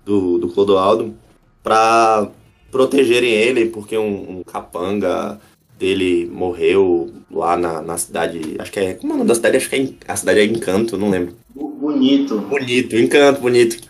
do, 0.08 0.38
do 0.38 0.48
Clodoaldo 0.48 1.14
pra 1.62 2.30
protegerem 2.70 3.30
ele, 3.30 3.66
porque 3.66 3.96
um, 3.98 4.38
um 4.38 4.42
capanga 4.42 5.38
dele 5.78 6.26
morreu 6.32 7.12
lá 7.30 7.56
na, 7.58 7.82
na 7.82 7.98
cidade. 7.98 8.56
Acho 8.58 8.72
que 8.72 8.80
é. 8.80 8.94
Como 8.94 9.12
é 9.12 9.14
o 9.14 9.18
nome 9.18 9.28
da 9.28 9.34
cidade? 9.34 9.58
Acho 9.58 9.68
que 9.68 9.76
é, 9.76 10.10
a 10.10 10.16
cidade 10.16 10.40
é 10.40 10.44
Encanto, 10.44 10.96
não 10.96 11.10
lembro. 11.10 11.36
Bonito. 11.54 12.38
Bonito, 12.38 12.96
Encanto, 12.96 13.40
bonito. 13.42 13.86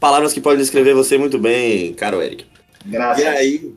Palavras 0.00 0.32
que 0.32 0.40
podem 0.40 0.58
descrever 0.58 0.94
você 0.94 1.16
muito 1.16 1.38
bem, 1.38 1.94
caro 1.94 2.20
Eric. 2.20 2.44
Graças. 2.84 3.22
E 3.22 3.26
aí, 3.28 3.74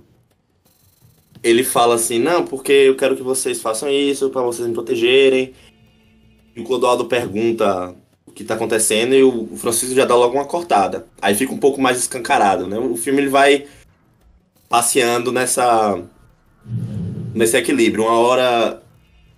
ele 1.43 1.63
fala 1.63 1.95
assim: 1.95 2.17
não, 2.17 2.43
porque 2.43 2.71
eu 2.71 2.95
quero 2.95 3.15
que 3.15 3.23
vocês 3.23 3.61
façam 3.61 3.89
isso 3.89 4.31
pra 4.31 4.41
vocês 4.41 4.67
me 4.67 4.73
protegerem. 4.73 5.53
E 6.55 6.61
o 6.61 6.63
Clodoaldo 6.63 7.05
pergunta 7.05 7.95
que 8.33 8.43
tá 8.43 8.55
acontecendo 8.55 9.13
e 9.13 9.23
o 9.23 9.55
Francisco 9.55 9.95
já 9.95 10.05
dá 10.05 10.15
logo 10.15 10.35
uma 10.35 10.45
cortada. 10.45 11.05
Aí 11.21 11.35
fica 11.35 11.53
um 11.53 11.57
pouco 11.57 11.81
mais 11.81 11.97
escancarado, 11.97 12.67
né? 12.67 12.77
O 12.77 12.95
filme 12.95 13.21
ele 13.21 13.29
vai 13.29 13.65
passeando 14.67 15.31
nessa 15.31 16.01
nesse 17.33 17.57
equilíbrio. 17.57 18.05
Uma 18.05 18.17
hora 18.17 18.81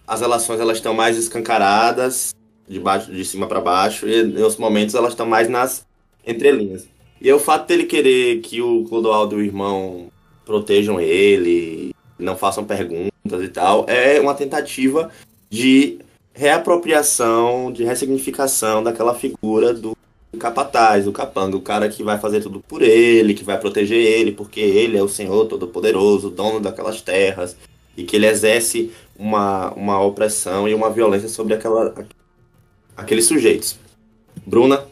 as 0.07 0.21
relações 0.21 0.59
elas 0.59 0.77
estão 0.77 0.93
mais 0.93 1.17
escancaradas, 1.17 2.35
de 2.67 2.79
baixo, 2.79 3.11
de 3.11 3.25
cima 3.25 3.47
para 3.47 3.61
baixo, 3.61 4.07
e 4.07 4.21
outros 4.37 4.57
momentos 4.57 4.95
elas 4.95 5.11
estão 5.11 5.25
mais 5.25 5.49
nas 5.49 5.85
entrelinhas. 6.25 6.87
E 7.19 7.27
aí, 7.27 7.33
o 7.33 7.39
fato 7.39 7.67
dele 7.67 7.85
querer 7.85 8.41
que 8.41 8.61
o 8.61 8.83
Clodoaldo 8.85 9.39
e 9.39 9.43
o 9.43 9.45
irmão 9.45 10.11
protejam 10.45 10.99
ele, 10.99 11.93
não 12.19 12.37
façam 12.37 12.63
perguntas 12.63 13.41
e 13.41 13.47
tal, 13.47 13.85
é 13.87 14.19
uma 14.19 14.33
tentativa 14.33 15.09
de 15.49 15.99
reapropriação, 16.35 17.71
de 17.71 17.83
ressignificação 17.85 18.83
daquela 18.83 19.15
figura 19.15 19.73
do 19.73 19.97
capataz, 20.37 21.05
do 21.05 21.13
capanga, 21.13 21.55
o 21.55 21.61
cara 21.61 21.87
que 21.87 22.03
vai 22.03 22.19
fazer 22.19 22.41
tudo 22.41 22.59
por 22.59 22.81
ele, 22.81 23.33
que 23.33 23.43
vai 23.43 23.57
proteger 23.57 23.97
ele, 23.97 24.33
porque 24.33 24.59
ele 24.59 24.97
é 24.97 25.01
o 25.01 25.07
Senhor 25.07 25.45
Todo-Poderoso, 25.45 26.29
dono 26.29 26.59
daquelas 26.59 27.01
terras, 27.01 27.55
e 27.95 28.03
que 28.03 28.17
ele 28.17 28.27
exerce 28.27 28.91
uma, 29.17 29.71
uma 29.71 30.01
opressão 30.01 30.67
e 30.67 30.73
uma 30.73 30.89
violência 30.89 31.29
sobre 31.29 31.53
aquela, 31.53 31.93
aqueles 32.97 33.25
sujeitos. 33.25 33.77
Bruna? 34.45 34.85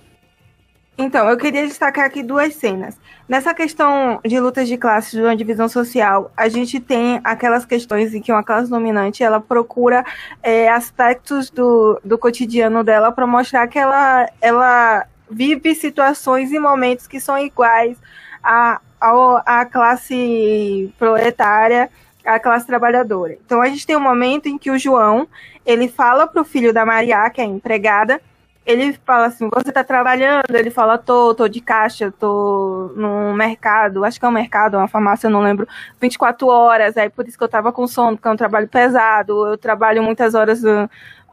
Então, 0.98 1.28
eu 1.28 1.38
queria 1.38 1.66
destacar 1.66 2.06
aqui 2.06 2.22
duas 2.22 2.54
cenas. 2.54 2.96
Nessa 3.28 3.54
questão 3.54 4.20
de 4.24 4.39
lutas 4.39 4.68
de 4.68 4.78
classes, 4.78 5.12
de 5.12 5.22
uma 5.22 5.36
divisão 5.36 5.68
social, 5.68 6.32
a 6.38 6.48
gente 6.48 6.80
tem 6.80 7.20
aquelas 7.24 7.66
questões 7.66 8.14
em 8.14 8.22
que 8.22 8.32
uma 8.32 8.44
classe 8.44 8.70
dominante 8.70 9.24
ela 9.24 9.39
procura 9.39 10.06
é, 10.41 10.70
aspectos 10.70 11.50
do, 11.50 12.00
do 12.04 12.18
cotidiano 12.18 12.84
dela 12.84 13.12
para 13.12 13.26
mostrar 13.26 13.68
que 13.68 13.80
ela, 13.80 14.30
ela 14.39 15.08
vive 15.30 15.74
situações 15.74 16.52
e 16.52 16.60
momentos 16.60 17.08
que 17.08 17.20
são 17.20 17.38
iguais 17.39 17.98
à, 18.44 18.80
à, 19.02 19.62
à 19.62 19.66
classe 19.66 20.94
proletária, 21.00 21.89
à 22.24 22.39
classe 22.39 22.68
trabalhadora. 22.68 23.38
Então 23.44 23.62
a 23.62 23.68
gente 23.68 23.88
tem 23.88 23.98
um 23.98 24.02
momento 24.02 24.48
em 24.48 24.60
que 24.60 24.70
o 24.70 24.78
João 24.78 25.28
ele 25.66 25.88
fala 25.88 26.28
para 26.28 26.41
o 26.41 26.46
filho 26.46 26.74
da 26.74 26.86
Maria, 26.86 27.30
que 27.30 27.41
é 27.41 27.46
empregada, 27.46 28.22
ele 28.66 28.93
fala 29.05 29.28
assim, 29.28 29.49
você 29.53 29.72
tá 29.72 29.84
trabalhando? 29.84 30.55
Ele 30.55 30.70
fala, 30.70 30.97
tô, 30.97 31.36
tô 31.36 31.47
de 31.47 31.59
caixa, 31.59 32.11
tô 32.11 32.91
no 32.95 33.34
mercado, 33.34 34.05
acho 34.05 34.20
que 34.20 34.26
é 34.26 34.30
um 34.30 34.32
mercado, 34.32 34.78
uma 34.78 34.88
farmácia, 34.88 35.28
eu 35.28 35.32
não 35.32 35.41
lembro, 35.41 35.68
24 35.99 36.47
horas, 36.47 36.97
aí 36.97 37.09
por 37.09 37.28
isso 37.28 37.38
que 37.38 37.43
eu 37.43 37.49
tava 37.49 37.72
com 37.72 37.86
sono, 37.88 38.16
porque 38.16 38.28
é 38.28 38.32
um 38.32 38.38
trabalho 38.38 38.68
pesado, 38.68 39.47
eu 39.47 39.57
trabalho 39.57 40.01
muitas 40.01 40.34
horas 40.34 40.61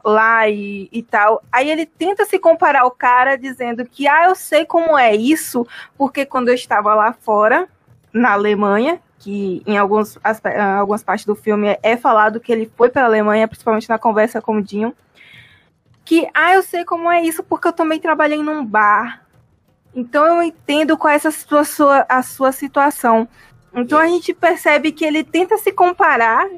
lá 0.03 0.47
e, 0.49 0.89
e 0.91 1.03
tal. 1.03 1.41
Aí 1.51 1.69
ele 1.69 1.85
tenta 1.85 2.25
se 2.25 2.37
comparar 2.37 2.81
ao 2.81 2.91
cara 2.91 3.37
dizendo 3.37 3.85
que, 3.85 4.07
ah, 4.07 4.25
eu 4.25 4.35
sei 4.35 4.65
como 4.65 4.97
é 4.97 5.15
isso, 5.15 5.65
porque 5.97 6.25
quando 6.25 6.49
eu 6.49 6.55
estava 6.55 6.93
lá 6.93 7.13
fora, 7.13 7.67
na 8.13 8.33
Alemanha, 8.33 8.99
que 9.19 9.61
em 9.65 9.77
alguns, 9.77 10.17
algumas 10.79 11.03
partes 11.03 11.25
do 11.25 11.35
filme 11.35 11.77
é 11.81 11.95
falado 11.95 12.39
que 12.39 12.51
ele 12.51 12.69
foi 12.75 12.89
para 12.89 13.03
a 13.03 13.05
Alemanha, 13.05 13.47
principalmente 13.47 13.87
na 13.87 13.99
conversa 13.99 14.41
com 14.41 14.57
o 14.57 14.61
Dinho, 14.61 14.93
que, 16.11 16.27
ah, 16.33 16.55
eu 16.55 16.61
sei 16.61 16.83
como 16.83 17.09
é 17.09 17.21
isso 17.21 17.41
porque 17.41 17.69
eu 17.69 17.71
também 17.71 17.97
trabalhei 17.97 18.43
num 18.43 18.65
bar. 18.65 19.25
Então 19.95 20.25
eu 20.25 20.43
entendo 20.43 20.97
qual 20.97 21.13
é 21.13 21.15
essa 21.15 21.31
sua, 21.31 22.05
a 22.09 22.21
sua 22.21 22.51
situação. 22.51 23.25
Então 23.73 23.97
a 23.97 24.05
gente 24.05 24.33
percebe 24.33 24.91
que 24.91 25.05
ele 25.05 25.23
tenta 25.23 25.57
se 25.57 25.71
comparar 25.71 26.49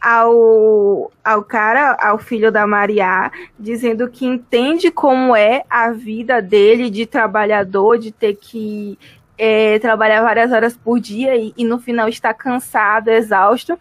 ao, 0.00 1.12
ao 1.22 1.44
cara, 1.44 1.98
ao 2.00 2.16
filho 2.16 2.50
da 2.50 2.66
Maria, 2.66 3.30
dizendo 3.58 4.08
que 4.08 4.24
entende 4.24 4.90
como 4.90 5.36
é 5.36 5.64
a 5.68 5.90
vida 5.90 6.40
dele 6.40 6.88
de 6.88 7.04
trabalhador, 7.04 7.98
de 7.98 8.10
ter 8.10 8.36
que 8.36 8.98
é, 9.36 9.78
trabalhar 9.80 10.22
várias 10.22 10.50
horas 10.50 10.78
por 10.78 10.98
dia 10.98 11.36
e, 11.36 11.52
e 11.58 11.62
no 11.62 11.78
final 11.78 12.08
está 12.08 12.32
cansado, 12.32 13.10
exausto, 13.10 13.78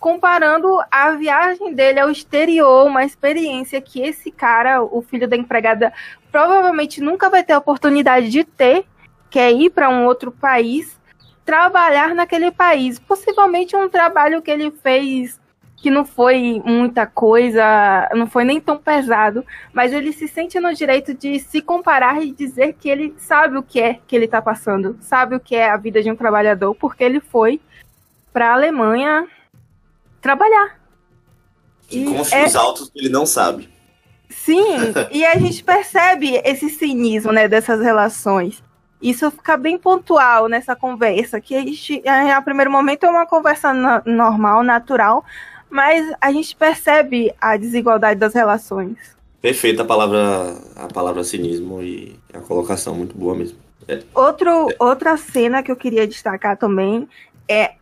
comparando 0.00 0.80
a 0.90 1.10
viagem 1.10 1.74
dele 1.74 2.00
ao 2.00 2.10
exterior, 2.10 2.86
uma 2.86 3.04
experiência 3.04 3.80
que 3.82 4.00
esse 4.00 4.30
cara, 4.30 4.82
o 4.82 5.02
filho 5.02 5.28
da 5.28 5.36
empregada, 5.36 5.92
provavelmente 6.32 7.02
nunca 7.02 7.28
vai 7.28 7.44
ter 7.44 7.52
a 7.52 7.58
oportunidade 7.58 8.30
de 8.30 8.42
ter, 8.42 8.86
que 9.28 9.38
é 9.38 9.52
ir 9.52 9.70
para 9.70 9.90
um 9.90 10.06
outro 10.06 10.32
país, 10.32 10.98
trabalhar 11.44 12.14
naquele 12.14 12.50
país. 12.50 12.98
Possivelmente 12.98 13.76
um 13.76 13.90
trabalho 13.90 14.40
que 14.40 14.50
ele 14.50 14.70
fez 14.70 15.38
que 15.76 15.90
não 15.90 16.04
foi 16.04 16.60
muita 16.64 17.06
coisa, 17.06 17.62
não 18.14 18.26
foi 18.26 18.44
nem 18.44 18.60
tão 18.60 18.76
pesado, 18.76 19.44
mas 19.72 19.92
ele 19.92 20.12
se 20.12 20.28
sente 20.28 20.60
no 20.60 20.74
direito 20.74 21.14
de 21.14 21.38
se 21.38 21.62
comparar 21.62 22.22
e 22.22 22.32
dizer 22.32 22.74
que 22.74 22.88
ele 22.88 23.14
sabe 23.16 23.56
o 23.56 23.62
que 23.62 23.80
é 23.80 23.98
que 24.06 24.14
ele 24.14 24.26
está 24.26 24.42
passando, 24.42 24.98
sabe 25.00 25.36
o 25.36 25.40
que 25.40 25.56
é 25.56 25.70
a 25.70 25.78
vida 25.78 26.02
de 26.02 26.10
um 26.10 26.16
trabalhador, 26.16 26.74
porque 26.74 27.02
ele 27.02 27.18
foi 27.18 27.60
para 28.30 28.50
a 28.50 28.54
Alemanha 28.54 29.26
trabalhar. 30.20 30.80
E 31.90 32.04
com 32.04 32.20
os 32.20 32.32
é... 32.32 32.56
altos 32.56 32.90
ele 32.94 33.08
não 33.08 33.26
sabe. 33.26 33.68
Sim, 34.28 34.64
e 35.10 35.24
a 35.24 35.36
gente 35.36 35.62
percebe 35.62 36.40
esse 36.44 36.68
cinismo, 36.70 37.32
né, 37.32 37.48
dessas 37.48 37.80
relações. 37.80 38.62
Isso 39.02 39.30
fica 39.30 39.56
bem 39.56 39.78
pontual 39.78 40.46
nessa 40.46 40.76
conversa, 40.76 41.40
que 41.40 41.54
a 41.54 41.60
gente, 41.60 42.02
a 42.06 42.40
primeiro 42.42 42.70
momento 42.70 43.04
é 43.04 43.10
uma 43.10 43.26
conversa 43.26 43.72
normal, 44.04 44.62
natural, 44.62 45.24
mas 45.70 46.12
a 46.20 46.30
gente 46.30 46.54
percebe 46.54 47.32
a 47.40 47.56
desigualdade 47.56 48.20
das 48.20 48.34
relações. 48.34 48.98
Perfeita 49.40 49.82
a 49.82 49.86
palavra, 49.86 50.54
a 50.76 50.86
palavra 50.88 51.24
cinismo 51.24 51.82
e 51.82 52.14
a 52.32 52.40
colocação 52.40 52.94
muito 52.94 53.16
boa 53.16 53.34
mesmo. 53.34 53.58
É. 53.88 54.02
Outro, 54.14 54.70
é. 54.70 54.76
Outra 54.78 55.16
cena 55.16 55.62
que 55.62 55.72
eu 55.72 55.76
queria 55.76 56.06
destacar 56.06 56.58
também 56.58 57.08
é 57.48 57.72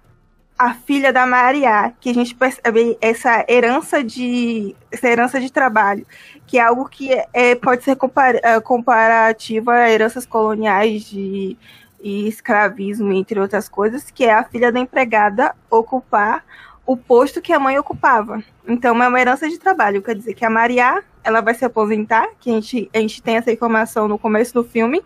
a 0.59 0.75
filha 0.75 1.13
da 1.13 1.25
Maria, 1.25 1.93
que 2.01 2.11
a 2.11 2.15
gente 2.15 2.35
percebe 2.35 2.99
essa 3.01 3.45
herança 3.49 4.03
de 4.03 4.75
essa 4.91 5.07
herança 5.07 5.41
de 5.41 5.53
trabalho, 5.53 6.05
que 6.47 6.59
é 6.59 6.63
algo 6.63 6.89
que 6.89 7.11
é, 7.33 7.55
pode 7.55 7.85
ser 7.85 7.95
compar, 7.95 8.35
é, 8.37 8.61
comparativo 8.61 9.71
a 9.71 9.89
heranças 9.89 10.27
coloniais 10.27 11.05
de 11.05 11.57
e 12.01 12.29
escravismo, 12.29 13.13
entre 13.13 13.41
outras 13.41 13.69
coisas, 13.69 14.11
que 14.11 14.25
é 14.25 14.33
a 14.33 14.45
filha 14.45 14.71
da 14.71 14.79
empregada 14.79 15.55
ocupar 15.69 16.45
o 16.87 16.97
posto 16.97 17.43
que 17.43 17.53
a 17.53 17.59
mãe 17.59 17.79
ocupava. 17.79 18.43
Então 18.67 19.03
é 19.03 19.09
uma 19.09 19.21
herança 19.21 19.49
de 19.49 19.59
trabalho, 19.59 20.03
quer 20.03 20.15
dizer 20.15 20.35
que 20.35 20.45
a 20.45 20.51
Maria 20.51 21.03
ela 21.23 21.41
vai 21.41 21.55
se 21.55 21.65
aposentar, 21.65 22.29
que 22.41 22.51
a 22.51 22.55
gente, 22.55 22.91
a 22.95 22.99
gente 22.99 23.23
tem 23.23 23.37
essa 23.37 23.53
informação 23.53 24.09
no 24.09 24.19
começo 24.19 24.55
do 24.55 24.65
filme, 24.65 25.03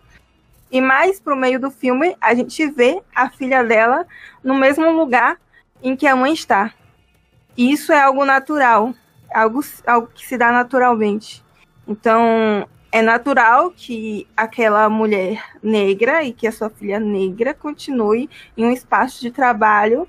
e 0.73 0.81
mais 0.81 1.19
pro 1.19 1.35
meio 1.35 1.59
do 1.59 1.69
filme, 1.69 2.17
a 2.19 2.33
gente 2.33 2.65
vê 2.67 2.99
a 3.15 3.29
filha 3.29 3.63
dela 3.63 4.07
no 4.43 4.55
mesmo 4.55 4.89
lugar 4.89 5.37
em 5.83 5.95
que 5.95 6.07
a 6.07 6.15
mãe 6.15 6.33
está. 6.33 6.73
E 7.55 7.71
isso 7.71 7.93
é 7.93 8.01
algo 8.01 8.25
natural, 8.25 8.91
algo, 9.31 9.61
algo 9.85 10.07
que 10.07 10.25
se 10.25 10.35
dá 10.35 10.51
naturalmente. 10.51 11.45
Então, 11.87 12.67
é 12.91 13.03
natural 13.03 13.69
que 13.69 14.27
aquela 14.35 14.89
mulher 14.89 15.43
negra 15.61 16.23
e 16.23 16.33
que 16.33 16.47
a 16.47 16.51
sua 16.51 16.71
filha 16.71 16.99
negra 16.99 17.53
continue 17.53 18.27
em 18.57 18.65
um 18.65 18.71
espaço 18.71 19.21
de 19.21 19.29
trabalho 19.29 20.07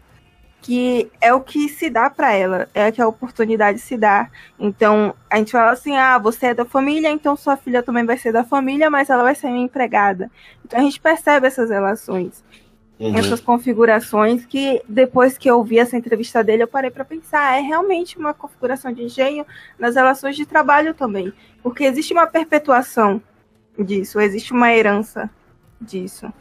que 0.64 1.10
é 1.20 1.30
o 1.34 1.42
que 1.42 1.68
se 1.68 1.90
dá 1.90 2.08
para 2.08 2.32
ela, 2.32 2.70
é 2.72 2.90
que 2.90 3.02
a 3.02 3.06
oportunidade 3.06 3.78
se 3.78 3.98
dá. 3.98 4.30
Então, 4.58 5.14
a 5.28 5.36
gente 5.36 5.52
fala 5.52 5.72
assim: 5.72 5.94
ah, 5.94 6.16
você 6.16 6.46
é 6.46 6.54
da 6.54 6.64
família, 6.64 7.10
então 7.10 7.36
sua 7.36 7.54
filha 7.54 7.82
também 7.82 8.02
vai 8.06 8.16
ser 8.16 8.32
da 8.32 8.42
família, 8.42 8.88
mas 8.88 9.10
ela 9.10 9.22
vai 9.22 9.34
ser 9.34 9.50
minha 9.50 9.66
empregada. 9.66 10.30
Então, 10.64 10.80
a 10.80 10.82
gente 10.82 10.98
percebe 10.98 11.46
essas 11.46 11.68
relações, 11.68 12.42
uhum. 12.98 13.14
essas 13.14 13.42
configurações, 13.42 14.46
que 14.46 14.80
depois 14.88 15.36
que 15.36 15.50
eu 15.50 15.62
vi 15.62 15.78
essa 15.78 15.98
entrevista 15.98 16.42
dele, 16.42 16.62
eu 16.62 16.68
parei 16.68 16.90
para 16.90 17.04
pensar: 17.04 17.58
é 17.58 17.60
realmente 17.60 18.16
uma 18.16 18.32
configuração 18.32 18.90
de 18.90 19.02
engenho 19.02 19.44
nas 19.78 19.96
relações 19.96 20.34
de 20.34 20.46
trabalho 20.46 20.94
também. 20.94 21.30
Porque 21.62 21.84
existe 21.84 22.14
uma 22.14 22.26
perpetuação 22.26 23.20
disso, 23.78 24.18
existe 24.18 24.50
uma 24.54 24.72
herança 24.72 25.28
disso. 25.78 26.32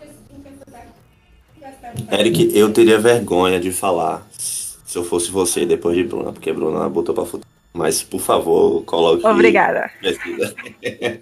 Eric, 2.11 2.51
eu 2.57 2.72
teria 2.72 2.99
vergonha 2.99 3.59
de 3.59 3.72
falar 3.72 4.26
se 4.32 4.97
eu 4.97 5.03
fosse 5.03 5.32
você 5.32 5.66
depois 5.66 5.95
de 5.95 6.03
Bruna, 6.03 6.32
porque 6.32 6.53
Bruna 6.53 6.88
botou 6.89 7.16
pra 7.16 7.26
fuder. 7.26 7.45
Mas, 7.74 8.03
por 8.03 8.20
favor, 8.20 8.84
coloque. 8.84 9.26
Obrigada. 9.26 9.89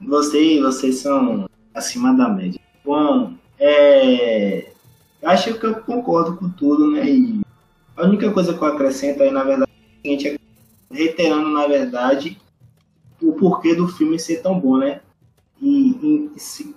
vocês, 0.00 0.60
vocês 0.60 0.96
são 0.96 1.48
acima 1.72 2.12
da 2.12 2.28
média. 2.28 2.60
Bom, 2.84 3.34
é. 3.58 4.72
Acho 5.22 5.54
que 5.54 5.64
eu 5.64 5.76
concordo 5.76 6.36
com 6.36 6.50
tudo, 6.50 6.90
né? 6.90 7.08
E 7.08 7.40
a 7.96 8.04
única 8.04 8.30
coisa 8.32 8.52
que 8.52 8.62
eu 8.62 8.68
acrescento 8.68 9.22
aí, 9.22 9.30
na 9.30 9.44
verdade, 9.44 9.70
é 9.70 9.74
o 9.74 10.02
seguinte: 10.02 10.28
é 10.28 10.36
reiterando, 10.94 11.50
na 11.50 11.66
verdade, 11.66 12.36
o 13.22 13.32
porquê 13.32 13.74
do 13.74 13.86
filme 13.86 14.18
ser 14.18 14.42
tão 14.42 14.58
bom, 14.58 14.78
né? 14.78 15.00
E, 15.62 16.30
e 16.34 16.40
se 16.40 16.74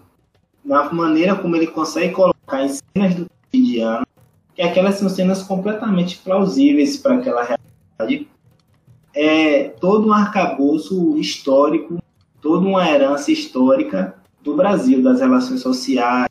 na 0.68 0.92
maneira 0.94 1.36
como 1.36 1.56
ele 1.56 1.68
consegue 1.68 2.14
colocar 2.14 2.62
em 2.62 2.70
cenas 2.70 3.16
do 3.16 3.26
cotidiano, 3.30 4.06
que 4.54 4.62
aquelas 4.62 4.96
são 4.96 5.08
cenas 5.08 5.42
completamente 5.42 6.18
plausíveis 6.18 6.98
para 6.98 7.16
aquela 7.16 7.42
realidade. 7.42 8.28
É 9.16 9.70
todo 9.80 10.10
um 10.10 10.14
arcabouço 10.14 11.18
histórico, 11.18 11.98
toda 12.42 12.68
uma 12.68 12.88
herança 12.88 13.32
histórica 13.32 14.16
do 14.44 14.56
Brasil, 14.56 15.02
das 15.02 15.22
relações 15.22 15.62
sociais, 15.62 16.30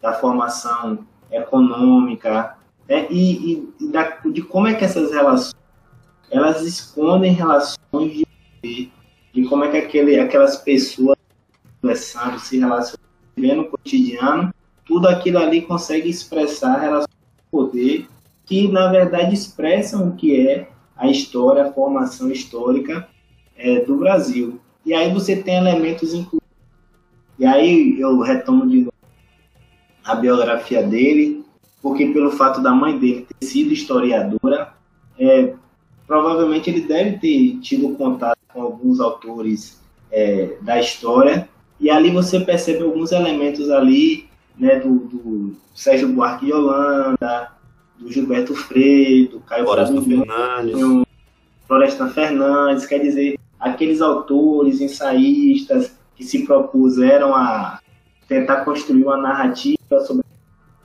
da 0.00 0.12
formação 0.12 1.00
econômica, 1.30 2.56
né? 2.88 3.06
e, 3.10 3.68
e 3.80 3.88
da, 3.90 4.20
de 4.24 4.42
como 4.42 4.68
é 4.68 4.74
que 4.74 4.84
essas 4.84 5.12
relações 5.12 5.60
elas 6.30 6.62
escondem 6.62 7.32
relações 7.32 8.24
de 8.62 8.90
de 9.32 9.44
como 9.48 9.64
é 9.64 9.70
que 9.70 9.76
aquele, 9.78 10.18
aquelas 10.20 10.56
pessoas 10.56 11.16
conversando, 11.80 12.38
se 12.38 12.58
relacionam 12.58 13.01
vê 13.42 13.54
no 13.54 13.64
cotidiano, 13.64 14.54
tudo 14.86 15.08
aquilo 15.08 15.38
ali 15.38 15.62
consegue 15.62 16.08
expressar 16.08 16.78
relações 16.78 17.08
de 17.08 17.50
poder 17.50 18.08
que, 18.46 18.68
na 18.68 18.86
verdade, 18.88 19.34
expressam 19.34 20.08
o 20.08 20.12
que 20.14 20.46
é 20.46 20.68
a 20.96 21.08
história, 21.08 21.64
a 21.64 21.72
formação 21.72 22.30
histórica 22.30 23.08
é, 23.56 23.80
do 23.80 23.96
Brasil. 23.96 24.60
E 24.86 24.94
aí 24.94 25.12
você 25.12 25.34
tem 25.34 25.56
elementos 25.56 26.14
incluídos. 26.14 26.48
E 27.38 27.44
aí 27.44 28.00
eu 28.00 28.20
retomo 28.20 28.68
de 28.68 28.78
novo 28.82 28.92
a 30.04 30.14
biografia 30.14 30.82
dele, 30.82 31.44
porque 31.80 32.06
pelo 32.06 32.30
fato 32.30 32.60
da 32.60 32.72
mãe 32.72 32.98
dele 32.98 33.26
ter 33.26 33.46
sido 33.46 33.72
historiadora, 33.72 34.74
é, 35.18 35.54
provavelmente 36.06 36.70
ele 36.70 36.82
deve 36.82 37.18
ter 37.18 37.58
tido 37.60 37.96
contato 37.96 38.38
com 38.52 38.62
alguns 38.62 39.00
autores 39.00 39.80
é, 40.10 40.56
da 40.60 40.78
história 40.78 41.48
e 41.82 41.90
ali 41.90 42.10
você 42.10 42.40
percebe 42.40 42.82
alguns 42.82 43.12
elementos 43.12 43.68
ali, 43.68 44.26
né, 44.58 44.80
do, 44.80 44.94
do 45.00 45.56
Sérgio 45.74 46.08
Buarque 46.08 46.46
de 46.46 46.52
Holanda, 46.52 47.52
do 47.98 48.10
Gilberto 48.10 48.54
Freire, 48.54 49.28
do 49.28 49.40
Caio 49.40 49.64
Floresta 49.64 50.00
Fernandes. 50.00 51.04
Floresta 51.66 52.08
Fernandes, 52.08 52.86
quer 52.86 52.98
dizer, 52.98 53.38
aqueles 53.58 54.00
autores, 54.00 54.80
ensaístas 54.80 55.88
que 55.88 56.02
que 56.22 56.24
se 56.24 56.44
propuseram 56.44 57.34
a 57.34 57.80
tentar 58.28 58.64
construir 58.64 59.02
uma 59.02 59.16
narrativa 59.16 60.00
sobre 60.06 60.24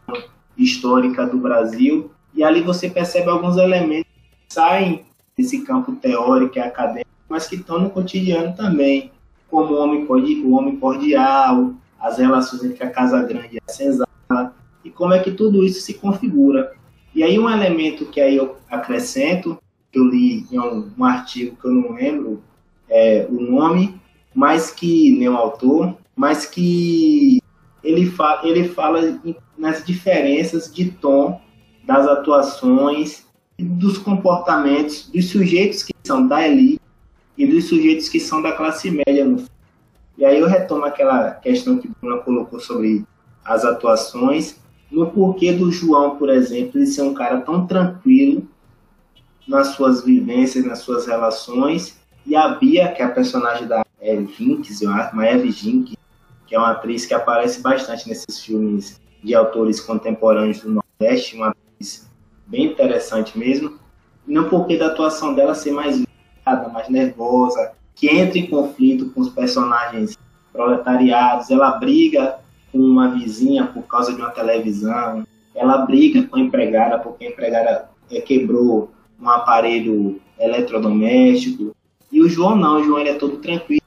a 0.07 0.13
histórica 0.57 1.25
do 1.25 1.37
Brasil. 1.37 2.11
E 2.33 2.43
ali 2.43 2.61
você 2.61 2.89
percebe 2.89 3.29
alguns 3.29 3.55
elementos 3.57 4.11
que 4.47 4.53
saem 4.53 5.05
desse 5.37 5.61
campo 5.61 5.95
teórico 5.95 6.57
e 6.57 6.61
acadêmico, 6.61 7.09
mas 7.29 7.47
que 7.47 7.55
estão 7.55 7.79
no 7.79 7.89
cotidiano 7.91 8.55
também, 8.55 9.11
como 9.49 9.73
o 9.73 9.77
homem, 9.77 10.05
o 10.43 10.51
homem 10.51 10.75
cordial, 10.77 11.73
as 11.99 12.17
relações 12.17 12.63
entre 12.63 12.83
a 12.83 12.89
Casa 12.89 13.21
Grande 13.23 13.55
e 13.55 13.59
a 13.65 13.71
Senzala, 13.71 14.55
e 14.83 14.89
como 14.89 15.13
é 15.13 15.19
que 15.19 15.31
tudo 15.31 15.63
isso 15.63 15.81
se 15.81 15.95
configura. 15.95 16.73
E 17.13 17.23
aí 17.23 17.39
um 17.39 17.49
elemento 17.49 18.05
que 18.05 18.21
aí 18.21 18.35
eu 18.35 18.57
acrescento, 18.69 19.57
que 19.91 19.99
eu 19.99 20.05
li 20.05 20.45
em 20.51 20.59
um, 20.59 20.91
um 20.97 21.03
artigo 21.03 21.55
que 21.55 21.67
eu 21.67 21.71
não 21.71 21.93
lembro 21.93 22.43
é, 22.89 23.27
o 23.29 23.39
nome, 23.41 23.99
mas 24.35 24.69
que 24.69 25.17
nem 25.17 25.29
o 25.29 25.35
autor, 25.35 25.95
mas 26.15 26.45
que 26.45 27.41
ele, 27.83 28.05
fa 28.05 28.41
ele 28.43 28.69
fala 28.69 29.19
nas 29.57 29.83
diferenças 29.83 30.71
de 30.71 30.91
tom 30.91 31.41
das 31.85 32.05
atuações 32.07 33.25
e 33.57 33.63
dos 33.63 33.97
comportamentos 33.97 35.09
dos 35.09 35.29
sujeitos 35.29 35.83
que 35.83 35.93
são 36.05 36.27
da 36.27 36.47
elite 36.47 36.81
e 37.37 37.45
dos 37.45 37.65
sujeitos 37.65 38.09
que 38.09 38.19
são 38.19 38.41
da 38.41 38.51
classe 38.51 38.89
média 38.89 39.25
no 39.25 39.43
E 40.17 40.25
aí 40.25 40.39
eu 40.39 40.47
retomo 40.47 40.85
aquela 40.85 41.31
questão 41.31 41.77
que 41.77 41.89
Bruna 42.01 42.17
colocou 42.17 42.59
sobre 42.59 43.05
as 43.45 43.63
atuações, 43.63 44.57
no 44.91 45.11
porquê 45.11 45.53
do 45.53 45.71
João, 45.71 46.17
por 46.17 46.29
exemplo, 46.29 46.79
ele 46.79 46.87
ser 46.87 47.03
um 47.03 47.13
cara 47.13 47.41
tão 47.41 47.67
tranquilo 47.67 48.47
nas 49.47 49.67
suas 49.67 50.03
vivências, 50.03 50.65
nas 50.65 50.79
suas 50.79 51.05
relações, 51.05 51.97
e 52.25 52.35
a 52.35 52.49
Bia, 52.49 52.91
que 52.91 53.01
é 53.01 53.05
a 53.05 53.09
personagem 53.09 53.67
da 53.67 53.85
Jinks, 54.37 54.81
eu 54.81 54.91
acho, 54.91 55.15
Maeve 55.15 55.51
Jinks, 55.51 55.95
que 56.45 56.55
é 56.55 56.59
uma 56.59 56.71
atriz 56.71 57.05
que 57.05 57.13
aparece 57.13 57.61
bastante 57.61 58.07
nesses 58.07 58.39
filmes 58.43 59.01
de 59.23 59.35
autores 59.35 59.81
contemporâneos 59.81 60.61
do 60.61 60.81
Nordeste, 60.99 61.35
uma 61.35 61.49
atriz 61.49 62.09
bem 62.45 62.65
interessante 62.65 63.37
mesmo. 63.37 63.77
Não 64.25 64.49
porque 64.49 64.77
da 64.77 64.87
atuação 64.87 65.33
dela 65.33 65.55
ser 65.55 65.71
mais 65.71 66.06
mais 66.71 66.89
nervosa, 66.89 67.71
que 67.95 68.07
entra 68.07 68.37
em 68.37 68.47
conflito 68.47 69.09
com 69.09 69.21
os 69.21 69.29
personagens 69.29 70.17
proletariados, 70.53 71.49
ela 71.49 71.71
briga 71.71 72.39
com 72.71 72.79
uma 72.79 73.09
vizinha 73.09 73.65
por 73.65 73.83
causa 73.83 74.13
de 74.13 74.21
uma 74.21 74.29
televisão, 74.29 75.25
ela 75.55 75.79
briga 75.79 76.23
com 76.23 76.37
a 76.37 76.39
empregada 76.39 76.99
porque 76.99 77.25
a 77.25 77.29
empregada 77.29 77.89
é, 78.11 78.21
quebrou 78.21 78.91
um 79.19 79.29
aparelho 79.29 80.21
eletrodoméstico. 80.39 81.75
E 82.11 82.21
o 82.21 82.29
João 82.29 82.55
não, 82.55 82.79
o 82.79 82.83
João 82.83 82.99
ele 82.99 83.09
é 83.09 83.13
todo 83.15 83.37
tranquilo, 83.37 83.81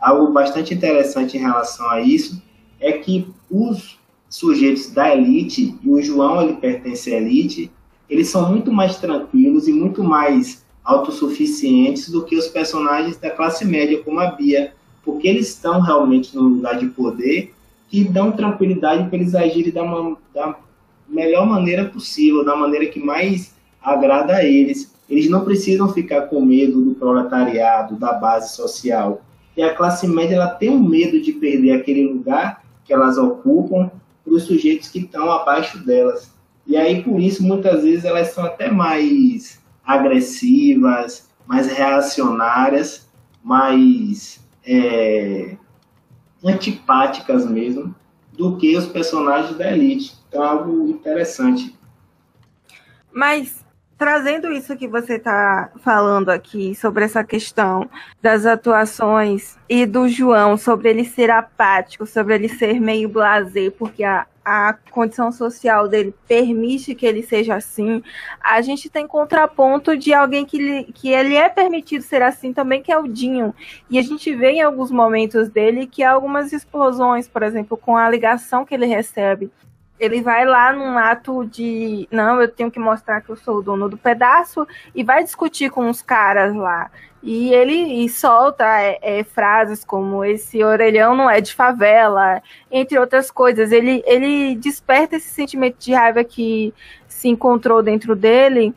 algo 0.00 0.32
bastante 0.32 0.72
interessante 0.72 1.36
em 1.36 1.40
relação 1.40 1.88
a 1.90 2.00
isso 2.00 2.42
é 2.78 2.92
que 2.92 3.28
os 3.50 3.98
sujeitos 4.28 4.90
da 4.90 5.14
elite, 5.14 5.76
e 5.82 5.90
o 5.90 6.00
João 6.00 6.40
ele 6.42 6.54
pertence 6.54 7.12
à 7.12 7.16
elite, 7.16 7.70
eles 8.08 8.28
são 8.28 8.48
muito 8.48 8.72
mais 8.72 8.96
tranquilos 8.96 9.68
e 9.68 9.72
muito 9.72 10.02
mais 10.02 10.64
autossuficientes 10.84 12.08
do 12.08 12.24
que 12.24 12.36
os 12.36 12.48
personagens 12.48 13.16
da 13.16 13.30
classe 13.30 13.64
média, 13.64 14.02
como 14.02 14.20
a 14.20 14.30
Bia, 14.30 14.72
porque 15.04 15.28
eles 15.28 15.48
estão 15.48 15.80
realmente 15.80 16.34
no 16.34 16.42
lugar 16.42 16.78
de 16.78 16.86
poder 16.86 17.54
que 17.88 18.04
dão 18.04 18.32
tranquilidade 18.32 19.08
para 19.08 19.18
eles 19.18 19.34
agirem 19.34 19.72
da, 19.72 19.82
da 20.32 20.56
melhor 21.08 21.46
maneira 21.46 21.86
possível, 21.86 22.44
da 22.44 22.54
maneira 22.54 22.86
que 22.86 23.00
mais 23.00 23.54
agrada 23.82 24.36
a 24.36 24.44
eles. 24.44 24.94
Eles 25.08 25.28
não 25.28 25.44
precisam 25.44 25.92
ficar 25.92 26.22
com 26.22 26.40
medo 26.40 26.80
do 26.84 26.94
proletariado, 26.94 27.96
da 27.96 28.12
base 28.12 28.54
social, 28.54 29.22
e 29.56 29.62
a 29.62 29.74
classe 29.74 30.06
média 30.06 30.36
ela 30.36 30.48
tem 30.48 30.70
um 30.70 30.80
medo 30.80 31.20
de 31.20 31.32
perder 31.32 31.72
aquele 31.72 32.06
lugar 32.06 32.64
que 32.84 32.92
elas 32.92 33.18
ocupam 33.18 33.90
para 34.24 34.32
os 34.32 34.44
sujeitos 34.44 34.88
que 34.88 35.00
estão 35.00 35.30
abaixo 35.30 35.84
delas. 35.84 36.32
E 36.66 36.76
aí, 36.76 37.02
por 37.02 37.20
isso, 37.20 37.42
muitas 37.42 37.82
vezes 37.82 38.04
elas 38.04 38.28
são 38.28 38.44
até 38.44 38.70
mais 38.70 39.59
agressivas, 39.84 41.28
mais 41.46 41.66
reacionárias, 41.66 43.08
mais 43.42 44.40
é, 44.64 45.56
antipáticas 46.44 47.48
mesmo, 47.48 47.94
do 48.32 48.56
que 48.56 48.76
os 48.76 48.86
personagens 48.86 49.56
da 49.56 49.72
elite. 49.72 50.16
Então, 50.28 50.44
é 50.44 50.46
algo 50.46 50.88
interessante. 50.88 51.76
Mas 53.12 53.64
trazendo 54.00 54.50
isso 54.50 54.74
que 54.78 54.88
você 54.88 55.16
está 55.16 55.70
falando 55.80 56.30
aqui 56.30 56.74
sobre 56.74 57.04
essa 57.04 57.22
questão 57.22 57.86
das 58.22 58.46
atuações 58.46 59.58
e 59.68 59.84
do 59.84 60.08
João, 60.08 60.56
sobre 60.56 60.88
ele 60.88 61.04
ser 61.04 61.30
apático, 61.30 62.06
sobre 62.06 62.34
ele 62.34 62.48
ser 62.48 62.80
meio 62.80 63.10
blazer, 63.10 63.72
porque 63.72 64.02
a, 64.02 64.26
a 64.44 64.72
condição 64.90 65.30
social 65.30 65.86
dele 65.86 66.14
permite 66.26 66.94
que 66.94 67.04
ele 67.04 67.22
seja 67.22 67.54
assim, 67.54 68.02
a 68.40 68.60
gente 68.62 68.88
tem 68.88 69.06
contraponto 69.06 69.96
de 69.96 70.12
alguém 70.12 70.44
que, 70.44 70.84
que 70.94 71.10
ele 71.10 71.34
é 71.34 71.48
permitido 71.48 72.02
ser 72.02 72.22
assim 72.22 72.52
também, 72.52 72.82
que 72.82 72.90
é 72.90 72.98
o 72.98 73.06
Dinho. 73.06 73.54
E 73.88 73.98
a 73.98 74.02
gente 74.02 74.34
vê 74.34 74.52
em 74.52 74.62
alguns 74.62 74.90
momentos 74.90 75.48
dele 75.48 75.86
que 75.86 76.02
há 76.02 76.12
algumas 76.12 76.52
explosões, 76.52 77.28
por 77.28 77.42
exemplo, 77.42 77.76
com 77.76 77.96
a 77.96 78.08
ligação 78.08 78.64
que 78.64 78.74
ele 78.74 78.86
recebe 78.86 79.50
ele 80.00 80.22
vai 80.22 80.46
lá 80.46 80.72
num 80.72 80.96
ato 80.96 81.44
de 81.44 82.08
não, 82.10 82.40
eu 82.40 82.48
tenho 82.48 82.70
que 82.70 82.80
mostrar 82.80 83.20
que 83.20 83.28
eu 83.28 83.36
sou 83.36 83.58
o 83.58 83.62
dono 83.62 83.88
do 83.88 83.98
pedaço 83.98 84.66
e 84.94 85.04
vai 85.04 85.22
discutir 85.22 85.70
com 85.70 85.90
os 85.90 86.00
caras 86.00 86.54
lá. 86.54 86.90
E 87.22 87.52
ele 87.52 88.02
e 88.02 88.08
solta 88.08 88.64
é, 88.80 88.98
é, 89.02 89.22
frases 89.22 89.84
como 89.84 90.24
esse 90.24 90.64
orelhão 90.64 91.14
não 91.14 91.28
é 91.28 91.38
de 91.42 91.54
favela, 91.54 92.42
entre 92.70 92.98
outras 92.98 93.30
coisas. 93.30 93.72
Ele, 93.72 94.02
ele 94.06 94.56
desperta 94.56 95.16
esse 95.16 95.28
sentimento 95.28 95.76
de 95.78 95.92
raiva 95.92 96.24
que 96.24 96.72
se 97.06 97.28
encontrou 97.28 97.82
dentro 97.82 98.16
dele 98.16 98.74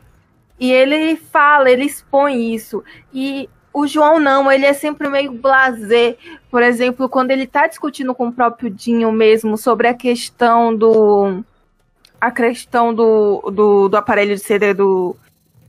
e 0.59 0.71
ele 0.73 1.15
fala, 1.15 1.71
ele 1.71 1.85
expõe 1.85 2.53
isso. 2.53 2.83
E 3.13 3.49
o 3.73 3.87
João 3.87 4.19
não, 4.19 4.51
ele 4.51 4.65
é 4.65 4.73
sempre 4.73 5.09
meio 5.09 5.31
blazer. 5.31 6.17
Por 6.51 6.61
exemplo, 6.61 7.09
quando 7.09 7.31
ele 7.31 7.43
está 7.43 7.65
discutindo 7.65 8.13
com 8.13 8.27
o 8.27 8.33
próprio 8.33 8.69
Dinho 8.69 9.11
mesmo 9.11 9.57
sobre 9.57 9.87
a 9.87 9.93
questão 9.93 10.75
do. 10.75 11.43
a 12.21 12.29
questão 12.29 12.93
do, 12.93 13.51
do, 13.51 13.89
do 13.89 13.97
aparelho 13.97 14.35
de 14.35 14.41
CD 14.41 14.73
do, 14.73 15.15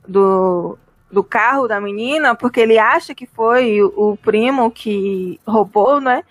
do, 0.06 0.78
do 1.10 1.24
carro 1.24 1.66
da 1.66 1.80
menina, 1.80 2.34
porque 2.34 2.60
ele 2.60 2.78
acha 2.78 3.14
que 3.14 3.26
foi 3.26 3.82
o, 3.82 3.92
o 3.96 4.16
primo 4.18 4.70
que 4.70 5.40
roubou, 5.46 6.00
né? 6.00 6.22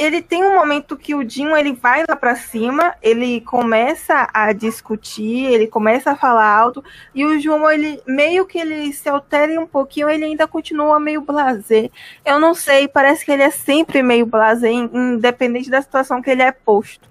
Ele 0.00 0.22
tem 0.22 0.42
um 0.42 0.54
momento 0.54 0.96
que 0.96 1.14
o 1.14 1.22
Dinho 1.22 1.54
ele 1.54 1.74
vai 1.74 2.04
lá 2.08 2.16
para 2.16 2.34
cima, 2.34 2.94
ele 3.02 3.42
começa 3.42 4.26
a 4.32 4.50
discutir, 4.50 5.44
ele 5.44 5.66
começa 5.66 6.12
a 6.12 6.16
falar 6.16 6.48
alto, 6.48 6.82
e 7.14 7.22
o 7.22 7.38
João 7.38 7.70
ele 7.70 8.00
meio 8.06 8.46
que 8.46 8.58
ele 8.58 8.90
se 8.94 9.10
altera 9.10 9.60
um 9.60 9.66
pouquinho, 9.66 10.08
ele 10.08 10.24
ainda 10.24 10.48
continua 10.48 10.98
meio 10.98 11.20
blazer. 11.20 11.90
Eu 12.24 12.40
não 12.40 12.54
sei, 12.54 12.88
parece 12.88 13.26
que 13.26 13.30
ele 13.30 13.42
é 13.42 13.50
sempre 13.50 14.02
meio 14.02 14.24
blazer, 14.24 14.72
independente 14.72 15.68
da 15.68 15.82
situação 15.82 16.22
que 16.22 16.30
ele 16.30 16.40
é 16.40 16.50
posto. 16.50 17.06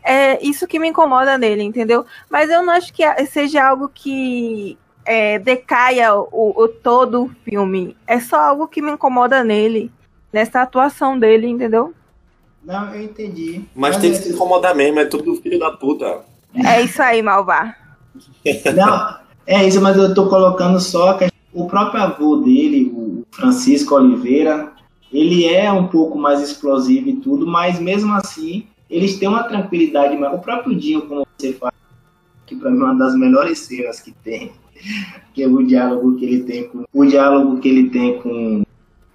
É 0.00 0.40
isso 0.40 0.68
que 0.68 0.78
me 0.78 0.86
incomoda 0.86 1.36
nele, 1.36 1.64
entendeu? 1.64 2.06
Mas 2.30 2.48
eu 2.48 2.62
não 2.62 2.72
acho 2.72 2.92
que 2.92 3.02
seja 3.26 3.68
algo 3.68 3.88
que 3.88 4.78
é, 5.04 5.40
decaia 5.40 6.14
o, 6.14 6.52
o 6.56 6.68
todo 6.68 7.24
o 7.24 7.28
filme. 7.44 7.96
É 8.06 8.20
só 8.20 8.38
algo 8.38 8.68
que 8.68 8.80
me 8.80 8.92
incomoda 8.92 9.42
nele, 9.42 9.90
nessa 10.32 10.62
atuação 10.62 11.18
dele, 11.18 11.48
entendeu? 11.48 11.92
Não, 12.64 12.94
eu 12.94 13.02
entendi. 13.02 13.62
Mas, 13.74 13.96
tem 13.96 14.10
que 14.10 14.18
se 14.18 14.32
incomodar 14.32 14.74
mesmo, 14.74 15.00
é 15.00 15.04
tudo 15.04 15.36
filho 15.36 15.58
da 15.58 15.70
puta. 15.70 16.20
É 16.54 16.82
isso 16.82 17.00
aí, 17.02 17.22
Malvá. 17.22 17.74
Não, 18.74 19.16
é 19.46 19.66
isso, 19.66 19.80
mas 19.80 19.96
eu 19.96 20.14
tô 20.14 20.28
colocando 20.28 20.80
só 20.80 21.14
que 21.14 21.30
o 21.52 21.66
próprio 21.66 22.02
avô 22.02 22.36
dele, 22.36 22.92
o 22.94 23.24
Francisco 23.30 23.94
Oliveira, 23.94 24.72
ele 25.12 25.46
é 25.46 25.72
um 25.72 25.86
pouco 25.86 26.18
mais 26.18 26.40
explosivo 26.42 27.08
e 27.08 27.16
tudo, 27.16 27.46
mas 27.46 27.78
mesmo 27.78 28.12
assim, 28.14 28.66
eles 28.90 29.18
têm 29.18 29.28
uma 29.28 29.44
tranquilidade. 29.44 30.16
Mas 30.16 30.34
o 30.34 30.38
próprio 30.38 30.76
Dinho, 30.76 31.02
como 31.02 31.26
você 31.36 31.52
fala, 31.52 31.72
que 32.46 32.56
para 32.56 32.70
mim 32.70 32.80
é 32.80 32.84
uma 32.84 32.98
das 32.98 33.16
melhores 33.16 33.58
cenas 33.60 34.00
que 34.00 34.12
tem, 34.12 34.52
que 35.34 35.42
é 35.42 35.46
o 35.46 35.62
diálogo 35.62 36.16
que 36.16 36.24
ele 36.24 36.42
tem 36.44 36.68
com 36.68 36.84
o 36.92 37.04
diálogo 37.04 37.58
que 37.58 37.68
ele 37.68 37.90
tem 37.90 38.20
com 38.20 38.62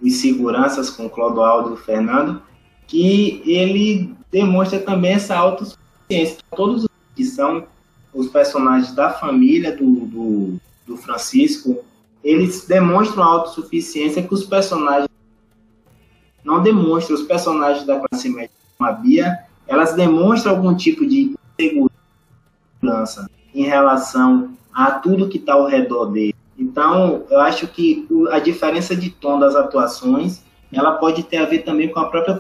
os 0.02 0.16
seguranças 0.16 0.90
com 0.90 1.10
Clodoaldo 1.10 1.72
e 1.72 1.74
o 1.74 1.78
Fernando 1.78 2.42
que 2.94 3.42
ele 3.44 4.16
demonstra 4.32 4.78
também 4.78 5.14
essa 5.14 5.36
autossuficiência. 5.36 6.38
Todos 6.56 6.88
que 7.16 7.26
são 7.26 7.66
os 8.14 8.28
personagens 8.28 8.94
da 8.94 9.10
família 9.10 9.76
do, 9.76 10.06
do, 10.06 10.56
do 10.86 10.96
Francisco, 10.96 11.84
eles 12.24 12.68
demonstram 12.68 13.24
a 13.24 13.26
autossuficiência 13.26 14.22
que 14.22 14.32
os 14.32 14.46
personagens 14.46 15.10
não 16.44 16.62
demonstram. 16.62 17.18
Os 17.18 17.24
personagens 17.24 17.84
da 17.84 18.00
classe 18.00 18.30
média, 18.30 18.52
como 18.78 18.88
a 18.88 18.94
Bia, 18.94 19.40
elas 19.68 19.96
demonstram 19.96 20.56
algum 20.56 20.76
tipo 20.76 21.04
de 21.04 21.36
segurança 21.60 23.28
em 23.56 23.64
relação 23.64 24.52
a 24.72 24.92
tudo 24.92 25.30
que 25.30 25.40
está 25.40 25.54
ao 25.54 25.66
redor 25.66 26.12
dele. 26.12 26.36
Então, 26.60 27.24
eu 27.32 27.40
acho 27.40 27.68
que 27.68 28.08
a 28.30 28.38
diferença 28.38 28.96
de 28.96 29.10
tom 29.10 29.40
das 29.40 29.56
atuações 29.56 30.44
ela 30.72 30.92
pode 30.94 31.24
ter 31.24 31.38
a 31.38 31.46
ver 31.46 31.60
também 31.60 31.90
com 31.90 32.00
a 32.00 32.06
própria 32.08 32.36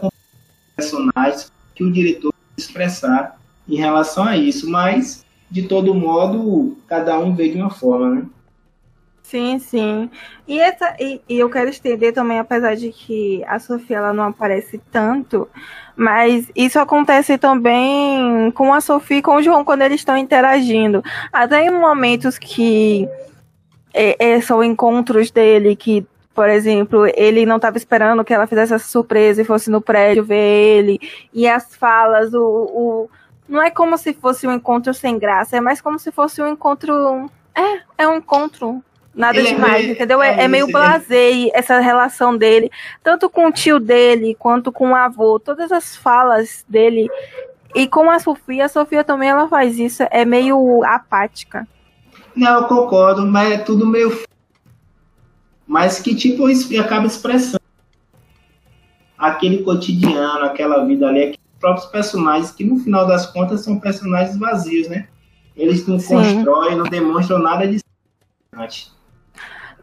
personagem 0.84 1.48
que 1.76 1.84
o 1.84 1.92
diretor 1.92 2.34
expressar 2.58 3.38
em 3.68 3.76
relação 3.76 4.26
a 4.26 4.38
isso, 4.38 4.70
mas 4.70 5.26
de 5.50 5.64
todo 5.64 5.94
modo 5.94 6.78
cada 6.88 7.18
um 7.20 7.36
vê 7.36 7.50
de 7.50 7.58
uma 7.58 7.70
forma, 7.70 8.10
né? 8.10 8.26
Sim, 9.24 9.58
sim. 9.58 10.10
E, 10.48 10.60
essa, 10.60 10.96
e, 11.00 11.22
e, 11.28 11.40
eu 11.40 11.50
quero 11.50 11.70
estender 11.70 12.14
também, 12.14 12.38
apesar 12.38 12.76
de 12.76 12.92
que 12.92 13.44
a 13.46 13.58
Sofia 13.58 13.98
ela 13.98 14.14
não 14.14 14.26
aparece 14.26 14.80
tanto, 14.92 15.48
mas 15.96 16.52
isso 16.56 16.78
acontece 16.78 17.38
também 17.38 18.52
com 18.52 18.74
a 18.74 18.82
Sofia 18.82 19.18
e 19.18 19.22
com 19.22 19.36
o 19.36 19.42
João 19.42 19.64
quando 19.64 19.82
eles 19.82 20.02
estão 20.02 20.18
interagindo. 20.18 21.02
Até 21.32 21.66
em 21.66 21.72
momentos 21.72 22.38
que 22.38 23.08
é, 23.94 24.34
é, 24.34 24.42
são 24.42 24.64
encontros 24.64 25.32
dele 25.32 25.76
que 25.76 26.06
por 26.34 26.50
exemplo, 26.50 27.06
ele 27.16 27.46
não 27.46 27.58
estava 27.58 27.78
esperando 27.78 28.24
que 28.24 28.34
ela 28.34 28.48
fizesse 28.48 28.74
essa 28.74 28.88
surpresa 28.88 29.42
e 29.42 29.46
fosse 29.46 29.70
no 29.70 29.82
prédio 29.82 30.24
ver 30.24 30.36
ele. 30.36 31.00
E 31.32 31.48
as 31.48 31.76
falas, 31.76 32.34
o, 32.34 32.42
o, 32.42 33.10
não 33.48 33.62
é 33.62 33.70
como 33.70 33.98
se 33.98 34.14
fosse 34.14 34.48
um 34.48 34.52
encontro 34.52 34.94
sem 34.94 35.20
graça, 35.20 35.58
é 35.58 35.62
mais 35.62 35.80
como 35.80 36.00
se 36.00 36.12
fosse 36.12 36.42
um 36.42 36.48
encontro. 36.48 37.30
É, 37.56 38.04
é 38.04 38.08
um 38.08 38.18
encontro. 38.18 38.84
Nada 39.14 39.38
ele 39.38 39.50
demais, 39.50 39.86
é 39.86 39.92
entendeu? 39.92 40.24
É, 40.24 40.44
é 40.44 40.48
meio 40.48 40.66
blasé 40.72 41.50
essa 41.54 41.80
relação 41.80 42.36
dele, 42.36 42.72
tanto 43.04 43.30
com 43.30 43.46
o 43.46 43.52
tio 43.52 43.80
dele 43.80 44.36
quanto 44.40 44.72
com 44.72 44.90
o 44.90 44.96
avô. 44.96 45.40
Todas 45.40 45.72
as 45.72 45.96
falas 45.96 46.66
dele. 46.68 47.08
E 47.76 47.88
com 47.88 48.10
a 48.10 48.18
Sofia, 48.18 48.66
a 48.66 48.70
Sofia 48.70 49.04
também 49.04 49.30
ela 49.30 49.48
faz 49.48 49.78
isso, 49.78 50.04
é 50.10 50.26
meio 50.26 50.84
apática. 50.84 51.68
Não, 52.36 52.62
eu 52.62 52.68
concordo, 52.68 53.24
mas 53.26 53.52
é 53.52 53.58
tudo 53.60 53.86
meio 53.86 54.12
mas 55.68 56.00
que 56.00 56.16
tipo 56.16 56.46
acaba 56.80 57.08
expressando 57.08 57.62
aquele 59.18 59.64
cotidiano, 59.64 60.46
aquela 60.46 60.84
vida 60.86 61.08
ali, 61.08 61.20
aqueles 61.20 61.40
próprios 61.60 61.88
personagens 61.88 62.52
que 62.52 62.64
no 62.64 62.78
final 62.78 63.08
das 63.08 63.26
contas 63.28 63.62
são 63.62 63.80
personagens 63.80 64.38
vazios, 64.38 64.90
né? 64.90 65.08
Eles 65.56 65.88
não 65.88 66.00
Sim. 66.00 66.16
constroem, 66.16 66.76
não 66.76 66.86
demonstram 66.86 67.40
nada 67.40 67.68
de 67.68 67.82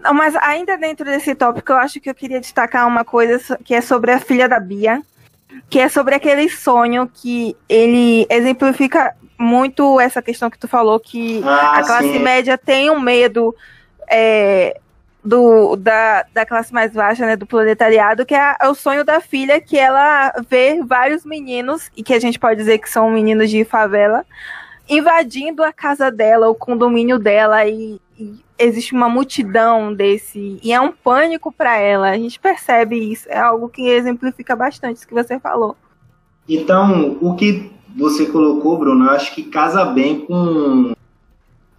não, 0.02 0.14
mas 0.14 0.34
ainda 0.36 0.76
dentro 0.78 1.04
desse 1.04 1.34
tópico, 1.34 1.72
eu 1.72 1.76
acho 1.76 2.00
que 2.00 2.08
eu 2.08 2.14
queria 2.14 2.40
destacar 2.40 2.86
uma 2.86 3.04
coisa 3.04 3.58
que 3.62 3.74
é 3.74 3.80
sobre 3.80 4.12
a 4.12 4.18
filha 4.18 4.48
da 4.48 4.58
Bia, 4.58 5.02
que 5.68 5.78
é 5.78 5.88
sobre 5.88 6.14
aquele 6.14 6.48
sonho 6.48 7.10
que 7.12 7.54
ele 7.68 8.26
exemplifica 8.30 9.14
muito 9.38 10.00
essa 10.00 10.22
questão 10.22 10.50
que 10.50 10.58
tu 10.58 10.68
falou, 10.68 10.98
que 10.98 11.42
ah, 11.44 11.78
a 11.78 11.84
classe 11.84 12.12
sim. 12.12 12.18
média 12.18 12.56
tem 12.56 12.90
um 12.90 13.00
medo 13.00 13.54
é, 14.08 14.80
do, 15.24 15.76
da, 15.76 16.24
da 16.32 16.46
classe 16.46 16.72
mais 16.72 16.92
baixa, 16.92 17.26
né, 17.26 17.36
do 17.36 17.46
proletariado, 17.46 18.24
que 18.24 18.34
é, 18.34 18.56
é, 18.60 18.68
o 18.68 18.74
sonho 18.74 19.04
da 19.04 19.20
filha, 19.20 19.60
que 19.60 19.78
ela 19.78 20.32
vê 20.48 20.82
vários 20.82 21.24
meninos, 21.24 21.90
e 21.96 22.02
que 22.02 22.14
a 22.14 22.20
gente 22.20 22.38
pode 22.38 22.56
dizer 22.56 22.78
que 22.78 22.88
são 22.88 23.10
meninos 23.10 23.50
de 23.50 23.64
favela, 23.64 24.24
invadindo 24.88 25.62
a 25.62 25.72
casa 25.72 26.10
dela, 26.10 26.48
o 26.48 26.54
condomínio 26.54 27.18
dela, 27.18 27.66
e, 27.66 28.00
e 28.18 28.40
existe 28.58 28.92
uma 28.92 29.08
multidão 29.08 29.92
desse, 29.92 30.58
e 30.62 30.72
é 30.72 30.80
um 30.80 30.92
pânico 30.92 31.52
para 31.52 31.76
ela. 31.76 32.10
A 32.10 32.16
gente 32.16 32.40
percebe 32.40 32.96
isso, 32.96 33.28
é 33.28 33.38
algo 33.38 33.68
que 33.68 33.86
exemplifica 33.88 34.56
bastante 34.56 34.96
isso 34.96 35.08
que 35.08 35.14
você 35.14 35.38
falou. 35.38 35.76
Então, 36.48 37.18
o 37.20 37.36
que 37.36 37.70
você 37.96 38.26
colocou, 38.26 38.78
Bruno, 38.78 39.10
acho 39.10 39.34
que 39.34 39.44
casa 39.44 39.84
bem 39.84 40.20
com 40.26 40.92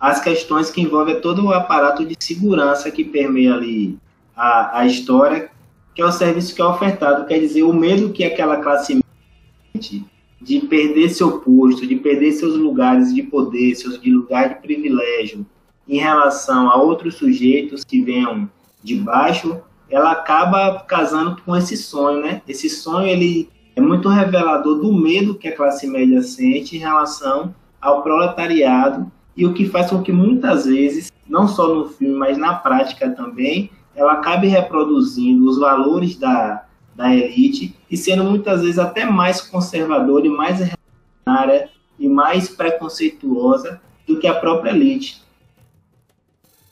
as 0.01 0.19
questões 0.19 0.71
que 0.71 0.81
envolvem 0.81 1.21
todo 1.21 1.45
o 1.45 1.53
aparato 1.53 2.03
de 2.03 2.15
segurança 2.19 2.89
que 2.89 3.05
permeia 3.05 3.53
ali 3.53 3.99
a, 4.35 4.79
a 4.79 4.87
história, 4.87 5.51
que 5.93 6.01
é 6.01 6.05
o 6.05 6.11
serviço 6.11 6.55
que 6.55 6.61
é 6.61 6.65
ofertado. 6.65 7.27
Quer 7.27 7.37
dizer, 7.37 7.61
o 7.61 7.71
medo 7.71 8.09
que 8.09 8.23
aquela 8.23 8.57
classe 8.57 8.99
de 10.41 10.59
perder 10.61 11.09
seu 11.09 11.39
posto, 11.39 11.85
de 11.85 11.95
perder 11.97 12.31
seus 12.31 12.55
lugares 12.55 13.13
de 13.13 13.21
poder, 13.21 13.75
seus 13.75 14.01
de 14.01 14.11
lugar 14.11 14.49
de 14.49 14.55
privilégio 14.55 15.45
em 15.87 15.99
relação 15.99 16.69
a 16.71 16.81
outros 16.81 17.15
sujeitos 17.15 17.83
que 17.83 18.01
venham 18.01 18.49
de 18.83 18.95
baixo, 18.95 19.61
ela 19.87 20.13
acaba 20.13 20.79
casando 20.79 21.39
com 21.45 21.55
esse 21.55 21.77
sonho, 21.77 22.21
né? 22.21 22.41
Esse 22.47 22.69
sonho 22.69 23.05
ele 23.05 23.49
é 23.75 23.81
muito 23.81 24.09
revelador 24.09 24.79
do 24.79 24.91
medo 24.91 25.35
que 25.35 25.47
a 25.47 25.55
classe 25.55 25.85
média 25.85 26.23
sente 26.23 26.75
em 26.75 26.79
relação 26.79 27.53
ao 27.79 28.01
proletariado 28.01 29.11
e 29.35 29.45
o 29.45 29.53
que 29.53 29.67
faz 29.67 29.89
com 29.89 30.01
que 30.01 30.11
muitas 30.11 30.65
vezes, 30.65 31.11
não 31.27 31.47
só 31.47 31.73
no 31.73 31.89
filme, 31.89 32.15
mas 32.15 32.37
na 32.37 32.55
prática 32.55 33.09
também, 33.09 33.71
ela 33.95 34.13
acabe 34.13 34.47
reproduzindo 34.47 35.47
os 35.47 35.59
valores 35.59 36.17
da, 36.17 36.65
da 36.95 37.13
elite 37.13 37.75
e 37.89 37.97
sendo 37.97 38.23
muitas 38.23 38.61
vezes 38.61 38.79
até 38.79 39.05
mais 39.05 39.41
conservadora 39.41 40.25
e 40.25 40.29
mais 40.29 40.59
reacionária 40.59 41.69
e 41.99 42.07
mais 42.07 42.49
preconceituosa 42.49 43.81
do 44.07 44.19
que 44.19 44.27
a 44.27 44.33
própria 44.33 44.71
elite. 44.71 45.21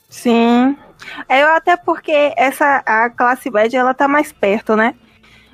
Sim. 0.08 0.76
É 1.28 1.42
até 1.42 1.76
porque 1.76 2.34
essa 2.36 2.82
a 2.84 3.08
classe 3.08 3.50
média 3.50 3.78
ela 3.78 3.94
tá 3.94 4.06
mais 4.06 4.32
perto, 4.32 4.76
né? 4.76 4.94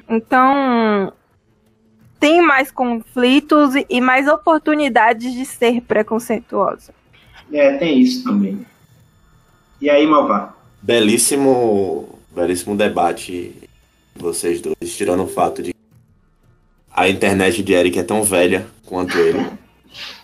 Então, 0.08 1.12
tem 2.18 2.40
mais 2.42 2.70
conflitos 2.70 3.74
e 3.88 4.00
mais 4.00 4.26
oportunidades 4.28 5.32
de 5.32 5.44
ser 5.44 5.80
preconceituosa. 5.82 6.92
É, 7.52 7.76
tem 7.76 8.00
isso 8.00 8.24
também. 8.24 8.64
E 9.80 9.88
aí, 9.90 10.06
Malvá? 10.06 10.54
Belíssimo, 10.82 12.18
belíssimo 12.34 12.76
debate 12.76 13.54
vocês 14.14 14.60
dois, 14.60 14.96
tirando 14.96 15.24
o 15.24 15.28
fato 15.28 15.62
de 15.62 15.74
a 16.90 17.08
internet 17.10 17.62
de 17.62 17.74
Eric 17.74 17.98
é 17.98 18.02
tão 18.02 18.22
velha 18.22 18.66
quanto 18.86 19.18
ele. 19.18 19.46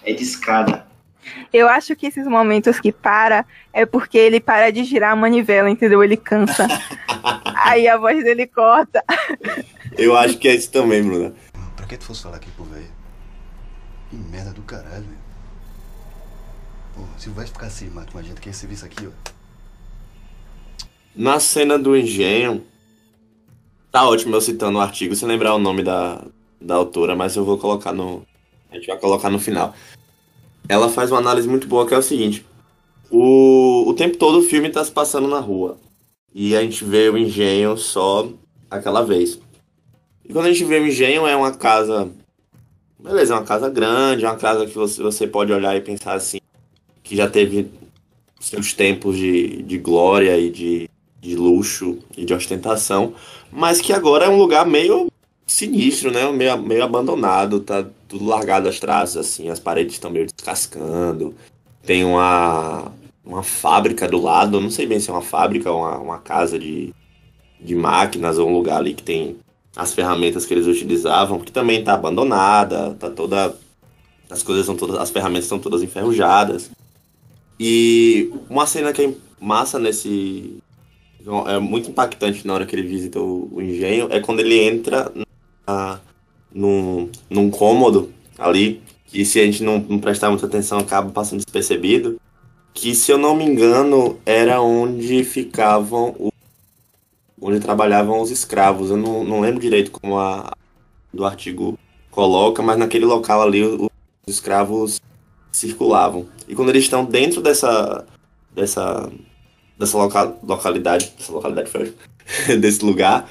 É 0.02 0.14
de 0.14 0.22
escada. 0.22 0.86
Eu 1.52 1.68
acho 1.68 1.94
que 1.94 2.06
esses 2.06 2.26
momentos 2.26 2.80
que 2.80 2.90
para 2.90 3.44
é 3.74 3.84
porque 3.84 4.16
ele 4.16 4.40
para 4.40 4.72
de 4.72 4.82
girar 4.82 5.12
a 5.12 5.16
manivela, 5.16 5.68
entendeu? 5.68 6.02
Ele 6.02 6.16
cansa. 6.16 6.66
Aí 7.66 7.86
a 7.86 7.98
voz 7.98 8.24
dele 8.24 8.46
corta. 8.46 9.04
Eu 9.98 10.16
acho 10.16 10.38
que 10.38 10.48
é 10.48 10.54
isso 10.54 10.72
também, 10.72 11.02
Bruna 11.02 11.34
que 11.86 11.96
tu 11.96 12.04
fosse 12.04 12.22
falar 12.22 12.36
aqui 12.36 12.50
pro 12.52 12.64
velho? 12.64 12.90
Que 14.10 14.16
merda 14.16 14.52
do 14.52 14.62
caralho, 14.62 15.04
velho. 15.04 15.32
Pô, 16.94 17.02
se 17.18 17.30
vai 17.30 17.46
ficar 17.46 17.66
assim, 17.66 17.88
mata 17.88 18.12
uma 18.12 18.22
gente 18.22 18.40
que 18.40 18.48
receber 18.48 18.74
isso 18.74 18.84
aqui, 18.84 19.06
ó. 19.06 19.32
Na 21.14 21.40
cena 21.40 21.78
do 21.78 21.96
engenho. 21.96 22.64
Tá 23.90 24.08
ótimo 24.08 24.34
eu 24.34 24.40
citando 24.40 24.78
o 24.78 24.80
artigo, 24.80 25.14
sem 25.14 25.28
lembrar 25.28 25.54
o 25.54 25.58
nome 25.58 25.82
da, 25.82 26.24
da 26.60 26.76
autora, 26.76 27.14
mas 27.14 27.36
eu 27.36 27.44
vou 27.44 27.58
colocar 27.58 27.92
no. 27.92 28.24
A 28.70 28.76
gente 28.76 28.86
vai 28.86 28.98
colocar 28.98 29.28
no 29.28 29.38
final. 29.38 29.74
Ela 30.68 30.88
faz 30.88 31.10
uma 31.10 31.18
análise 31.18 31.46
muito 31.46 31.66
boa 31.66 31.86
que 31.86 31.92
é 31.92 31.98
o 31.98 32.02
seguinte. 32.02 32.44
O, 33.10 33.84
o 33.86 33.94
tempo 33.94 34.16
todo 34.16 34.38
o 34.38 34.42
filme 34.42 34.70
tá 34.70 34.82
se 34.82 34.90
passando 34.90 35.28
na 35.28 35.38
rua. 35.38 35.76
E 36.34 36.56
a 36.56 36.62
gente 36.62 36.82
vê 36.84 37.10
o 37.10 37.18
engenho 37.18 37.76
só 37.76 38.26
aquela 38.70 39.04
vez. 39.04 39.38
E 40.24 40.32
quando 40.32 40.46
a 40.46 40.52
gente 40.52 40.64
vê 40.64 40.78
o 40.78 40.86
engenho, 40.86 41.26
é 41.26 41.34
uma 41.34 41.52
casa. 41.52 42.10
Beleza, 42.98 43.34
é 43.34 43.36
uma 43.36 43.44
casa 43.44 43.68
grande, 43.68 44.24
é 44.24 44.28
uma 44.28 44.36
casa 44.36 44.66
que 44.66 44.74
você, 44.74 45.02
você 45.02 45.26
pode 45.26 45.52
olhar 45.52 45.76
e 45.76 45.80
pensar 45.80 46.14
assim, 46.14 46.38
que 47.02 47.16
já 47.16 47.28
teve 47.28 47.68
seus 48.38 48.72
tempos 48.72 49.16
de, 49.16 49.62
de 49.62 49.78
glória 49.78 50.38
e 50.38 50.50
de, 50.50 50.88
de 51.20 51.34
luxo 51.34 51.98
e 52.16 52.24
de 52.24 52.32
ostentação, 52.32 53.14
mas 53.50 53.80
que 53.80 53.92
agora 53.92 54.26
é 54.26 54.28
um 54.28 54.36
lugar 54.36 54.66
meio 54.66 55.10
sinistro, 55.46 56.10
né? 56.10 56.30
Meio, 56.30 56.58
meio 56.62 56.84
abandonado, 56.84 57.60
tá 57.60 57.84
tudo 58.08 58.24
largado 58.24 58.68
as 58.68 58.78
traças, 58.78 59.16
assim, 59.16 59.48
as 59.48 59.60
paredes 59.60 59.94
estão 59.94 60.10
meio 60.10 60.26
descascando. 60.26 61.34
Tem 61.84 62.04
uma, 62.04 62.92
uma 63.24 63.42
fábrica 63.42 64.08
do 64.08 64.20
lado, 64.20 64.60
não 64.60 64.70
sei 64.70 64.86
bem 64.86 65.00
se 65.00 65.10
é 65.10 65.12
uma 65.12 65.22
fábrica 65.22 65.70
ou 65.70 65.80
uma, 65.80 65.98
uma 65.98 66.18
casa 66.18 66.58
de, 66.58 66.94
de 67.60 67.74
máquinas 67.74 68.38
ou 68.38 68.48
um 68.48 68.54
lugar 68.54 68.78
ali 68.78 68.94
que 68.94 69.02
tem 69.02 69.36
as 69.74 69.92
ferramentas 69.92 70.44
que 70.44 70.54
eles 70.54 70.66
utilizavam, 70.66 71.40
que 71.40 71.52
também 71.52 71.80
está 71.80 71.94
abandonada, 71.94 72.94
tá 72.98 73.10
toda 73.10 73.54
as 74.32 74.42
coisas 74.42 74.64
são 74.64 74.74
todas, 74.74 74.96
as 74.96 75.10
ferramentas 75.10 75.44
estão 75.44 75.58
todas 75.58 75.82
enferrujadas. 75.82 76.70
E 77.60 78.32
uma 78.48 78.66
cena 78.66 78.92
que 78.92 79.02
é 79.02 79.14
massa 79.38 79.78
nesse 79.78 80.56
é 81.46 81.58
muito 81.58 81.90
impactante 81.90 82.46
na 82.46 82.54
hora 82.54 82.66
que 82.66 82.74
ele 82.74 82.86
visita 82.86 83.20
o, 83.20 83.48
o 83.52 83.62
engenho 83.62 84.08
é 84.10 84.18
quando 84.18 84.40
ele 84.40 84.58
entra 84.58 85.12
na, 85.66 86.00
num, 86.52 87.08
num 87.30 87.50
cômodo 87.50 88.12
ali 88.36 88.82
que 89.06 89.24
se 89.24 89.38
a 89.38 89.44
gente 89.44 89.62
não, 89.62 89.78
não 89.78 90.00
prestar 90.00 90.30
muita 90.30 90.46
atenção 90.46 90.78
acaba 90.78 91.10
passando 91.12 91.38
despercebido 91.38 92.20
que 92.74 92.94
se 92.94 93.12
eu 93.12 93.18
não 93.18 93.36
me 93.36 93.44
engano 93.44 94.18
era 94.26 94.60
onde 94.60 95.22
ficavam 95.22 96.32
onde 97.42 97.58
trabalhavam 97.58 98.20
os 98.20 98.30
escravos. 98.30 98.90
Eu 98.90 98.96
não, 98.96 99.24
não 99.24 99.40
lembro 99.40 99.60
direito 99.60 99.90
como 99.90 100.18
a 100.18 100.52
do 101.12 101.26
artigo 101.26 101.78
coloca, 102.10 102.62
mas 102.62 102.78
naquele 102.78 103.04
local 103.04 103.42
ali 103.42 103.62
os 103.62 103.90
escravos 104.26 105.00
circulavam. 105.50 106.26
E 106.48 106.54
quando 106.54 106.70
eles 106.70 106.84
estão 106.84 107.04
dentro 107.04 107.42
dessa 107.42 108.06
dessa 108.54 109.10
dessa 109.78 109.98
local, 109.98 110.38
localidade, 110.42 111.12
dessa 111.18 111.32
localidade 111.32 111.70
desse 112.60 112.84
lugar, 112.84 113.28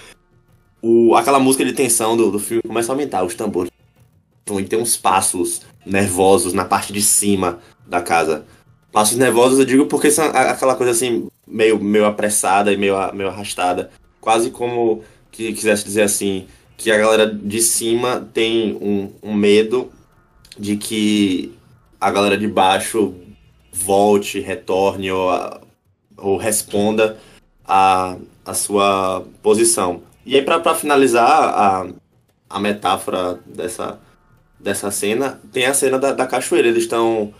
o, 0.81 1.15
aquela 1.15 1.39
música 1.39 1.63
de 1.63 1.73
tensão 1.73 2.17
do, 2.17 2.29
do 2.29 2.39
filme 2.39 2.63
começa 2.63 2.91
a 2.91 2.93
aumentar, 2.93 3.23
os 3.23 3.35
tambores. 3.35 3.71
Então, 4.43 4.61
tem 4.63 4.79
uns 4.79 4.97
passos 4.97 5.61
nervosos 5.85 6.51
na 6.51 6.65
parte 6.65 6.91
de 6.91 7.01
cima 7.01 7.59
da 7.87 8.01
casa. 8.01 8.45
Passos 8.91 9.17
nervosos 9.17 9.59
eu 9.59 9.65
digo 9.65 9.85
porque 9.85 10.11
são 10.11 10.25
aquela 10.25 10.75
coisa 10.75 10.91
assim, 10.91 11.29
meio, 11.47 11.81
meio 11.81 12.05
apressada 12.05 12.73
e 12.73 12.77
meio, 12.77 12.95
meio 13.13 13.29
arrastada. 13.29 13.91
Quase 14.21 14.51
como 14.51 15.03
que 15.31 15.51
quisesse 15.51 15.83
dizer 15.83 16.03
assim, 16.03 16.47
que 16.77 16.91
a 16.91 16.97
galera 16.97 17.27
de 17.27 17.61
cima 17.61 18.29
tem 18.33 18.77
um, 18.81 19.11
um 19.21 19.33
medo 19.33 19.91
de 20.57 20.77
que 20.77 21.53
a 21.99 22.09
galera 22.09 22.37
de 22.37 22.47
baixo 22.47 23.13
volte, 23.71 24.39
retorne 24.39 25.11
ou, 25.11 25.29
ou 26.17 26.37
responda 26.37 27.17
a, 27.65 28.15
a 28.45 28.53
sua 28.53 29.25
posição. 29.41 30.03
E 30.25 30.35
aí, 30.35 30.41
para 30.41 30.75
finalizar 30.75 31.27
a, 31.27 31.87
a 32.49 32.59
metáfora 32.59 33.39
dessa, 33.45 33.99
dessa 34.59 34.91
cena, 34.91 35.41
tem 35.51 35.65
a 35.65 35.73
cena 35.73 35.97
da, 35.97 36.13
da 36.13 36.27
cachoeira. 36.27 36.67
Eles 36.67 36.83
estão 36.83 37.33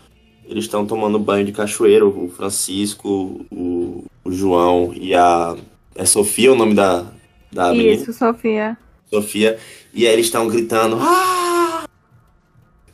eles 0.44 0.64
estão 0.64 0.84
tomando 0.84 1.18
banho 1.18 1.46
de 1.46 1.52
cachoeira, 1.52 2.06
o 2.06 2.28
Francisco, 2.28 3.46
o, 3.50 4.04
o 4.24 4.32
João 4.32 4.92
e 4.94 5.14
a. 5.14 5.56
É 5.94 6.04
Sofia 6.04 6.52
o 6.52 6.56
nome 6.56 6.74
da, 6.74 7.06
da 7.52 7.72
Isso, 7.72 7.76
menina? 7.76 8.12
Sofia. 8.12 8.78
Sofia. 9.10 9.58
E 9.92 10.06
aí 10.06 10.12
eles 10.12 10.26
estão 10.26 10.48
gritando. 10.48 10.96
Ah! 11.00 11.84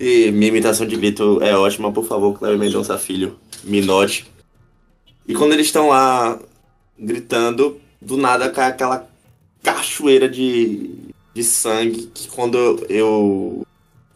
E 0.00 0.30
minha 0.30 0.48
imitação 0.48 0.86
de 0.86 0.96
grito 0.96 1.40
é 1.42 1.56
ótima, 1.56 1.92
por 1.92 2.04
favor, 2.06 2.38
Cleber 2.38 2.58
Mendonça 2.58 2.96
Filho, 2.96 3.36
me 3.64 3.80
note. 3.80 4.26
E 5.26 5.34
quando 5.34 5.52
eles 5.52 5.66
estão 5.66 5.88
lá 5.88 6.38
gritando, 6.98 7.80
do 8.00 8.16
nada 8.16 8.48
cai 8.48 8.68
aquela 8.68 9.08
cachoeira 9.62 10.28
de, 10.28 10.90
de 11.34 11.44
sangue 11.44 12.10
que 12.14 12.28
quando 12.28 12.56
eu. 12.88 13.66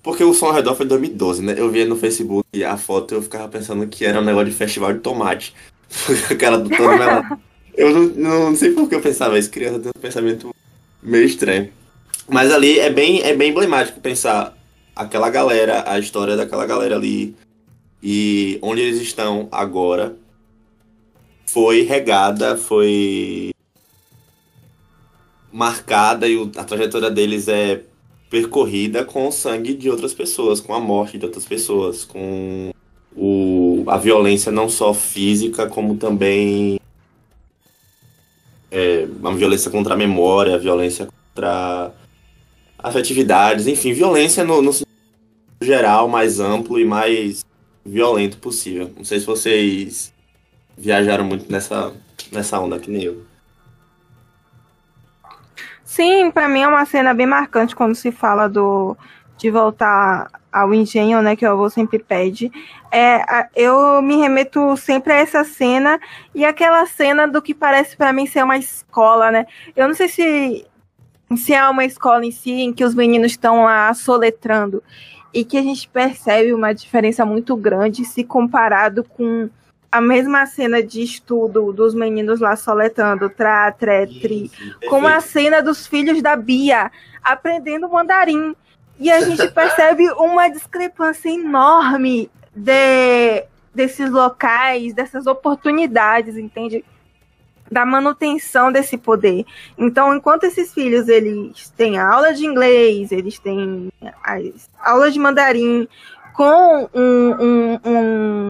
Porque 0.02 0.24
o 0.24 0.34
som 0.34 0.46
ao 0.46 0.52
redor 0.52 0.74
foi 0.74 0.86
em 0.86 0.88
2012, 0.88 1.42
né? 1.42 1.54
Eu 1.56 1.70
via 1.70 1.84
no 1.84 1.96
Facebook 1.96 2.64
a 2.64 2.76
foto 2.76 3.14
e 3.14 3.16
eu 3.16 3.22
ficava 3.22 3.48
pensando 3.48 3.86
que 3.86 4.04
era 4.04 4.20
um 4.20 4.24
negócio 4.24 4.50
de 4.50 4.56
festival 4.56 4.92
de 4.92 5.00
tomate. 5.00 5.54
Aquela 6.30 6.58
do 6.58 6.70
todo 6.70 7.38
Eu 7.74 7.90
não, 7.90 8.48
não 8.50 8.56
sei 8.56 8.72
por 8.72 8.88
que 8.88 8.94
eu 8.94 9.00
pensava 9.00 9.38
isso, 9.38 9.50
criança 9.50 9.80
tem 9.80 9.90
um 9.94 10.00
pensamento 10.00 10.54
meio 11.02 11.24
estranho. 11.24 11.70
Mas 12.28 12.52
ali 12.52 12.78
é 12.78 12.90
bem, 12.90 13.22
é 13.22 13.34
bem 13.34 13.50
emblemático 13.50 14.00
pensar 14.00 14.56
aquela 14.94 15.30
galera, 15.30 15.84
a 15.90 15.98
história 15.98 16.36
daquela 16.36 16.66
galera 16.66 16.96
ali 16.96 17.34
e 18.02 18.58
onde 18.60 18.80
eles 18.80 19.00
estão 19.00 19.48
agora 19.50 20.16
foi 21.46 21.82
regada, 21.82 22.56
foi 22.56 23.52
marcada 25.52 26.26
e 26.26 26.50
a 26.56 26.64
trajetória 26.64 27.10
deles 27.10 27.48
é 27.48 27.82
percorrida 28.30 29.04
com 29.04 29.28
o 29.28 29.32
sangue 29.32 29.74
de 29.74 29.90
outras 29.90 30.14
pessoas, 30.14 30.60
com 30.60 30.74
a 30.74 30.80
morte 30.80 31.18
de 31.18 31.26
outras 31.26 31.44
pessoas, 31.44 32.04
com 32.04 32.72
o, 33.14 33.84
a 33.86 33.98
violência 33.98 34.50
não 34.50 34.68
só 34.70 34.94
física, 34.94 35.66
como 35.66 35.96
também 35.96 36.80
é, 38.72 39.06
uma 39.20 39.34
violência 39.34 39.70
contra 39.70 39.92
a 39.92 39.96
memória, 39.96 40.54
a 40.54 40.58
violência 40.58 41.06
contra 41.06 41.92
afetividades, 42.78 43.66
enfim, 43.66 43.92
violência 43.92 44.42
no, 44.42 44.62
no 44.62 44.72
geral 45.60 46.08
mais 46.08 46.40
amplo 46.40 46.80
e 46.80 46.84
mais 46.84 47.44
violento 47.84 48.38
possível. 48.38 48.90
Não 48.96 49.04
sei 49.04 49.20
se 49.20 49.26
vocês 49.26 50.12
viajaram 50.76 51.24
muito 51.24 51.52
nessa, 51.52 51.92
nessa 52.32 52.58
onda 52.58 52.78
que 52.78 52.90
nem 52.90 53.04
eu. 53.04 53.22
Sim, 55.84 56.30
para 56.30 56.48
mim 56.48 56.62
é 56.62 56.68
uma 56.68 56.86
cena 56.86 57.12
bem 57.12 57.26
marcante 57.26 57.76
quando 57.76 57.94
se 57.94 58.10
fala 58.10 58.48
do 58.48 58.96
de 59.36 59.50
voltar 59.50 60.30
ao 60.52 60.74
engenho, 60.74 61.22
né, 61.22 61.34
que 61.34 61.46
o 61.46 61.50
avô 61.50 61.70
sempre 61.70 61.98
pede. 61.98 62.52
É, 62.90 63.48
eu 63.56 64.02
me 64.02 64.16
remeto 64.16 64.76
sempre 64.76 65.12
a 65.12 65.16
essa 65.16 65.42
cena 65.44 65.98
e 66.34 66.44
aquela 66.44 66.84
cena 66.86 67.26
do 67.26 67.40
que 67.40 67.54
parece 67.54 67.96
para 67.96 68.12
mim 68.12 68.26
ser 68.26 68.44
uma 68.44 68.58
escola, 68.58 69.30
né? 69.30 69.46
Eu 69.74 69.88
não 69.88 69.94
sei 69.94 70.08
se 70.08 70.66
se 71.36 71.54
é 71.54 71.66
uma 71.66 71.84
escola 71.84 72.26
em 72.26 72.30
si 72.30 72.52
em 72.52 72.74
que 72.74 72.84
os 72.84 72.94
meninos 72.94 73.32
estão 73.32 73.64
lá 73.64 73.94
soletrando 73.94 74.82
e 75.32 75.44
que 75.44 75.56
a 75.56 75.62
gente 75.62 75.88
percebe 75.88 76.52
uma 76.52 76.74
diferença 76.74 77.24
muito 77.24 77.56
grande 77.56 78.04
se 78.04 78.22
comparado 78.22 79.02
com 79.02 79.48
a 79.90 80.00
mesma 80.00 80.46
cena 80.46 80.82
de 80.82 81.02
estudo 81.02 81.72
dos 81.72 81.94
meninos 81.94 82.40
lá 82.40 82.56
soletando 82.56 83.28
tra, 83.28 83.70
tre, 83.72 84.06
tri, 84.06 84.50
com 84.88 85.06
a 85.06 85.20
cena 85.20 85.62
dos 85.62 85.86
filhos 85.86 86.22
da 86.22 86.34
Bia 86.34 86.90
aprendendo 87.22 87.88
mandarim. 87.88 88.54
E 89.02 89.10
a 89.10 89.20
gente 89.20 89.46
percebe 89.50 90.08
uma 90.12 90.48
discrepância 90.48 91.28
enorme 91.28 92.30
de, 92.54 93.44
desses 93.74 94.08
locais, 94.08 94.94
dessas 94.94 95.26
oportunidades, 95.26 96.36
entende? 96.36 96.84
Da 97.68 97.84
manutenção 97.84 98.70
desse 98.70 98.96
poder. 98.96 99.44
Então, 99.76 100.14
enquanto 100.14 100.44
esses 100.44 100.72
filhos 100.72 101.08
eles 101.08 101.68
têm 101.70 101.98
aula 101.98 102.32
de 102.32 102.46
inglês, 102.46 103.10
eles 103.10 103.38
têm 103.40 103.90
as 104.22 104.70
aulas 104.78 105.12
de 105.12 105.18
mandarim 105.18 105.88
com 106.32 106.88
um, 106.94 107.32
um, 107.40 107.80
um 107.84 108.48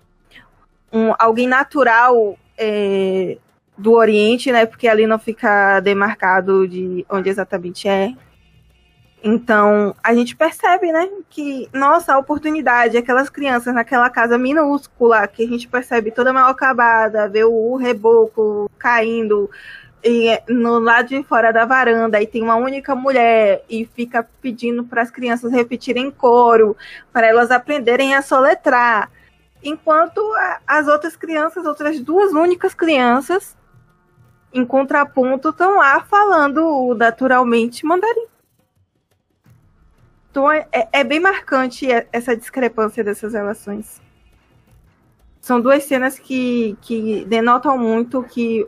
um, 0.92 1.14
alguém 1.18 1.48
natural 1.48 2.38
é, 2.59 3.38
do 3.78 3.92
Oriente, 3.92 4.53
né? 4.53 4.66
Porque 4.66 4.86
ali 4.86 5.07
não 5.07 5.18
fica 5.18 5.80
demarcado 5.80 6.68
de 6.68 7.07
onde 7.09 7.30
exatamente 7.30 7.88
é. 7.88 8.12
Então, 9.25 9.95
a 10.03 10.12
gente 10.14 10.35
percebe, 10.35 10.91
né, 10.91 11.09
que, 11.31 11.68
nossa, 11.73 12.12
a 12.12 12.18
oportunidade, 12.18 12.97
aquelas 12.97 13.31
crianças 13.31 13.73
naquela 13.73 14.11
casa 14.11 14.37
minúscula, 14.37 15.29
que 15.29 15.45
a 15.45 15.49
gente 15.49 15.68
percebe 15.68 16.11
toda 16.11 16.33
mal 16.33 16.51
acabada, 16.51 17.29
vê 17.29 17.45
o 17.45 17.77
reboco 17.77 18.68
caindo 18.77 19.49
e, 20.03 20.41
no 20.49 20.81
lado 20.81 21.09
de 21.09 21.23
fora 21.23 21.53
da 21.53 21.64
varanda, 21.64 22.20
e 22.20 22.27
tem 22.27 22.43
uma 22.43 22.57
única 22.57 22.97
mulher, 22.97 23.64
e 23.70 23.85
fica 23.95 24.29
pedindo 24.41 24.83
para 24.83 25.03
as 25.03 25.11
crianças 25.11 25.53
repetirem 25.53 26.11
coro, 26.11 26.77
para 27.12 27.29
elas 27.29 27.53
aprenderem 27.53 28.16
a 28.16 28.23
soletrar 28.23 29.09
enquanto 29.62 30.20
as 30.66 30.89
outras 30.89 31.14
crianças, 31.14 31.64
outras 31.64 32.01
duas 32.01 32.33
únicas 32.33 32.75
crianças, 32.75 33.57
em 34.53 34.64
contraponto, 34.66 35.51
estão 35.51 35.79
lá 35.79 36.01
falando 36.01 36.95
naturalmente 36.97 37.87
mandarim. 37.87 38.32
Então 40.33 40.51
é, 40.51 40.66
é, 40.72 40.89
é 40.91 41.05
bem 41.05 41.20
marcante 41.20 41.87
essa 42.11 42.35
discrepância 42.35 43.05
dessas 43.05 43.35
relações. 43.35 44.01
São 45.43 45.61
duas 45.61 45.85
cenas 45.85 46.18
que, 46.18 46.74
que 46.80 47.26
denotam 47.26 47.76
muito, 47.76 48.22
que 48.22 48.66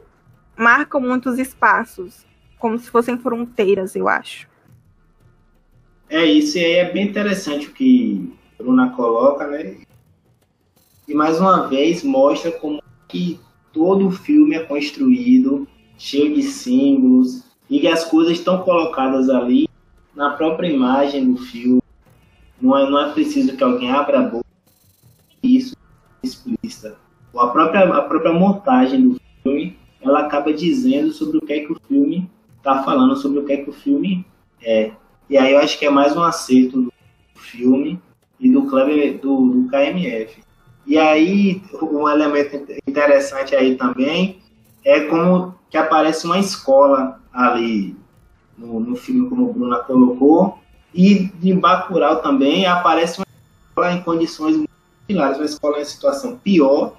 marcam 0.55 1.01
muitos 1.01 1.39
espaços, 1.39 2.27
como 2.59 2.79
se 2.79 2.91
fossem 2.91 3.17
fronteiras, 3.17 3.97
eu 3.97 4.09
acho. 4.09 4.47
É 6.11 6.23
isso, 6.23 6.59
e 6.59 6.65
aí 6.65 6.73
é 6.75 6.93
bem 6.93 7.09
interessante 7.09 7.69
o 7.69 7.73
que 7.73 8.31
Bruna 8.59 8.91
coloca, 8.91 9.47
né? 9.47 9.79
E 11.09 11.15
mais 11.15 11.41
uma 11.41 11.67
vez 11.67 12.05
mostra 12.05 12.53
como 12.53 12.83
que 13.09 13.41
todo 13.73 14.07
o 14.09 14.11
filme 14.11 14.55
é 14.55 14.61
construído, 14.65 15.67
cheio 15.97 16.35
de 16.35 16.43
símbolos, 16.43 17.43
e 17.71 17.81
que 17.81 17.89
as 17.89 18.05
coisas 18.05 18.35
estão 18.35 18.61
colocadas 18.62 19.31
ali 19.31 19.67
na 20.15 20.31
própria 20.31 20.69
imagem 20.69 21.33
do 21.33 21.37
filme. 21.39 21.83
Não 22.61 22.77
é, 22.77 22.89
não 22.89 22.99
é 22.99 23.12
preciso 23.12 23.57
que 23.57 23.62
alguém 23.62 23.91
abra 23.91 24.21
a 24.21 24.23
boca 24.23 24.45
isso 25.45 25.77
explícita. 26.23 26.97
A 27.37 27.49
própria, 27.49 27.85
a 27.85 28.03
própria 28.03 28.33
montagem 28.33 29.09
do 29.09 29.21
filme 29.43 29.77
ela 30.01 30.21
acaba 30.21 30.53
dizendo 30.53 31.12
sobre 31.12 31.39
o 31.39 31.41
que 31.41 31.53
é 31.53 31.61
que 31.61 31.73
o 31.73 31.81
filme 31.89 32.31
está 32.57 32.83
falando, 32.83 33.17
sobre 33.17 33.41
o 33.41 33.45
que 33.45 33.53
é 33.53 33.57
que 33.59 33.71
o 33.71 33.73
filme 33.73 34.25
é. 34.62 34.93
E 35.29 35.37
aí 35.37 35.53
eu 35.53 35.59
acho 35.59 35.79
que 35.79 35.87
é 35.87 35.91
mais 35.91 36.17
um 36.17 36.23
acerto 36.23 36.83
do 36.83 36.93
filme 37.35 38.01
e 38.39 38.51
do 38.51 38.67
Kleber, 38.67 39.19
do, 39.19 39.49
do 39.49 39.69
KMF. 39.69 40.43
E 40.87 40.99
aí, 40.99 41.62
um 41.83 42.09
elemento 42.09 42.67
interessante 42.87 43.57
aí 43.57 43.77
também 43.77 44.39
é 44.85 45.01
como 45.07 45.55
que 45.71 45.79
aparece 45.79 46.27
uma 46.27 46.39
escola 46.39 47.21
ali 47.33 47.97
no, 48.57 48.81
no 48.81 48.97
filme, 48.97 49.29
como 49.29 49.49
o 49.49 49.53
Bruna 49.53 49.79
colocou, 49.79 50.59
e 50.95 51.25
de 51.41 51.53
Bacurau 51.55 52.23
também 52.23 52.67
aparece 52.67 53.19
uma 53.19 53.27
escola 53.69 53.93
em 53.93 54.03
condições 54.03 54.57
muito 54.57 54.71
similares, 55.07 55.39
uma 55.39 55.47
escola 55.47 55.81
em 55.81 55.85
situação 55.85 56.37
pior 56.37 56.97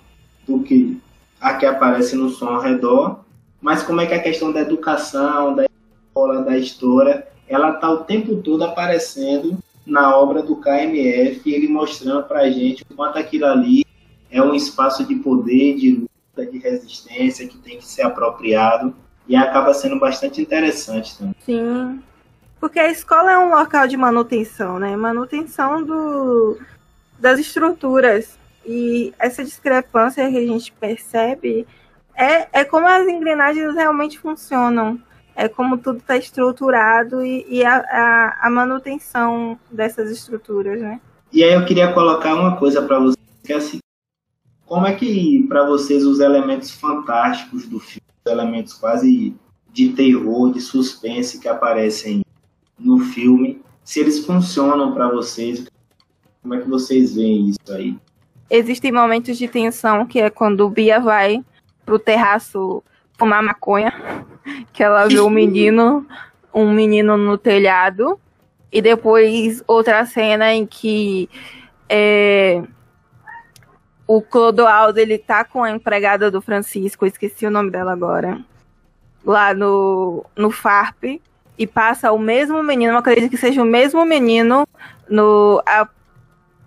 do 0.48 0.60
que 0.60 1.00
a 1.40 1.54
que 1.54 1.66
aparece 1.66 2.16
no 2.16 2.30
som 2.30 2.48
ao 2.48 2.62
redor, 2.62 3.20
mas 3.62 3.84
como 3.84 4.02
é 4.02 4.06
que 4.06 4.14
a 4.14 4.22
questão 4.22 4.52
da 4.52 4.62
educação, 4.62 5.56
da 5.56 5.66
escola, 5.66 6.42
da 6.42 6.58
história, 6.58 7.28
ela 7.48 7.72
está 7.72 7.90
o 7.90 8.04
tempo 8.04 8.38
todo 8.38 8.64
aparecendo 8.64 9.58
na 9.86 10.16
obra 10.16 10.42
do 10.42 10.56
KMF, 10.56 11.42
ele 11.46 11.68
mostrando 11.68 12.24
para 12.24 12.42
a 12.42 12.50
gente 12.50 12.84
o 12.84 12.96
quanto 12.96 13.18
aquilo 13.18 13.46
ali 13.46 13.86
é 14.32 14.42
um 14.42 14.54
espaço 14.54 15.06
de 15.06 15.16
poder, 15.16 15.76
de 15.76 15.92
luta, 15.92 16.52
de 16.52 16.58
resistência 16.58 17.48
que 17.48 17.58
tem 17.58 17.78
que 17.78 17.86
ser 17.86 18.02
apropriado 18.02 18.94
E 19.28 19.36
acaba 19.36 19.74
sendo 19.74 20.00
bastante 20.00 20.42
interessante 20.42 21.18
também. 21.18 21.36
Sim. 21.46 22.02
Porque 22.60 22.80
a 22.80 22.90
escola 22.90 23.32
é 23.32 23.38
um 23.38 23.50
local 23.50 23.88
de 23.88 23.98
manutenção, 23.98 24.80
né? 24.80 24.96
Manutenção 24.96 25.84
do, 25.84 26.58
das 27.20 27.40
estruturas. 27.40 28.38
E 28.66 29.14
essa 29.20 29.44
discrepância 29.44 30.30
que 30.30 30.38
a 30.38 30.48
gente 30.48 30.72
percebe 30.72 31.68
é, 32.16 32.48
é 32.52 32.64
como 32.64 32.88
as 32.88 33.08
engrenagens 33.08 33.76
realmente 33.76 34.18
funcionam. 34.18 35.00
É 35.36 35.50
como 35.50 35.78
tudo 35.78 36.00
está 36.00 36.16
estruturado 36.16 37.24
e, 37.24 37.46
e 37.50 37.66
a, 37.66 37.76
a, 37.76 38.48
a, 38.48 38.50
manutenção 38.50 39.60
dessas 39.70 40.10
estruturas, 40.10 40.80
né? 40.80 41.02
E 41.32 41.44
aí 41.44 41.54
eu 41.54 41.66
queria 41.66 41.92
colocar 41.92 42.34
uma 42.36 42.56
coisa 42.56 42.82
para 42.82 42.98
vocês, 43.00 43.18
que 43.44 43.52
é 43.52 43.58
assim, 43.58 43.80
como 44.66 44.88
é 44.88 44.96
que 44.96 45.46
para 45.50 45.66
vocês 45.66 46.06
os 46.06 46.22
elementos 46.22 46.72
fantásticos 46.72 47.68
do 47.68 47.82
filme, 47.82 48.05
elementos 48.28 48.74
quase 48.74 49.36
de 49.72 49.90
terror, 49.90 50.52
de 50.52 50.62
suspense 50.62 51.40
que 51.40 51.48
aparecem 51.48 52.24
no 52.80 53.00
filme, 53.00 53.62
se 53.84 54.00
eles 54.00 54.26
funcionam 54.26 54.94
para 54.94 55.10
vocês, 55.10 55.66
como 56.42 56.56
é 56.56 56.62
que 56.62 56.68
vocês 56.68 57.16
veem 57.16 57.50
isso 57.50 57.74
aí? 57.74 57.98
Existem 58.50 58.92
momentos 58.92 59.38
de 59.38 59.48
tensão, 59.48 60.06
que 60.06 60.20
é 60.20 60.30
quando 60.30 60.62
o 60.62 60.70
Bia 60.70 61.00
vai 61.00 61.44
pro 61.86 62.00
terraço 62.00 62.84
fumar 63.18 63.44
maconha, 63.44 63.94
que 64.74 64.84
ela 64.84 65.08
vê 65.08 65.20
um 65.20 65.30
menino, 65.30 66.06
um 66.54 66.72
menino 66.72 67.18
no 67.18 67.38
telhado, 67.38 68.20
e 68.72 68.82
depois 68.82 69.64
outra 69.68 70.06
cena 70.06 70.54
em 70.54 70.66
que 70.66 71.30
é, 71.88 72.64
o 74.08 74.22
Clodoaldo 74.22 75.00
ele 75.00 75.18
tá 75.18 75.44
com 75.44 75.64
a 75.64 75.72
empregada 75.72 76.30
do 76.30 76.42
Francisco, 76.42 77.06
esqueci 77.06 77.46
o 77.46 77.52
nome 77.52 77.72
dela 77.72 77.92
agora, 77.92 78.40
lá 79.24 79.54
no, 79.54 80.26
no 80.36 80.52
FARP, 80.52 81.22
e 81.58 81.66
passa 81.66 82.12
o 82.12 82.20
mesmo 82.20 82.62
menino, 82.62 82.94
eu 82.94 82.98
acredito 82.98 83.30
que 83.30 83.38
seja 83.38 83.62
o 83.62 83.66
mesmo 83.66 84.06
menino 84.06 84.68
no, 85.10 85.62
a, 85.66 85.88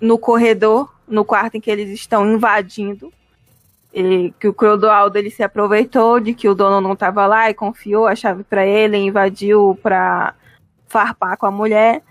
no 0.00 0.18
corredor, 0.18 0.92
no 1.06 1.24
quarto 1.24 1.56
em 1.56 1.60
que 1.60 1.70
eles 1.70 1.90
estão 1.90 2.26
invadindo. 2.26 3.12
E 3.92 4.32
que 4.38 4.46
o 4.46 4.54
Clodoaldo 4.54 5.18
ele 5.18 5.30
se 5.30 5.42
aproveitou 5.42 6.20
de 6.20 6.34
que 6.34 6.48
o 6.48 6.54
dono 6.54 6.80
não 6.80 6.92
estava 6.92 7.26
lá 7.26 7.48
e 7.48 7.54
confiou 7.54 8.06
a 8.06 8.14
chave 8.14 8.44
para 8.44 8.64
ele, 8.64 8.96
invadiu 8.96 9.78
para 9.82 10.34
farpar 10.86 11.36
com 11.36 11.46
a 11.46 11.50
mulher. 11.50 12.02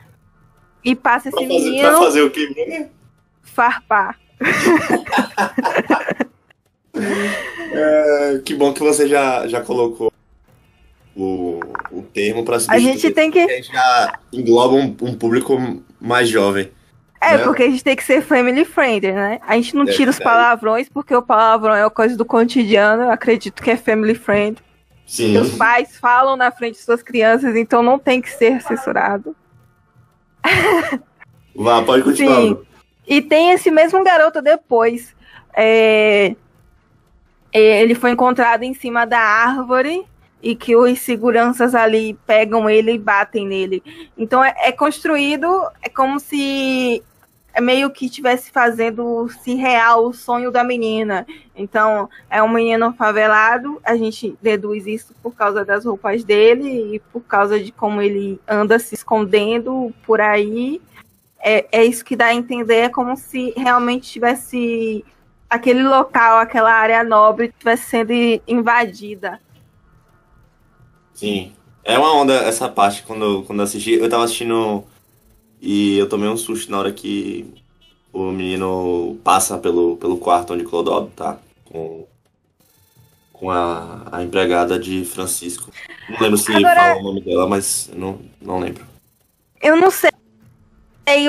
E 0.84 0.96
passa 0.96 1.30
esse 1.30 1.38
pra 1.38 1.48
fazer, 1.48 1.64
menino. 1.64 1.90
Pra 1.90 2.00
fazer 2.00 2.22
o 2.24 2.32
que? 2.32 2.88
Farpar. 3.44 4.20
É, 7.74 8.42
que 8.46 8.54
bom 8.56 8.74
que 8.74 8.82
você 8.82 9.08
já, 9.08 9.48
já 9.48 9.62
colocou 9.62 10.12
o, 11.16 11.60
o 11.92 12.04
termo 12.14 12.46
para 12.46 12.58
A 12.70 12.80
gente 12.80 13.10
tem 13.12 13.32
que. 13.32 13.40
A 13.40 13.48
gente 13.48 13.72
já 13.72 14.20
engloba 14.32 14.76
um, 14.76 14.96
um 15.02 15.16
público 15.16 15.82
mais 16.00 16.30
jovem. 16.30 16.72
É, 17.20 17.38
né? 17.38 17.44
porque 17.44 17.64
a 17.64 17.70
gente 17.70 17.84
tem 17.84 17.96
que 17.96 18.04
ser 18.04 18.22
family 18.22 18.64
friendly, 18.64 19.12
né? 19.12 19.40
A 19.48 19.56
gente 19.56 19.76
não 19.76 19.84
é, 19.88 19.92
tira 19.92 20.12
os 20.12 20.20
palavrões, 20.20 20.88
porque 20.88 21.16
o 21.16 21.22
palavrão 21.22 21.74
é 21.74 21.84
uma 21.84 21.90
coisa 21.90 22.16
do 22.16 22.24
cotidiano, 22.24 23.04
eu 23.04 23.12
acredito 23.12 23.64
que 23.64 23.72
é 23.72 23.78
family 23.78 24.14
friendly. 24.14 24.62
Sim. 25.06 25.38
Os 25.38 25.56
pais 25.56 25.98
falam 25.98 26.36
na 26.36 26.52
frente 26.52 26.76
de 26.76 26.82
suas 26.82 27.02
crianças, 27.02 27.56
então 27.56 27.82
não 27.82 27.98
tem 27.98 28.22
que 28.22 28.30
ser 28.30 28.62
censurado. 28.62 29.36
Vá, 31.56 31.82
pode 31.82 32.04
continuar. 32.04 32.42
Sim. 32.42 32.58
E 33.08 33.22
tem 33.22 33.52
esse 33.52 33.72
mesmo 33.72 34.04
garoto 34.04 34.42
depois. 34.42 35.16
É... 35.56 36.36
Ele 37.54 37.96
foi 37.96 38.12
encontrado 38.12 38.64
em 38.64 38.74
cima 38.74 39.06
da 39.06 39.20
árvore 39.20 40.06
e 40.44 40.56
que 40.56 40.76
os 40.76 41.00
seguranças 41.00 41.74
ali 41.74 42.14
pegam 42.28 42.70
ele 42.70 42.92
e 42.92 43.00
batem 43.00 43.48
nele. 43.48 43.82
Então 44.18 44.44
é, 44.44 44.54
é 44.58 44.72
construído, 44.72 45.48
é 45.82 45.90
como 45.90 46.20
se 46.20 47.02
é 47.58 47.62
meio 47.62 47.90
que 47.90 48.06
estivesse 48.06 48.52
fazendo 48.52 49.28
se 49.42 49.56
real 49.56 50.06
o 50.06 50.14
sonho 50.14 50.52
da 50.52 50.64
menina. 50.64 51.26
Então, 51.56 52.08
é 52.30 52.42
um 52.44 52.48
menino 52.48 52.94
favelado, 52.94 53.82
a 53.84 53.96
gente 53.98 54.38
deduz 54.40 54.86
isso 54.86 55.16
por 55.24 55.34
causa 55.34 55.66
das 55.66 55.84
roupas 55.84 56.24
dele 56.24 56.96
e 56.96 57.00
por 57.12 57.22
causa 57.22 57.60
de 57.60 57.72
como 57.72 58.00
ele 58.00 58.40
anda 58.48 58.78
se 58.78 58.94
escondendo 58.94 59.92
por 60.06 60.22
aí. 60.22 60.80
É, 61.40 61.68
é 61.72 61.86
isso 61.86 62.04
que 62.04 62.16
dá 62.16 62.28
a 62.28 62.34
entender, 62.34 62.76
é 62.76 62.90
como 62.90 63.16
se 63.16 63.54
realmente 63.56 64.12
tivesse 64.12 65.06
aquele 65.50 65.84
local, 65.84 66.40
aquela 66.40 66.72
área 66.72 67.04
nobre 67.04 67.48
estivesse 67.48 67.90
sendo 67.90 68.14
invadida. 68.48 69.40
Sim. 71.14 71.54
É 71.84 71.98
uma 71.98 72.14
onda 72.14 72.34
essa 72.34 72.68
parte 72.68 73.04
quando, 73.04 73.44
quando 73.44 73.60
eu 73.60 73.64
assisti. 73.64 73.94
Eu 73.94 74.10
tava 74.10 74.26
assistindo 74.26 74.84
e 75.62 75.98
eu 75.98 76.10
tomei 76.10 76.28
um 76.28 76.38
susto 76.38 76.70
na 76.70 76.80
hora 76.80 76.92
que 76.92 77.46
o 78.12 78.32
menino 78.32 79.18
passa 79.24 79.58
pelo, 79.58 79.96
pelo 79.98 80.18
quarto 80.18 80.54
onde 80.54 80.64
Clodoaldo 80.66 81.12
tá. 81.16 81.38
Com, 81.66 82.06
com 83.32 83.52
a, 83.52 84.08
a 84.12 84.24
empregada 84.24 84.78
de 84.78 85.06
Francisco. 85.06 85.72
Não 86.10 86.20
lembro 86.20 86.38
se 86.38 86.54
Agora, 86.54 86.76
fala 86.76 87.00
o 87.00 87.04
nome 87.04 87.22
dela, 87.22 87.48
mas 87.48 87.90
não, 87.96 88.20
não 88.42 88.60
lembro. 88.60 88.86
Eu 89.62 89.76
não 89.76 89.90
sei 89.90 90.12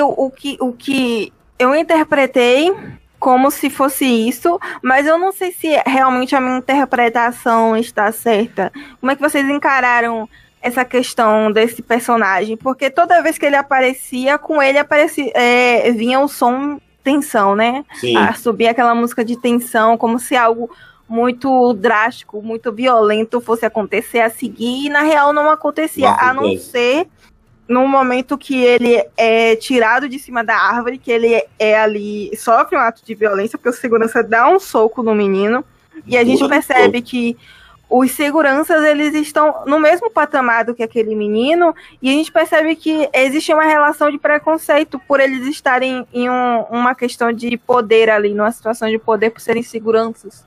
o, 0.01 0.13
o, 0.25 0.29
que, 0.29 0.57
o 0.59 0.73
que 0.73 1.31
eu 1.57 1.73
interpretei 1.73 2.73
como 3.19 3.51
se 3.51 3.69
fosse 3.69 4.05
isso, 4.05 4.59
mas 4.81 5.05
eu 5.05 5.17
não 5.17 5.31
sei 5.31 5.51
se 5.51 5.67
realmente 5.85 6.35
a 6.35 6.41
minha 6.41 6.57
interpretação 6.57 7.75
está 7.75 8.11
certa. 8.11 8.71
Como 8.99 9.11
é 9.11 9.15
que 9.15 9.21
vocês 9.21 9.47
encararam 9.49 10.27
essa 10.61 10.85
questão 10.85 11.51
desse 11.51 11.81
personagem? 11.81 12.55
Porque 12.55 12.89
toda 12.89 13.21
vez 13.21 13.37
que 13.37 13.45
ele 13.45 13.57
aparecia, 13.57 14.37
com 14.37 14.61
ele 14.61 14.77
aparecia, 14.77 15.31
é, 15.35 15.91
vinha 15.91 16.19
o 16.19 16.27
som 16.27 16.79
tensão, 17.03 17.55
né? 17.55 17.83
Sim. 17.95 18.15
A 18.15 18.33
subir 18.33 18.67
aquela 18.67 18.95
música 18.95 19.23
de 19.23 19.35
tensão, 19.35 19.97
como 19.97 20.19
se 20.19 20.35
algo 20.35 20.69
muito 21.07 21.73
drástico, 21.73 22.41
muito 22.41 22.71
violento 22.71 23.41
fosse 23.41 23.65
acontecer 23.65 24.19
a 24.19 24.29
seguir, 24.29 24.85
e 24.85 24.89
na 24.89 25.01
real 25.01 25.33
não 25.33 25.49
acontecia, 25.49 26.09
não 26.09 26.19
a 26.19 26.33
não 26.33 26.57
ser 26.57 27.07
no 27.69 27.87
momento 27.87 28.35
que 28.35 28.63
ele 28.63 29.05
é 29.15 29.55
tirado 29.55 30.09
de 30.09 30.17
cima 30.17 30.43
da 30.43 30.55
árvore, 30.55 30.97
que 30.97 31.11
ele 31.11 31.43
é 31.59 31.79
ali, 31.79 32.35
sofre 32.35 32.75
um 32.75 32.79
ato 32.79 33.05
de 33.05 33.13
violência, 33.13 33.59
porque 33.59 33.69
o 33.69 33.73
segurança 33.73 34.23
dá 34.23 34.49
um 34.49 34.59
soco 34.59 35.03
no 35.03 35.13
menino, 35.13 35.63
e 36.07 36.17
a 36.17 36.23
gente 36.23 36.45
percebe 36.49 36.99
que 37.03 37.37
os 37.87 38.11
seguranças 38.11 38.83
eles 38.83 39.13
estão 39.13 39.63
no 39.67 39.79
mesmo 39.79 40.09
patamar 40.09 40.65
do 40.65 40.73
que 40.73 40.81
aquele 40.81 41.13
menino, 41.13 41.75
e 42.01 42.09
a 42.09 42.11
gente 42.11 42.31
percebe 42.31 42.75
que 42.75 43.07
existe 43.13 43.53
uma 43.53 43.65
relação 43.65 44.09
de 44.09 44.17
preconceito 44.17 44.99
por 45.07 45.19
eles 45.19 45.45
estarem 45.45 46.07
em 46.11 46.27
um, 46.27 46.61
uma 46.71 46.95
questão 46.95 47.31
de 47.31 47.55
poder 47.55 48.09
ali, 48.09 48.33
numa 48.33 48.51
situação 48.51 48.89
de 48.89 48.97
poder 48.97 49.29
por 49.29 49.41
serem 49.41 49.61
seguranças. 49.61 50.43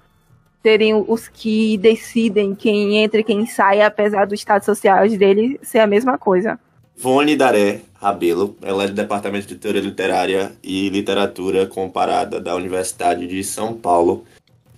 Serem 0.60 1.04
os 1.06 1.28
que 1.28 1.78
decidem 1.78 2.52
quem 2.54 2.98
entra 2.98 3.20
e 3.20 3.24
quem 3.24 3.46
sai, 3.46 3.80
apesar 3.80 4.26
do 4.26 4.34
estado 4.34 4.64
social 4.64 5.08
dele 5.08 5.60
ser 5.62 5.78
a 5.78 5.86
mesma 5.86 6.18
coisa. 6.18 6.58
Vone 6.96 7.36
Daré 7.36 7.80
Rabelo, 7.94 8.56
ela 8.62 8.84
é 8.84 8.88
do 8.88 8.94
Departamento 8.94 9.46
de 9.46 9.54
Teoria 9.56 9.80
Literária 9.80 10.52
e 10.62 10.88
Literatura 10.88 11.66
Comparada 11.66 12.40
da 12.40 12.54
Universidade 12.54 13.26
de 13.26 13.42
São 13.42 13.74
Paulo. 13.74 14.24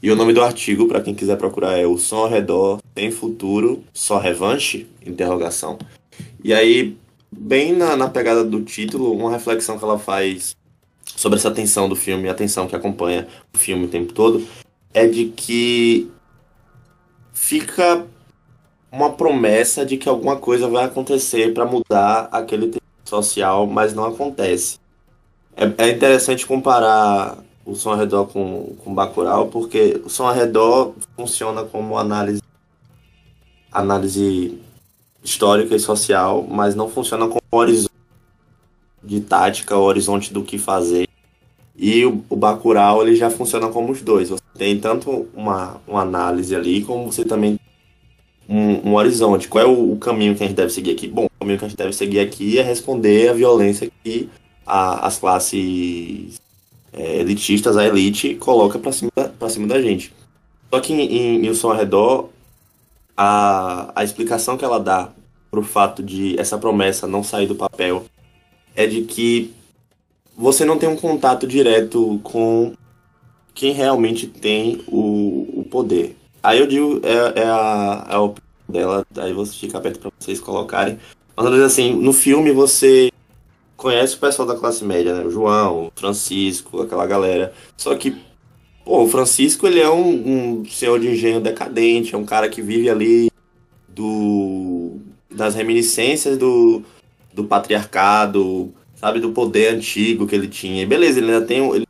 E 0.03 0.11
o 0.11 0.17
nome 0.17 0.33
do 0.33 0.43
artigo, 0.43 0.87
para 0.87 1.01
quem 1.01 1.15
quiser 1.15 1.37
procurar, 1.37 1.79
é 1.79 1.87
O 1.87 1.97
Som 1.97 2.17
ao 2.17 2.29
Redor 2.29 2.81
Tem 2.95 3.11
Futuro, 3.11 3.83
Só 3.93 4.19
Revanche? 4.19 4.87
Interrogação. 5.05 5.79
E 6.43 6.53
aí, 6.53 6.97
bem 7.33 7.73
na, 7.73 7.97
na 7.97 8.09
pegada 8.09 8.45
do 8.45 8.63
título, 8.63 9.13
uma 9.13 9.31
reflexão 9.31 9.79
que 9.79 9.85
ela 9.85 9.99
faz 9.99 10.55
sobre 11.05 11.39
essa 11.39 11.51
tensão 11.51 11.89
do 11.89 11.97
filme, 11.97 12.29
a 12.29 12.35
tensão 12.35 12.67
que 12.67 12.77
acompanha 12.77 13.27
o 13.53 13.59
filme 13.59 13.87
o 13.87 13.89
tempo 13.89 14.13
todo, 14.13 14.47
é 14.93 15.07
de 15.07 15.27
que 15.27 16.11
fica 17.33 18.07
uma 18.95 19.11
promessa 19.11 19.85
de 19.85 19.97
que 19.97 20.09
alguma 20.09 20.37
coisa 20.37 20.69
vai 20.69 20.85
acontecer 20.85 21.53
para 21.53 21.65
mudar 21.65 22.29
aquele 22.31 22.69
tempo 22.69 22.85
social, 23.05 23.67
mas 23.67 23.93
não 23.93 24.05
acontece. 24.05 24.79
É, 25.57 25.65
é, 25.79 25.91
interessante 25.91 26.47
comparar 26.47 27.39
o 27.67 27.75
som 27.75 27.91
ao 27.91 27.97
redor 27.97 28.27
com, 28.27 28.77
com 28.85 28.95
Bacurau, 28.95 29.49
porque 29.49 30.01
o 30.05 30.09
som 30.09 30.29
ao 30.29 30.35
redor 30.35 30.95
funciona 31.17 31.65
como 31.65 31.99
análise, 31.99 32.41
análise 33.73 34.61
histórica 35.25 35.75
e 35.75 35.81
social, 35.81 36.47
mas 36.49 36.77
não 36.77 36.89
funciona 36.89 37.27
como 37.27 37.43
horizonte 37.51 37.91
de 39.03 39.21
tática, 39.21 39.77
horizonte 39.77 40.33
do 40.33 40.45
que 40.45 40.57
fazer. 40.57 41.09
E 41.77 42.05
o, 42.07 42.25
o 42.31 42.37
Bacurau 42.37 43.03
ele 43.03 43.17
já 43.17 43.29
funciona 43.29 43.69
como 43.69 43.91
os 43.91 44.03
dois. 44.03 44.29
Você 44.29 44.43
tem 44.57 44.79
tanto 44.79 45.27
uma, 45.35 45.81
uma 45.87 46.03
análise 46.03 46.55
ali, 46.55 46.85
como 46.85 47.11
você 47.11 47.25
também 47.25 47.59
um, 48.49 48.91
um 48.91 48.95
horizonte. 48.95 49.49
Qual 49.49 49.65
é 49.65 49.67
o, 49.67 49.93
o, 49.93 49.99
caminho 49.99 50.35
que 50.35 50.43
a 50.43 50.47
gente 50.47 50.57
deve 50.57 50.73
seguir 50.73 50.93
aqui? 50.93 51.09
Bom, 51.09 51.27
o 51.27 51.31
caminho 51.41 51.59
que 51.59 51.65
a 51.65 51.69
gente 51.69 51.79
deve 51.79 51.93
seguir 51.93 52.21
aqui 52.21 52.59
é 52.59 52.63
responder 52.63 53.29
à 53.29 53.33
violência 53.33 53.91
que 54.03 54.29
a, 54.67 55.07
as 55.07 55.19
classes 55.19 56.41
é, 56.93 57.21
elitistas, 57.21 57.77
a 57.77 57.87
elite, 57.87 58.35
coloca 58.37 58.79
para 58.79 58.93
cima, 58.93 59.11
pra 59.39 59.49
cima 59.49 59.67
da 59.67 59.81
gente. 59.81 60.13
Só 60.73 60.81
que 60.81 60.93
em, 60.93 61.49
O 61.49 61.55
Som 61.55 61.71
ao 61.71 61.77
Redor, 61.77 62.29
a, 63.17 63.93
a 63.95 64.05
explicação 64.05 64.57
que 64.57 64.65
ela 64.65 64.79
dá 64.79 65.11
pro 65.51 65.63
fato 65.63 66.03
de 66.03 66.39
essa 66.39 66.59
promessa 66.59 67.07
não 67.07 67.23
sair 67.23 67.47
do 67.47 67.55
papel 67.55 68.05
é 68.75 68.87
de 68.87 69.03
que 69.03 69.55
você 70.37 70.65
não 70.65 70.77
tem 70.77 70.89
um 70.89 70.97
contato 70.97 71.47
direto 71.47 72.21
com 72.25 72.75
quem 73.55 73.73
realmente 73.73 74.27
tem 74.27 74.83
o, 74.89 75.61
o 75.61 75.65
poder. 75.71 76.17
Aí 76.45 76.61
eu 76.61 76.67
digo, 76.67 77.01
é, 77.03 77.41
é 77.41 77.45
a, 77.45 78.07
é 78.11 78.15
a 78.15 78.21
opinião 78.21 78.45
dela, 78.69 79.07
aí 79.17 79.33
você 79.33 79.55
fica 79.55 79.79
aberto 79.79 79.99
para 79.99 80.11
vocês 80.19 80.39
colocarem. 80.39 80.99
Mas 81.35 81.47
assim, 81.63 81.95
no 81.95 82.13
filme 82.13 82.53
você 82.53 83.11
conhece 83.79 84.17
o 84.17 84.19
pessoal 84.19 84.47
da 84.47 84.55
classe 84.55 84.85
média, 84.85 85.15
né? 85.15 85.25
O 85.25 85.31
João, 85.31 85.87
o 85.87 85.93
Francisco, 85.97 86.83
aquela 86.83 87.07
galera. 87.07 87.55
Só 87.79 87.95
que, 87.95 88.15
pô, 88.85 89.05
o 89.05 89.09
Francisco 89.09 89.67
ele 89.67 89.81
é 89.81 89.89
um, 89.89 90.61
um 90.61 90.65
senhor 90.67 91.01
de 91.01 91.09
engenho 91.09 91.41
decadente, 91.41 92.15
é 92.15 92.19
um 92.19 92.27
cara 92.27 92.47
que 92.47 92.61
vive 92.61 92.91
ali 92.91 93.31
do 93.89 94.99
das 95.31 95.55
reminiscências 95.55 96.37
do, 96.37 96.83
do 97.33 97.45
patriarcado, 97.45 98.71
sabe, 98.95 99.19
do 99.19 99.31
poder 99.31 99.75
antigo 99.75 100.27
que 100.27 100.35
ele 100.35 100.49
tinha. 100.49 100.83
E 100.83 100.87
beleza, 100.87 101.19
ele 101.21 101.33
ainda 101.33 101.47
tem 101.47 101.67
ele 101.75 101.87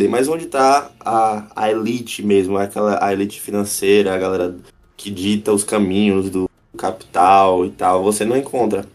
poder, 0.00 0.08
mas 0.08 0.28
onde 0.28 0.44
está 0.46 0.90
a, 1.00 1.46
a 1.54 1.70
elite 1.70 2.22
mesmo, 2.22 2.56
aquela 2.56 3.04
a 3.04 3.12
elite 3.12 3.40
financeira, 3.40 4.14
a 4.14 4.18
galera 4.18 4.56
que 4.96 5.10
dita 5.10 5.52
os 5.52 5.62
caminhos 5.62 6.30
do 6.30 6.48
capital 6.76 7.66
e 7.66 7.70
tal, 7.70 8.02
você 8.02 8.24
não 8.24 8.36
encontra. 8.36 8.86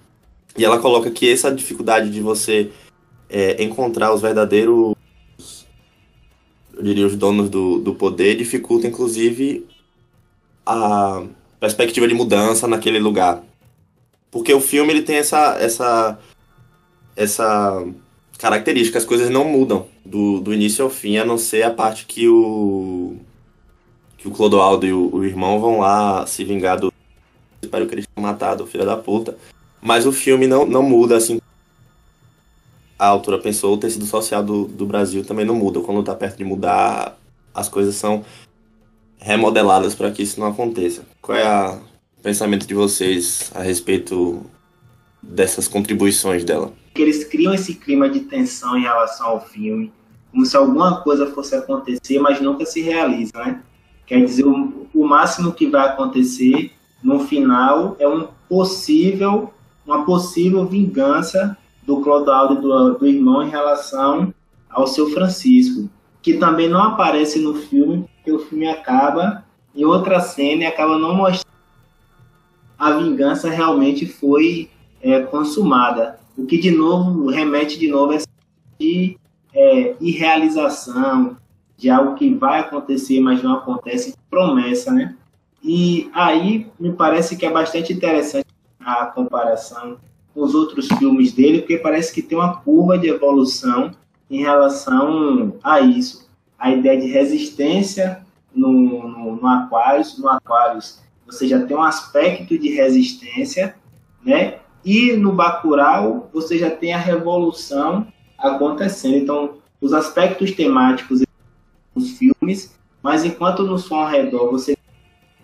E 0.58 0.66
ela 0.66 0.80
coloca 0.80 1.12
que 1.12 1.30
essa 1.30 1.54
dificuldade 1.54 2.10
de 2.10 2.22
você 2.22 2.72
é, 3.30 3.64
encontrar 3.64 4.14
os 4.14 4.22
verdadeiros, 4.22 4.96
eu 6.74 6.84
diria, 6.84 7.06
os 7.06 7.16
donos 7.16 7.50
do, 7.50 7.80
do 7.80 7.94
poder, 7.94 8.36
dificulta 8.36 8.88
inclusive 8.88 9.68
a 10.66 11.24
perspectiva 11.60 12.08
de 12.08 12.14
mudança 12.14 12.68
naquele 12.68 13.00
lugar. 13.00 13.44
Porque 14.32 14.54
o 14.54 14.62
filme 14.62 14.92
ele 14.92 15.02
tem 15.04 15.18
essa, 15.18 15.58
essa, 15.60 16.20
essa 17.16 17.86
característica, 18.40 18.98
as 18.98 19.06
coisas 19.06 19.30
não 19.30 19.46
mudam 19.46 19.95
do, 20.06 20.40
do 20.40 20.54
início 20.54 20.86
ao 20.86 20.90
fim, 20.90 21.18
a 21.18 21.26
não 21.26 21.38
ser 21.38 21.64
a 21.64 21.72
parte 21.72 22.06
que 22.06 22.28
o 22.30 23.16
que 24.18 24.28
o 24.28 24.32
Clodoaldo 24.32 24.86
e 24.86 24.94
o, 24.94 25.14
o 25.14 25.26
irmão 25.26 25.60
vão 25.60 25.80
lá 25.80 26.26
se 26.26 26.44
vingar 26.44 26.80
do 26.80 26.94
espero 27.62 27.88
que 27.88 27.96
eles 27.96 28.08
tenham 28.08 28.28
matado 28.28 28.64
o 28.64 28.68
filho 28.68 28.86
da 28.86 28.96
puta. 28.96 29.38
Mas 29.82 30.06
o 30.06 30.12
filme 30.12 30.48
não, 30.48 30.66
não 30.66 30.82
muda, 30.82 31.18
assim. 31.18 31.40
A 32.98 33.08
autora 33.08 33.40
pensou, 33.40 33.74
o 33.74 33.78
tecido 33.78 34.06
social 34.06 34.42
do, 34.42 34.66
do 34.66 34.86
Brasil 34.86 35.24
também 35.26 35.46
não 35.46 35.56
muda. 35.56 35.82
Quando 35.82 36.04
tá 36.04 36.16
perto 36.16 36.38
de 36.38 36.44
mudar, 36.44 37.18
as 37.54 37.68
coisas 37.68 37.96
são 37.96 38.24
remodeladas 39.18 39.94
para 39.94 40.12
que 40.12 40.24
isso 40.24 40.40
não 40.40 40.48
aconteça. 40.48 41.04
Qual 41.22 41.38
é 41.38 41.46
a, 41.46 41.80
pensamento 42.24 42.66
de 42.66 42.74
vocês 42.74 43.52
a 43.54 43.62
respeito 43.62 44.44
dessas 45.22 45.68
contribuições 45.68 46.44
dela? 46.44 46.72
Eles 46.96 47.24
criam 47.26 47.54
esse 47.54 47.76
clima 47.76 48.10
de 48.10 48.22
tensão 48.22 48.78
em 48.78 48.82
relação 48.82 49.28
ao 49.28 49.46
filme, 49.46 49.92
como 50.32 50.46
se 50.46 50.56
alguma 50.56 51.02
coisa 51.02 51.28
fosse 51.28 51.56
acontecer, 51.56 52.20
mas 52.20 52.42
nunca 52.42 52.66
se 52.66 52.82
realiza, 52.82 53.38
né? 53.38 53.62
Quer 54.06 54.24
dizer, 54.24 54.46
o, 54.46 54.88
o 54.94 55.08
máximo 55.08 55.52
que 55.52 55.68
vai 55.68 55.88
acontecer 55.88 56.72
no 57.04 57.20
final 57.22 57.96
é 58.00 58.08
um 58.08 58.28
possível, 58.48 59.54
uma 59.86 60.06
possível 60.06 60.66
vingança 60.66 61.58
do 61.84 62.02
Clodoaldo 62.02 62.56
e 62.56 62.62
do, 62.62 62.94
do 63.00 63.08
irmão 63.08 63.44
em 63.44 63.50
relação 63.50 64.34
ao 64.70 64.88
seu 64.88 65.10
Francisco, 65.10 65.90
que 66.22 66.36
também 66.36 66.70
não 66.70 66.82
aparece 66.82 67.40
no 67.40 67.56
filme, 67.56 68.08
porque 68.16 68.32
o 68.32 68.40
filme 68.40 68.68
acaba 68.68 69.44
em 69.76 69.86
outra 69.86 70.20
cena 70.20 70.64
e 70.64 70.66
acaba 70.66 70.98
não 70.98 71.16
mostrando 71.16 71.46
a 72.78 72.92
vingança 72.92 73.50
realmente 73.50 74.06
foi 74.06 74.70
é, 75.02 75.22
consumada. 75.22 76.20
O 76.38 76.46
que 76.46 76.58
de 76.58 76.72
novo 76.72 77.30
remete 77.30 77.80
de 77.80 77.88
novo 77.88 78.12
a 78.12 78.16
essa 78.16 78.28
de 78.80 79.18
é, 79.54 79.96
irrealização, 80.02 81.38
de 81.78 81.90
algo 81.90 82.16
que 82.16 82.34
vai 82.34 82.60
acontecer, 82.60 83.20
mas 83.20 83.42
não 83.42 83.54
acontece, 83.54 84.16
promessa, 84.30 84.92
né? 84.92 85.16
E 85.64 86.10
aí 86.14 86.68
me 86.80 86.94
parece 86.94 87.36
que 87.36 87.46
é 87.46 87.52
bastante 87.52 87.92
interessante 87.92 88.46
a 88.80 89.06
comparação 89.08 89.98
com 90.34 90.42
os 90.42 90.54
outros 90.54 90.88
filmes 91.00 91.32
dele, 91.32 91.60
porque 91.60 91.78
parece 91.78 92.14
que 92.14 92.22
tem 92.22 92.38
uma 92.38 92.58
curva 92.58 92.98
de 92.98 93.08
evolução 93.08 93.92
em 94.30 94.42
relação 94.42 95.56
a 95.64 95.80
isso. 95.80 96.30
A 96.60 96.72
ideia 96.72 97.00
de 97.00 97.08
resistência 97.08 98.26
no, 98.54 98.72
no, 98.72 99.36
no 99.38 99.48
Aquarius, 99.48 100.18
no 100.18 100.30
Aquarius 100.30 101.04
você 101.26 101.48
já 101.48 101.66
tem 101.66 101.76
um 101.76 101.82
aspecto 101.82 102.58
de 102.58 102.70
resistência, 102.70 103.76
né? 104.24 104.60
E 104.86 105.14
no 105.14 105.32
Bacurau 105.32 106.30
você 106.32 106.60
já 106.60 106.70
tem 106.70 106.94
a 106.94 107.00
revolução 107.00 108.08
acontecendo. 108.38 109.16
Então, 109.16 109.58
os 109.82 109.94
aspectos 109.94 110.52
temáticos 110.52 111.24
dos 111.96 112.12
filmes, 112.12 112.78
mas 113.02 113.26
enquanto 113.26 113.64
no 113.64 113.80
som 113.80 113.96
ao 113.96 114.08
redor 114.08 114.52
você 114.52 114.78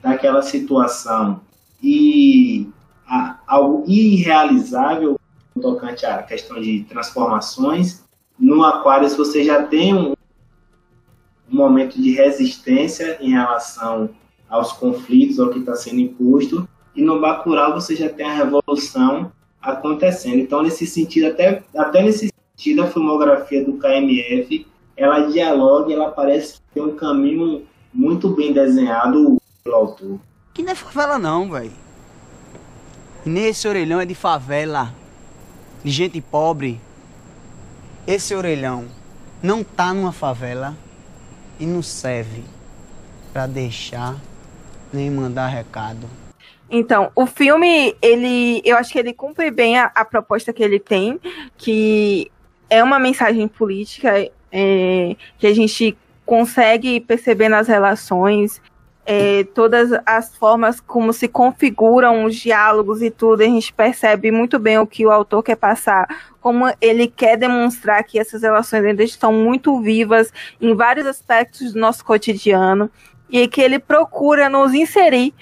daquela 0.02 0.42
situação 0.42 1.42
e 1.82 2.70
algo 3.48 3.84
irrealizável 3.88 5.20
tocante 5.60 6.06
à 6.06 6.24
questão 6.24 6.62
de 6.62 6.84
transformações, 6.84 8.04
no 8.40 8.64
Aquarius 8.64 9.16
você 9.16 9.44
já 9.44 9.64
tem 9.64 9.94
um, 9.94 10.14
um 11.52 11.56
momento 11.56 12.02
de 12.02 12.12
resistência 12.12 13.18
em 13.22 13.32
relação 13.32 14.10
aos 14.50 14.74
conflitos, 14.74 15.40
ao 15.40 15.50
que 15.50 15.60
está 15.60 15.76
sendo 15.76 16.00
imposto, 16.00 16.68
e 16.96 17.02
no 17.02 17.20
Bacurau 17.20 17.74
você 17.74 17.96
já 17.96 18.10
tem 18.10 18.26
a 18.26 18.34
revolução 18.34 19.32
acontecendo. 19.62 20.38
Então, 20.38 20.62
nesse 20.62 20.86
sentido, 20.86 21.28
até, 21.28 21.64
até 21.76 22.04
nesse 22.04 22.32
sentido, 22.58 22.84
a 22.84 22.88
filmografia 22.88 23.64
do 23.64 23.74
KMF, 23.74 24.68
ela 24.98 25.28
dialoga, 25.28 25.94
ela 25.94 26.12
parece 26.12 26.60
ter 26.74 26.82
um 26.82 26.96
caminho 26.96 27.66
muito 27.94 28.30
bem 28.30 28.54
desenhado 28.54 29.38
pelo 29.64 29.76
autor. 29.76 30.20
Que 30.54 30.64
não 30.64 30.72
é 30.72 30.76
favela 30.76 31.18
não, 31.18 31.50
velho. 31.50 31.72
Nesse 33.26 33.68
orelhão 33.68 34.00
é 34.00 34.06
de 34.06 34.16
favela, 34.16 34.94
de 35.84 35.92
gente 35.92 36.20
pobre. 36.20 36.82
Esse 38.08 38.34
orelhão 38.34 38.86
não 39.44 39.64
tá 39.64 39.94
numa 39.94 40.12
favela 40.12 40.76
e 41.60 41.66
não 41.66 41.84
serve 41.84 42.44
para 43.32 43.46
deixar 43.48 44.18
nem 44.92 45.10
mandar 45.10 45.48
recado. 45.48 46.08
Então, 46.72 47.12
o 47.14 47.26
filme, 47.26 47.94
ele, 48.02 48.62
eu 48.64 48.78
acho 48.78 48.94
que 48.94 48.98
ele 48.98 49.14
cumpre 49.14 49.52
bem 49.52 49.78
a, 49.78 49.92
a 49.94 50.06
proposta 50.06 50.54
que 50.54 50.64
ele 50.64 50.80
tem, 50.80 51.20
que 51.58 52.32
é 52.70 52.82
uma 52.82 52.98
mensagem 52.98 53.46
política 53.46 54.32
é, 54.50 55.16
que 55.38 55.48
a 55.48 55.54
gente 55.54 55.98
consegue 56.26 57.02
perceber 57.02 57.50
nas 57.50 57.68
relações, 57.68 58.62
é, 59.06 59.44
todas 59.54 59.90
as 60.06 60.34
formas 60.38 60.80
como 60.80 61.12
se 61.12 61.28
configuram 61.28 62.24
os 62.24 62.36
diálogos 62.36 63.02
e 63.02 63.10
tudo, 63.10 63.42
a 63.42 63.46
gente 63.46 63.74
percebe 63.74 64.32
muito 64.32 64.58
bem 64.58 64.78
o 64.78 64.88
que 64.88 65.06
o 65.06 65.12
autor 65.12 65.44
quer 65.44 65.58
passar, 65.58 66.08
como 66.40 66.72
ele 66.80 67.08
quer 67.08 67.36
demonstrar 67.36 68.04
que 68.06 68.18
essas 68.18 68.44
relações 68.44 68.86
ainda 68.86 69.04
estão 69.04 69.34
muito 69.34 69.82
vivas 69.82 70.32
em 70.62 70.74
vários 70.74 71.06
aspectos 71.06 71.74
do 71.74 71.80
nosso 71.80 72.06
cotidiano 72.06 72.90
e 73.30 73.48
que 73.48 73.60
ele 73.60 73.80
procura 73.80 74.48
nos 74.48 74.74
inserir, 74.74 75.34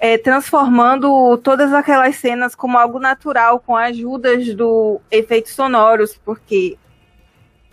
é, 0.00 0.16
transformando 0.16 1.36
todas 1.38 1.74
aquelas 1.74 2.16
cenas 2.16 2.54
como 2.54 2.78
algo 2.78 2.98
natural, 2.98 3.60
com 3.60 3.76
ajudas 3.76 4.54
do 4.54 4.98
efeitos 5.10 5.52
sonoros, 5.52 6.18
porque 6.24 6.78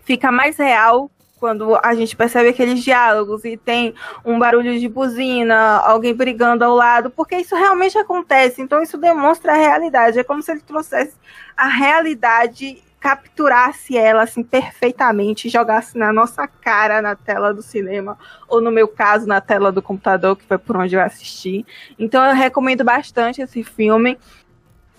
fica 0.03 0.29
mais 0.29 0.57
real 0.57 1.09
quando 1.39 1.79
a 1.81 1.95
gente 1.95 2.15
percebe 2.15 2.49
aqueles 2.49 2.83
diálogos 2.83 3.45
e 3.45 3.55
tem 3.55 3.93
um 4.25 4.37
barulho 4.37 4.77
de 4.77 4.89
buzina, 4.89 5.77
alguém 5.77 6.13
brigando 6.13 6.65
ao 6.65 6.75
lado, 6.75 7.09
porque 7.09 7.37
isso 7.37 7.55
realmente 7.55 7.97
acontece. 7.97 8.61
Então 8.61 8.81
isso 8.81 8.97
demonstra 8.97 9.53
a 9.53 9.57
realidade. 9.57 10.19
É 10.19 10.23
como 10.23 10.41
se 10.41 10.51
ele 10.51 10.61
trouxesse 10.61 11.15
a 11.55 11.67
realidade 11.67 12.83
capturasse 12.99 13.97
ela 13.97 14.23
assim 14.23 14.43
perfeitamente, 14.43 15.49
jogasse 15.49 15.97
na 15.97 16.11
nossa 16.11 16.47
cara 16.47 17.01
na 17.01 17.15
tela 17.15 17.53
do 17.53 17.61
cinema, 17.61 18.17
ou 18.47 18.59
no 18.59 18.71
meu 18.71 18.87
caso 18.87 19.27
na 19.27 19.39
tela 19.39 19.71
do 19.71 19.81
computador, 19.81 20.35
que 20.35 20.45
foi 20.45 20.57
por 20.57 20.77
onde 20.77 20.95
eu 20.95 21.01
assisti. 21.01 21.65
Então 21.97 22.23
eu 22.25 22.33
recomendo 22.33 22.83
bastante 22.83 23.41
esse 23.41 23.63
filme. 23.63 24.17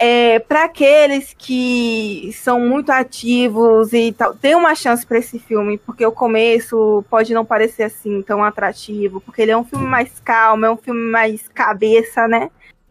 É, 0.00 0.38
para 0.38 0.64
aqueles 0.64 1.34
que 1.36 2.30
são 2.32 2.60
muito 2.60 2.90
ativos 2.90 3.92
e 3.92 4.12
tal, 4.12 4.32
tem 4.32 4.54
uma 4.54 4.72
chance 4.76 5.04
para 5.04 5.18
esse 5.18 5.40
filme, 5.40 5.76
porque 5.76 6.06
o 6.06 6.12
começo 6.12 7.04
pode 7.10 7.34
não 7.34 7.44
parecer 7.44 7.82
assim 7.82 8.22
tão 8.22 8.44
atrativo, 8.44 9.20
porque 9.20 9.42
ele 9.42 9.50
é 9.50 9.56
um 9.56 9.64
filme 9.64 9.86
mais 9.86 10.20
calmo, 10.20 10.64
é 10.64 10.70
um 10.70 10.76
filme 10.76 11.10
mais 11.10 11.48
cabeça, 11.48 12.28
né? 12.28 12.48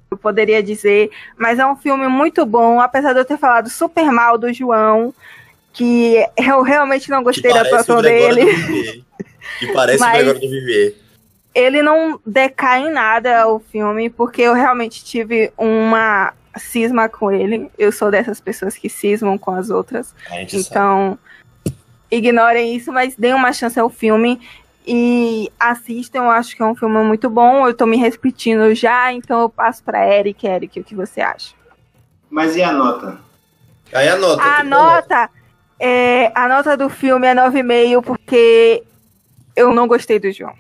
Eu 0.10 0.18
poderia 0.18 0.62
dizer. 0.64 1.12
Mas 1.38 1.60
é 1.60 1.66
um 1.66 1.76
filme 1.76 2.08
muito 2.08 2.46
bom, 2.46 2.80
apesar 2.80 3.14
de 3.14 3.20
eu 3.20 3.26
ter 3.26 3.38
falado 3.38 3.70
super 3.70 4.12
mal 4.12 4.38
do 4.38 4.52
João, 4.54 5.14
que 5.74 6.26
eu 6.38 6.62
realmente 6.62 7.10
não 7.10 7.24
gostei 7.24 7.54
da 7.54 7.62
atuação 7.62 8.02
dele. 8.02 9.04
Que 9.60 9.68
parece 9.74 10.00
mas... 10.00 10.10
o 10.10 10.16
Gregório 10.18 10.42
do 10.42 10.50
Viver. 10.50 10.96
ele 11.56 11.82
não 11.82 12.20
decai 12.26 12.82
em 12.82 12.92
nada 12.92 13.48
o 13.48 13.60
filme, 13.60 14.10
porque 14.10 14.42
eu 14.42 14.54
realmente 14.54 15.04
tive 15.04 15.52
uma 15.58 16.34
cisma 16.58 17.08
com 17.10 17.32
ele. 17.32 17.70
Eu 17.78 17.92
sou 17.92 18.12
dessas 18.12 18.40
pessoas 18.40 18.76
que 18.76 18.90
cismam 18.90 19.38
com 19.38 19.52
as 19.52 19.70
outras. 19.70 20.14
Então, 20.54 21.18
sabe. 21.64 21.78
ignorem 22.12 22.76
isso, 22.76 22.92
mas 22.92 23.16
deem 23.16 23.34
uma 23.34 23.54
chance 23.54 23.80
ao 23.80 23.90
filme 23.90 24.40
e 24.88 25.52
assistam. 25.60 26.20
Eu 26.20 26.32
acho 26.32 26.56
que 26.56 26.64
é 26.64 26.66
um 26.66 26.76
filme 26.76 27.04
muito 27.04 27.30
bom. 27.30 27.68
Eu 27.68 27.74
tô 27.74 27.86
me 27.86 27.98
repetindo 27.98 28.74
já, 28.74 29.12
então 29.12 29.42
eu 29.42 29.50
passo 29.50 29.84
pra 29.84 30.08
Eric. 30.08 30.48
Eric, 30.48 30.80
o 30.80 30.84
que 30.84 30.96
você 30.96 31.20
acha? 31.20 31.54
Mas 32.30 32.56
e 32.56 32.64
a 32.64 32.72
nota? 32.72 33.20
Aí 33.94 34.08
a 34.08 34.16
nota. 34.16 34.42
A 34.42 34.64
nota, 34.64 35.30
é, 35.80 36.32
a 36.34 36.48
nota 36.48 36.78
do 36.78 36.90
filme 36.90 37.28
é 37.28 37.36
9,5 37.36 38.04
porque 38.04 38.84
eu 39.56 39.74
não 39.74 39.88
gostei 39.88 40.20
do 40.20 40.32
João. 40.32 40.54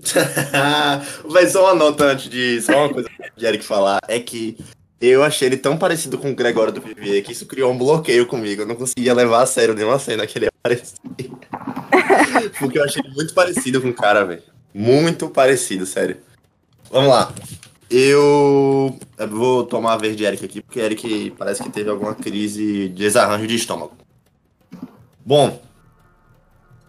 Mas 1.30 1.52
só 1.52 1.64
uma 1.64 1.74
nota 1.74 2.04
antes 2.04 2.28
de. 2.28 2.60
Só 2.62 2.72
uma 2.72 2.88
coisa 2.88 3.08
de 3.36 3.46
Eric 3.46 3.64
falar. 3.64 4.00
É 4.08 4.18
que 4.18 4.56
eu 5.00 5.22
achei 5.22 5.48
ele 5.48 5.56
tão 5.56 5.78
parecido 5.78 6.18
com 6.18 6.30
o 6.30 6.34
Gregório 6.34 6.72
do 6.72 6.80
Vivier 6.80 7.22
que 7.24 7.32
isso 7.32 7.46
criou 7.46 7.72
um 7.72 7.78
bloqueio 7.78 8.26
comigo. 8.26 8.62
Eu 8.62 8.66
não 8.66 8.76
conseguia 8.76 9.14
levar 9.14 9.42
a 9.42 9.46
sério 9.46 9.74
nenhuma 9.74 9.98
cena 9.98 10.26
que 10.26 10.38
ele 10.38 10.48
aparecia. 10.60 10.98
Porque 12.58 12.78
eu 12.78 12.84
achei 12.84 13.02
ele 13.02 13.14
muito 13.14 13.32
parecido 13.32 13.80
com 13.80 13.88
o 13.88 13.94
cara, 13.94 14.24
velho. 14.24 14.42
Muito 14.74 15.28
parecido, 15.30 15.86
sério. 15.86 16.18
Vamos 16.90 17.08
lá. 17.08 17.32
Eu... 17.88 18.98
eu 19.18 19.28
vou 19.28 19.64
tomar 19.64 19.94
a 19.94 19.96
vez 19.96 20.16
de 20.16 20.24
Eric 20.24 20.44
aqui, 20.44 20.60
porque 20.60 20.80
Eric 20.80 21.32
parece 21.38 21.62
que 21.62 21.70
teve 21.70 21.88
alguma 21.88 22.14
crise 22.14 22.88
de 22.88 22.88
desarranjo 22.90 23.46
de 23.46 23.56
estômago. 23.56 23.96
Bom, 25.24 25.60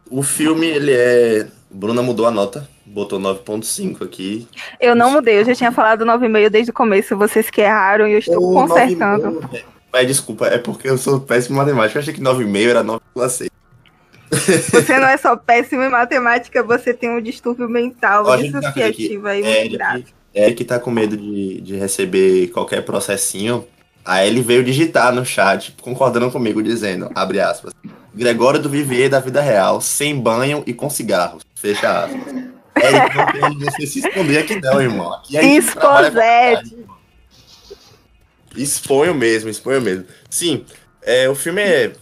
o 0.10 0.22
filme, 0.22 0.68
ele 0.68 0.92
é. 0.92 1.48
Bruna 1.70 2.02
mudou 2.02 2.26
a 2.26 2.32
nota 2.32 2.70
botou 2.92 3.20
9.5 3.20 4.04
aqui. 4.04 4.48
Eu 4.80 4.96
não 4.96 5.12
mudei, 5.12 5.40
eu 5.40 5.46
já 5.46 5.56
tinha 5.56 5.72
falado 5.72 6.06
9,5 6.06 6.50
desde 6.50 6.72
o 6.72 6.74
começo, 6.74 7.18
vocês 7.18 7.50
que 7.50 7.62
erraram 7.62 8.08
e 8.08 8.14
eu 8.14 8.20
estou 8.20 8.54
consertando. 8.54 9.50
Mas 9.92 10.08
desculpa, 10.08 10.48
é 10.48 10.58
porque 10.58 10.90
eu 10.90 10.98
sou 10.98 11.20
péssimo 11.20 11.56
em 11.56 11.60
matemática, 11.60 11.98
eu 11.98 12.02
achei 12.02 12.14
que 12.14 12.22
9,5 12.22 12.70
era 12.70 12.84
9,6. 12.84 13.50
Você 14.32 14.98
não 14.98 15.08
é 15.08 15.18
só 15.18 15.36
péssimo 15.36 15.84
em 15.84 15.90
matemática, 15.90 16.64
você 16.64 16.94
tem 16.94 17.10
um 17.10 17.22
distúrbio 17.22 17.68
mental 17.68 18.26
Ó, 18.26 18.36
dissociativo 18.38 19.28
aí 19.28 19.44
muito 19.44 19.58
Eric, 19.58 19.78
grave. 19.78 20.06
Eric 20.34 20.64
tá 20.64 20.80
com 20.80 20.90
medo 20.90 21.18
de, 21.18 21.60
de 21.60 21.76
receber 21.76 22.48
qualquer 22.48 22.84
processinho. 22.84 23.68
Aí 24.06 24.28
ele 24.28 24.42
veio 24.42 24.64
digitar 24.64 25.14
no 25.14 25.26
chat, 25.26 25.76
concordando 25.82 26.32
comigo, 26.32 26.64
dizendo, 26.64 27.12
abre 27.14 27.42
aspas, 27.42 27.74
Gregório 28.16 28.60
do 28.60 28.70
Vivier 28.70 29.10
da 29.10 29.20
vida 29.20 29.42
real, 29.42 29.80
sem 29.80 30.18
banho 30.18 30.64
e 30.66 30.74
com 30.74 30.90
cigarros, 30.90 31.44
fecha 31.54 32.06
aspas. 32.06 32.52
É, 32.82 33.40
não 33.40 33.58
tem 33.58 33.60
você 33.60 33.88
se 33.88 34.00
esconder 34.00 34.40
aqui 34.40 34.60
não, 34.60 34.82
irmão. 34.82 35.14
Aqui 35.14 35.38
Escosete. 35.38 36.78
Exponho 38.56 39.16
mesmo, 39.16 39.50
exponho 39.50 39.82
mesmo. 39.82 40.06
Sim, 40.30 40.66
é, 41.02 41.30
o 41.30 41.36
filme 41.36 41.62
é 41.62 41.94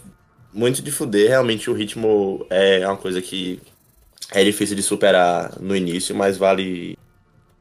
muito 0.52 0.82
de 0.82 0.90
fuder, 0.90 1.28
realmente 1.28 1.70
o 1.70 1.74
ritmo 1.74 2.44
é 2.50 2.86
uma 2.86 2.96
coisa 2.96 3.22
que 3.22 3.60
é 4.32 4.42
difícil 4.44 4.76
de 4.76 4.82
superar 4.82 5.52
no 5.60 5.76
início, 5.76 6.14
mas 6.14 6.36
vale 6.36 6.98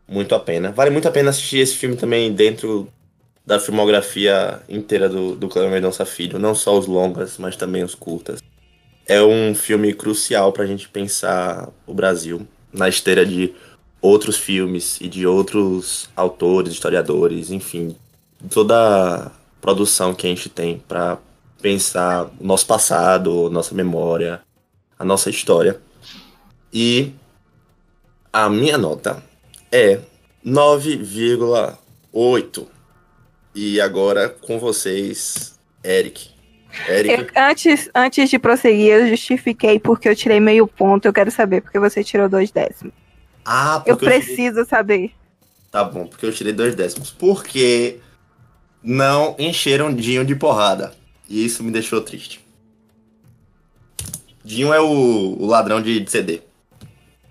muito 0.08 0.34
a 0.34 0.40
pena. 0.40 0.72
Vale 0.72 0.90
muito 0.90 1.08
a 1.08 1.12
pena 1.12 1.30
assistir 1.30 1.60
esse 1.60 1.76
filme 1.76 1.96
também 1.96 2.34
dentro 2.34 2.92
da 3.46 3.60
filmografia 3.60 4.62
inteira 4.68 5.10
do, 5.10 5.36
do 5.36 5.48
Cleber 5.48 5.72
Mendonça 5.72 6.06
Filho, 6.06 6.38
não 6.38 6.54
só 6.54 6.78
os 6.78 6.86
longas, 6.86 7.38
mas 7.38 7.56
também 7.56 7.84
os 7.84 7.96
curtas. 7.96 8.42
É 9.08 9.22
um 9.24 9.56
filme 9.56 9.94
crucial 9.94 10.54
pra 10.54 10.68
gente 10.68 10.88
pensar 10.88 11.70
o 11.88 11.94
Brasil 11.94 12.48
na 12.72 12.90
esteira 12.90 13.26
de 13.26 13.54
outros 14.02 14.38
filmes 14.38 15.00
e 15.02 15.08
de 15.08 15.26
outros 15.28 16.10
autores, 16.16 16.74
historiadores, 16.74 17.52
enfim, 17.52 17.96
toda 18.50 19.26
a 19.26 19.32
produção 19.60 20.14
que 20.14 20.26
a 20.26 20.30
gente 20.30 20.48
tem 20.50 20.82
para 20.88 21.18
pensar 21.62 22.32
o 22.40 22.46
nosso 22.46 22.66
passado, 22.66 23.50
nossa 23.50 23.76
memória, 23.76 24.40
a 24.98 25.04
nossa 25.04 25.30
história. 25.30 25.82
E 26.72 27.12
a 28.32 28.50
minha 28.50 28.78
nota 28.78 29.22
é 29.72 30.00
9,8. 30.46 32.68
E 33.54 33.82
agora 33.82 34.30
com 34.30 34.58
vocês, 34.60 35.60
Eric. 35.84 36.39
Eu, 36.88 37.28
antes, 37.36 37.90
antes 37.94 38.30
de 38.30 38.40
prosseguir, 38.40 38.94
eu 38.94 39.08
justifiquei 39.10 39.80
porque 39.80 40.08
eu 40.08 40.16
tirei 40.16 40.40
meio 40.40 40.68
ponto. 40.68 41.06
Eu 41.06 41.14
quero 41.14 41.32
saber 41.32 41.62
porque 41.62 41.80
você 41.80 42.04
tirou 42.04 42.30
dois 42.30 42.52
décimos. 42.52 42.94
Ah, 43.44 43.80
porque 43.80 43.92
eu 43.92 43.98
preciso 43.98 44.60
eu 44.60 44.66
tirei... 44.66 44.66
saber. 44.66 45.12
Tá 45.72 45.84
bom, 45.84 46.08
porque 46.08 46.26
eu 46.26 46.32
tirei 46.32 46.54
dois 46.54 46.76
décimos. 46.76 47.12
Porque 47.12 47.98
não 48.84 49.36
encheram 49.38 49.94
Dinho 49.94 50.26
de 50.26 50.36
porrada. 50.36 50.94
E 51.28 51.46
isso 51.46 51.64
me 51.64 51.72
deixou 51.72 52.02
triste. 52.02 52.44
Dinho 54.44 54.74
é 54.74 54.80
o, 54.80 55.38
o 55.40 55.46
ladrão 55.46 55.82
de, 55.82 56.00
de 56.00 56.10
CD. 56.10 56.42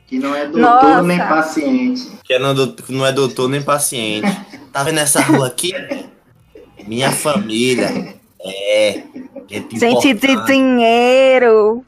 Que 0.06 0.18
não 0.18 0.34
é 0.34 0.46
doutor 0.46 0.60
Nossa. 0.60 1.02
nem 1.02 1.18
paciente. 1.18 2.08
Que 2.24 2.38
não, 2.38 2.50
é 2.50 2.74
não 2.88 3.06
é 3.06 3.12
doutor 3.12 3.48
nem 3.48 3.62
paciente. 3.62 4.26
tá 4.72 4.84
vendo 4.84 5.00
essa 5.00 5.20
rua 5.20 5.48
aqui? 5.48 5.72
Minha 6.86 7.10
família. 7.10 8.17
É. 8.40 9.02
Gente 9.48 10.14
de 10.14 10.44
dinheiro. 10.46 11.84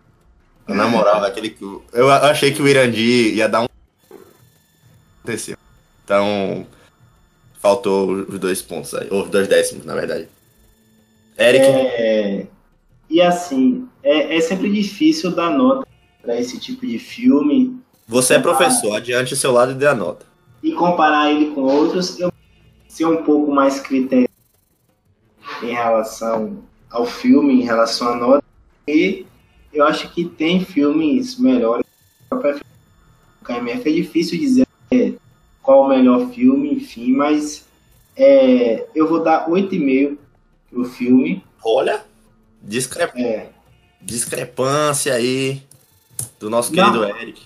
Na 0.66 0.88
moral, 0.88 1.24
aquele 1.24 1.50
que. 1.50 1.64
Eu 1.92 2.10
achei 2.10 2.52
que 2.52 2.62
o 2.62 2.68
Irandi 2.68 3.34
ia 3.34 3.48
dar 3.48 3.62
um. 3.62 3.66
Aconteceu. 5.22 5.56
Então. 6.04 6.66
Faltou 7.60 8.12
os 8.12 8.38
dois 8.38 8.62
pontos 8.62 8.94
aí. 8.94 9.06
Ou 9.10 9.24
os 9.24 9.30
dois 9.30 9.46
décimos, 9.46 9.84
na 9.84 9.94
verdade. 9.94 10.28
Eric. 11.38 11.64
É... 11.66 12.46
E 13.08 13.20
assim, 13.20 13.86
é, 14.02 14.36
é 14.36 14.40
sempre 14.40 14.72
difícil 14.72 15.32
dar 15.32 15.50
nota 15.50 15.86
para 16.22 16.38
esse 16.38 16.58
tipo 16.58 16.86
de 16.86 16.98
filme. 16.98 17.78
Você 18.06 18.34
é 18.34 18.38
professor, 18.38 18.96
adiante 18.96 19.34
o 19.34 19.36
seu 19.36 19.52
lado 19.52 19.72
e 19.72 19.74
dê 19.74 19.86
a 19.86 19.94
nota. 19.94 20.24
E 20.62 20.72
comparar 20.72 21.30
ele 21.30 21.50
com 21.50 21.62
outros, 21.62 22.18
eu 22.18 22.32
ser 22.88 23.06
um 23.06 23.22
pouco 23.22 23.52
mais 23.52 23.80
critério 23.80 24.29
em 25.62 25.72
relação 25.72 26.62
ao 26.90 27.06
filme, 27.06 27.54
em 27.54 27.64
relação 27.64 28.08
à 28.08 28.16
nota. 28.16 28.44
E 28.86 29.26
eu 29.72 29.84
acho 29.84 30.10
que 30.12 30.24
tem 30.24 30.64
filmes 30.64 31.38
melhores. 31.38 31.84
O 32.30 33.44
KMF 33.44 33.88
é 33.88 33.92
difícil 33.92 34.38
dizer 34.38 34.66
qual 35.62 35.84
o 35.84 35.88
melhor 35.88 36.28
filme, 36.30 36.74
enfim, 36.74 37.12
mas 37.12 37.66
é, 38.16 38.86
eu 38.94 39.08
vou 39.08 39.22
dar 39.22 39.48
8,5 39.48 40.16
pro 40.70 40.84
filme. 40.84 41.44
Olha, 41.62 42.04
discrep... 42.62 43.16
é. 43.16 43.50
discrepância 44.00 45.14
aí 45.14 45.62
do 46.38 46.50
nosso 46.50 46.72
querido 46.72 47.00
não, 47.00 47.16
Eric. 47.18 47.42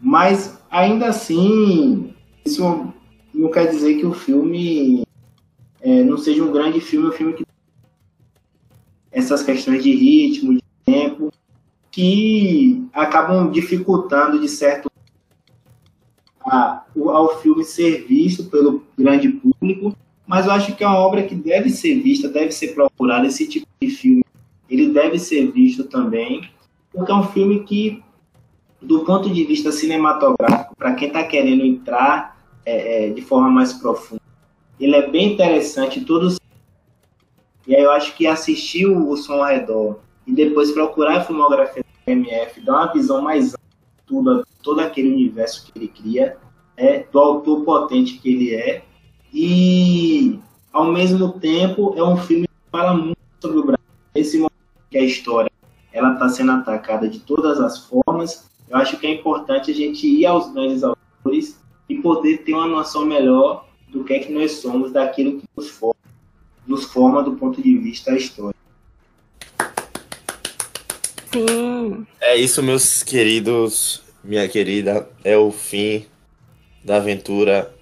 Mas 0.00 0.58
ainda 0.70 1.06
assim, 1.06 2.14
isso 2.44 2.92
não 3.32 3.50
quer 3.50 3.66
dizer 3.70 3.94
que 3.94 4.06
o 4.06 4.12
filme 4.12 5.04
é, 5.82 6.02
não 6.02 6.16
seja 6.16 6.42
um 6.42 6.52
grande 6.52 6.80
filme, 6.80 7.08
um 7.08 7.12
filme 7.12 7.34
que 7.34 7.44
essas 9.10 9.42
questões 9.42 9.82
de 9.82 9.92
ritmo, 9.92 10.54
de 10.54 10.62
tempo, 10.84 11.30
que 11.90 12.82
acabam 12.92 13.50
dificultando 13.50 14.40
de 14.40 14.48
certo 14.48 14.90
a, 16.40 16.82
ao 16.96 17.40
filme 17.40 17.62
ser 17.64 18.06
visto 18.06 18.44
pelo 18.44 18.82
grande 18.96 19.28
público, 19.28 19.94
mas 20.26 20.46
eu 20.46 20.52
acho 20.52 20.74
que 20.74 20.82
é 20.82 20.86
uma 20.86 20.98
obra 20.98 21.22
que 21.22 21.34
deve 21.34 21.68
ser 21.68 22.00
vista, 22.00 22.28
deve 22.28 22.52
ser 22.52 22.68
procurada, 22.68 23.26
esse 23.26 23.46
tipo 23.46 23.66
de 23.80 23.90
filme, 23.90 24.24
ele 24.68 24.88
deve 24.88 25.18
ser 25.18 25.50
visto 25.52 25.84
também, 25.84 26.48
porque 26.90 27.12
é 27.12 27.14
um 27.14 27.24
filme 27.24 27.64
que, 27.64 28.02
do 28.80 29.04
ponto 29.04 29.28
de 29.28 29.44
vista 29.44 29.70
cinematográfico, 29.70 30.74
para 30.76 30.94
quem 30.94 31.08
está 31.08 31.22
querendo 31.24 31.64
entrar 31.64 32.40
é, 32.64 33.08
é, 33.08 33.10
de 33.10 33.20
forma 33.20 33.50
mais 33.50 33.72
profunda, 33.74 34.21
ele 34.78 34.96
é 34.96 35.10
bem 35.10 35.34
interessante, 35.34 36.04
todos 36.04 36.38
e 37.66 37.76
aí 37.76 37.82
eu 37.82 37.92
acho 37.92 38.16
que 38.16 38.26
assistir 38.26 38.86
o 38.86 39.16
som 39.16 39.34
ao 39.34 39.46
redor 39.46 40.00
e 40.26 40.32
depois 40.32 40.72
procurar 40.72 41.18
a 41.18 41.24
filmografia 41.24 41.82
do 41.82 42.10
MF, 42.10 42.60
dar 42.60 42.72
uma 42.72 42.92
visão 42.92 43.22
mais 43.22 43.54
ampla, 44.10 44.44
todo 44.62 44.80
aquele 44.80 45.08
universo 45.08 45.64
que 45.64 45.78
ele 45.78 45.88
cria, 45.88 46.36
é 46.76 47.04
do 47.10 47.18
autor 47.18 47.64
potente 47.64 48.18
que 48.18 48.32
ele 48.32 48.54
é. 48.54 48.84
E 49.32 50.38
ao 50.72 50.86
mesmo 50.92 51.32
tempo 51.38 51.94
é 51.96 52.02
um 52.02 52.16
filme 52.16 52.46
que 52.46 52.70
fala 52.70 52.94
muito 52.94 53.18
sobre 53.40 53.58
o 53.58 53.64
Brasil. 53.64 53.86
Esse 54.14 54.36
momento 54.36 54.52
que 54.90 54.98
a 54.98 55.04
história 55.04 55.50
ela 55.92 56.14
está 56.14 56.28
sendo 56.28 56.52
atacada 56.52 57.08
de 57.08 57.20
todas 57.20 57.60
as 57.60 57.86
formas, 57.86 58.50
eu 58.68 58.76
acho 58.76 58.98
que 58.98 59.06
é 59.06 59.14
importante 59.14 59.70
a 59.70 59.74
gente 59.74 60.06
ir 60.06 60.26
aos 60.26 60.52
grandes 60.52 60.82
autores 60.82 61.60
e 61.88 61.96
poder 61.96 62.38
ter 62.38 62.54
uma 62.54 62.66
noção 62.66 63.04
melhor 63.04 63.66
do 63.92 64.02
que 64.02 64.14
é 64.14 64.18
que 64.20 64.32
nós 64.32 64.52
somos, 64.52 64.90
daquilo 64.90 65.38
que 65.38 65.44
nos 65.54 65.68
forma, 65.68 66.00
nos 66.66 66.84
forma 66.84 67.22
do 67.22 67.32
ponto 67.32 67.62
de 67.62 67.76
vista 67.76 68.10
histórico. 68.16 68.58
Sim. 71.30 72.06
É 72.20 72.34
isso, 72.36 72.62
meus 72.62 73.02
queridos, 73.02 74.02
minha 74.24 74.48
querida, 74.48 75.08
é 75.22 75.36
o 75.36 75.52
fim 75.52 76.06
da 76.82 76.96
aventura 76.96 77.72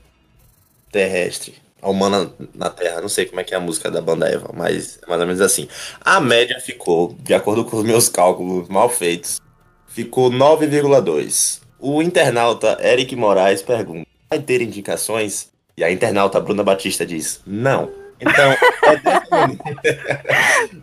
terrestre. 0.91 1.55
A 1.81 1.89
humana 1.89 2.31
na 2.55 2.69
Terra. 2.69 3.01
Não 3.01 3.09
sei 3.09 3.24
como 3.24 3.41
é 3.41 3.45
que 3.45 3.55
é 3.55 3.57
a 3.57 3.61
música 3.61 3.91
da 3.91 4.03
banda 4.03 4.28
Eva, 4.28 4.53
mas 4.55 4.99
é 5.03 5.07
mais 5.09 5.20
ou 5.20 5.27
menos 5.27 5.41
assim. 5.41 5.66
A 6.01 6.20
média 6.20 6.61
ficou, 6.61 7.16
de 7.20 7.32
acordo 7.32 7.65
com 7.65 7.78
os 7.78 7.85
meus 7.85 8.09
cálculos 8.09 8.69
mal 8.69 8.91
feitos, 8.91 9.41
ficou 9.87 10.31
9,2. 10.31 11.61
O 11.78 12.03
internauta 12.03 12.78
Eric 12.82 13.16
Moraes 13.16 13.62
pergunta: 13.62 14.07
vai 14.28 14.39
ter 14.41 14.61
indicações? 14.61 15.51
E 15.81 15.85
a 15.85 15.90
internauta 15.90 16.39
Bruna 16.39 16.62
Batista 16.62 17.07
diz: 17.07 17.40
não. 17.47 17.90
Então, 18.20 18.52
é 18.85 18.97
desse 18.97 19.31
momento. 19.31 19.62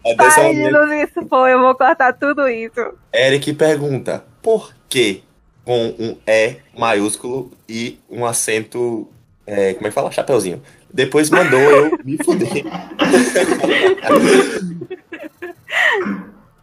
é 0.04 0.16
desse 0.16 0.40
Ai, 0.40 0.54
momento. 0.54 0.94
isso 0.94 1.28
foi, 1.30 1.54
eu 1.54 1.62
vou 1.62 1.76
cortar 1.76 2.14
tudo 2.14 2.50
isso. 2.50 2.96
Eric 3.14 3.54
pergunta: 3.54 4.24
por 4.42 4.74
que 4.90 5.22
com 5.64 5.94
um 6.00 6.18
E 6.26 6.56
maiúsculo 6.76 7.52
e 7.70 8.00
um 8.10 8.26
acento. 8.26 9.08
É, 9.46 9.76
como 9.76 9.86
é 9.86 9.90
que 9.90 9.96
fala? 9.96 10.12
Chapeuzinho. 10.12 10.64
Depois 10.92 11.30
mandou 11.30 11.60
eu 11.60 11.92
me 12.04 12.18
fuder. 12.18 12.64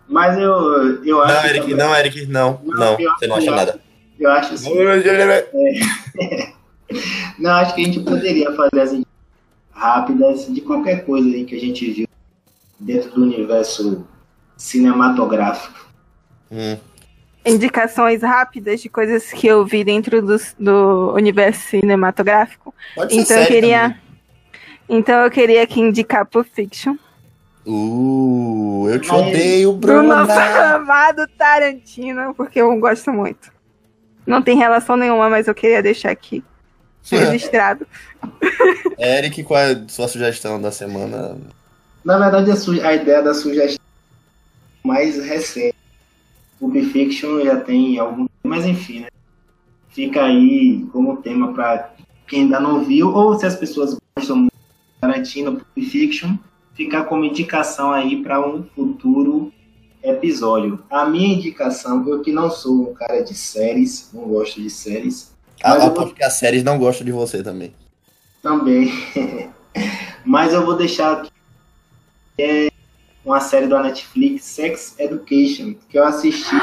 Mas 0.08 0.36
eu, 0.38 1.04
eu 1.04 1.22
acho. 1.22 1.34
Não, 1.34 1.44
Eric, 1.46 1.60
também... 1.60 1.76
não, 1.76 1.96
Eric, 1.96 2.26
não. 2.26 2.60
Não, 2.64 2.74
não 2.74 2.96
você 2.96 3.28
não 3.28 3.36
acha 3.36 3.50
nada. 3.52 3.80
Eu 4.18 4.30
acho 4.32 4.54
assim. 4.54 4.76
é... 4.76 6.54
não, 7.38 7.50
acho 7.52 7.74
que 7.74 7.82
a 7.82 7.84
gente 7.84 8.00
poderia 8.00 8.52
fazer 8.52 8.80
as 8.80 9.04
rápidas 9.70 10.46
de 10.46 10.60
qualquer 10.60 11.04
coisa 11.04 11.28
aí 11.28 11.44
que 11.44 11.56
a 11.56 11.60
gente 11.60 11.90
viu 11.90 12.08
dentro 12.78 13.10
do 13.10 13.22
universo 13.22 14.06
cinematográfico. 14.56 15.88
Hum. 16.50 16.76
Indicações 17.44 18.22
rápidas 18.22 18.80
de 18.80 18.88
coisas 18.88 19.30
que 19.30 19.46
eu 19.46 19.66
vi 19.66 19.84
dentro 19.84 20.22
do, 20.22 20.36
do 20.58 21.12
universo 21.14 21.60
cinematográfico. 21.68 22.74
Pode 22.94 23.16
então 23.16 23.38
eu 23.38 23.46
queria. 23.46 23.80
Também. 23.82 24.04
Então 24.88 25.20
eu 25.20 25.30
queria 25.30 25.62
aqui 25.62 25.80
indicar 25.80 26.26
Pulp 26.26 26.46
Fiction. 26.54 26.96
Uh, 27.66 28.88
eu 28.90 29.00
te 29.00 29.10
odeio, 29.10 29.72
Bruna. 29.72 30.02
Do 30.02 30.26
nosso 30.26 30.40
amado 30.74 31.26
Tarantino, 31.36 32.34
porque 32.34 32.60
eu 32.60 32.74
gosto 32.78 33.12
muito. 33.12 33.52
Não 34.26 34.40
tem 34.40 34.56
relação 34.56 34.96
nenhuma, 34.96 35.28
mas 35.28 35.48
eu 35.48 35.54
queria 35.54 35.82
deixar 35.82 36.10
aqui 36.10 36.42
registrado. 37.10 37.86
Eric, 38.98 39.42
qual 39.44 39.60
é 39.60 39.72
a 39.72 39.88
sua 39.88 40.08
sugestão 40.08 40.60
da 40.60 40.70
semana? 40.70 41.36
Na 42.04 42.18
verdade, 42.18 42.50
a, 42.50 42.88
a 42.88 42.94
ideia 42.94 43.22
da 43.22 43.34
sugestão 43.34 43.84
mais 44.84 45.16
recente. 45.24 45.74
Pulp 46.58 46.76
Fiction 46.92 47.44
já 47.44 47.60
tem 47.60 47.98
algum. 47.98 48.26
Mas 48.42 48.64
enfim, 48.64 49.00
né? 49.00 49.08
Fica 49.88 50.24
aí 50.24 50.86
como 50.92 51.18
tema 51.18 51.52
para 51.52 51.94
quem 52.26 52.42
ainda 52.42 52.60
não 52.60 52.84
viu, 52.84 53.14
ou 53.14 53.38
se 53.38 53.46
as 53.46 53.56
pessoas 53.56 53.96
gostam 54.16 54.36
muito 54.36 54.52
de 54.52 55.00
Tarantino, 55.00 55.52
Pulp 55.52 55.86
Fiction, 55.86 56.36
ficar 56.74 57.04
como 57.04 57.24
indicação 57.24 57.92
aí 57.92 58.22
para 58.22 58.46
um 58.46 58.64
futuro 58.74 59.52
episódio. 60.02 60.82
A 60.90 61.06
minha 61.06 61.34
indicação, 61.34 62.06
eu 62.08 62.22
que 62.22 62.32
não 62.32 62.50
sou 62.50 62.90
um 62.90 62.94
cara 62.94 63.22
de 63.22 63.34
séries, 63.34 64.10
não 64.12 64.22
gosto 64.24 64.60
de 64.60 64.70
séries. 64.70 65.33
Ah, 65.64 65.78
vou... 65.78 65.92
porque 65.92 66.22
as 66.22 66.34
séries 66.34 66.62
não 66.62 66.78
gostam 66.78 67.06
de 67.06 67.12
você 67.12 67.42
também. 67.42 67.74
Também. 68.42 68.92
mas 70.22 70.52
eu 70.52 70.64
vou 70.64 70.76
deixar 70.76 71.12
aqui. 71.12 71.30
É 72.38 72.73
uma 73.24 73.40
série 73.40 73.66
da 73.66 73.82
Netflix, 73.82 74.44
Sex 74.44 74.94
Education, 74.98 75.74
que 75.88 75.98
eu 75.98 76.04
assisti. 76.04 76.54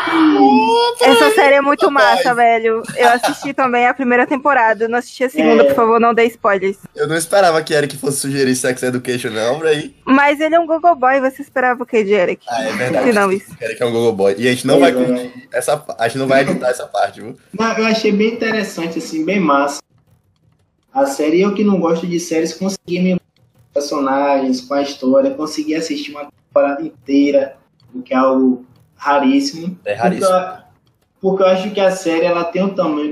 Essa 1.02 1.32
série 1.32 1.56
é 1.56 1.62
muito 1.62 1.90
massa, 1.90 2.36
velho. 2.36 2.84
Eu 2.96 3.10
assisti 3.10 3.52
também 3.54 3.88
a 3.88 3.94
primeira 3.94 4.28
temporada. 4.28 4.88
não 4.88 5.00
assisti 5.00 5.24
a 5.24 5.30
segunda, 5.30 5.64
é... 5.64 5.66
por 5.66 5.76
favor, 5.76 6.00
não 6.00 6.14
dê 6.14 6.26
spoilers. 6.26 6.78
Eu 6.96 7.08
não 7.08 7.18
esperava 7.18 7.62
que 7.64 7.74
Eric 7.74 7.98
fosse 7.98 8.20
sugerir 8.20 8.56
Sex 8.56 8.84
Education, 8.84 9.32
não, 9.32 9.64
aí. 9.64 9.96
Mas 10.06 10.40
ele 10.40 10.54
é 10.54 10.60
um 10.60 10.68
Google 10.68 10.96
Boy, 10.96 11.20
você 11.20 11.42
esperava 11.42 11.82
o 11.82 11.86
que 11.86 12.04
de 12.04 12.14
Eric? 12.14 12.46
Ah, 12.48 12.64
é 12.64 12.74
verdade. 12.74 13.12
Não, 13.12 13.32
isso. 13.32 13.52
Eric 13.60 13.82
é 13.82 13.86
um 13.86 13.92
Google 13.92 14.14
Boy. 14.14 14.36
E 14.38 14.48
a 14.48 14.52
gente 14.52 14.68
não 14.68 14.76
é, 14.76 14.92
vai 14.92 14.92
é. 14.92 15.32
essa, 15.52 15.84
a 15.98 16.08
gente 16.08 16.20
não 16.20 16.28
vai 16.28 16.44
editar 16.44 16.70
essa 16.70 16.86
parte, 16.86 17.22
viu? 17.22 17.36
Não, 17.58 17.78
eu 17.78 17.86
achei 17.86 18.12
bem 18.12 18.34
interessante, 18.34 19.00
assim, 19.00 19.26
bem 19.26 19.40
massa. 19.40 19.82
A 20.94 21.06
série, 21.08 21.42
eu 21.42 21.56
que 21.56 21.64
não 21.64 21.80
gosto 21.80 22.06
de 22.06 22.20
séries, 22.20 22.54
consegui 22.54 23.00
me 23.00 23.22
personagens, 23.74 24.62
com 24.62 24.74
a 24.74 24.82
história, 24.82 25.32
consegui 25.32 25.74
assistir 25.74 26.12
uma 26.12 26.30
temporada 26.52 26.84
inteira, 26.84 27.58
o 27.94 28.02
que 28.02 28.14
é 28.14 28.18
algo 28.18 28.66
raríssimo. 28.96 29.78
É 29.86 29.94
raríssimo. 29.94 30.28
Porque 30.28 30.44
eu, 30.44 30.62
porque 31.22 31.44
eu 31.44 31.48
acho 31.48 31.72
que 31.72 31.80
a 31.80 31.92
série 31.92 32.26
ela 32.26 32.44
tem 32.44 32.64
um 32.64 32.76
tamanho 32.76 33.12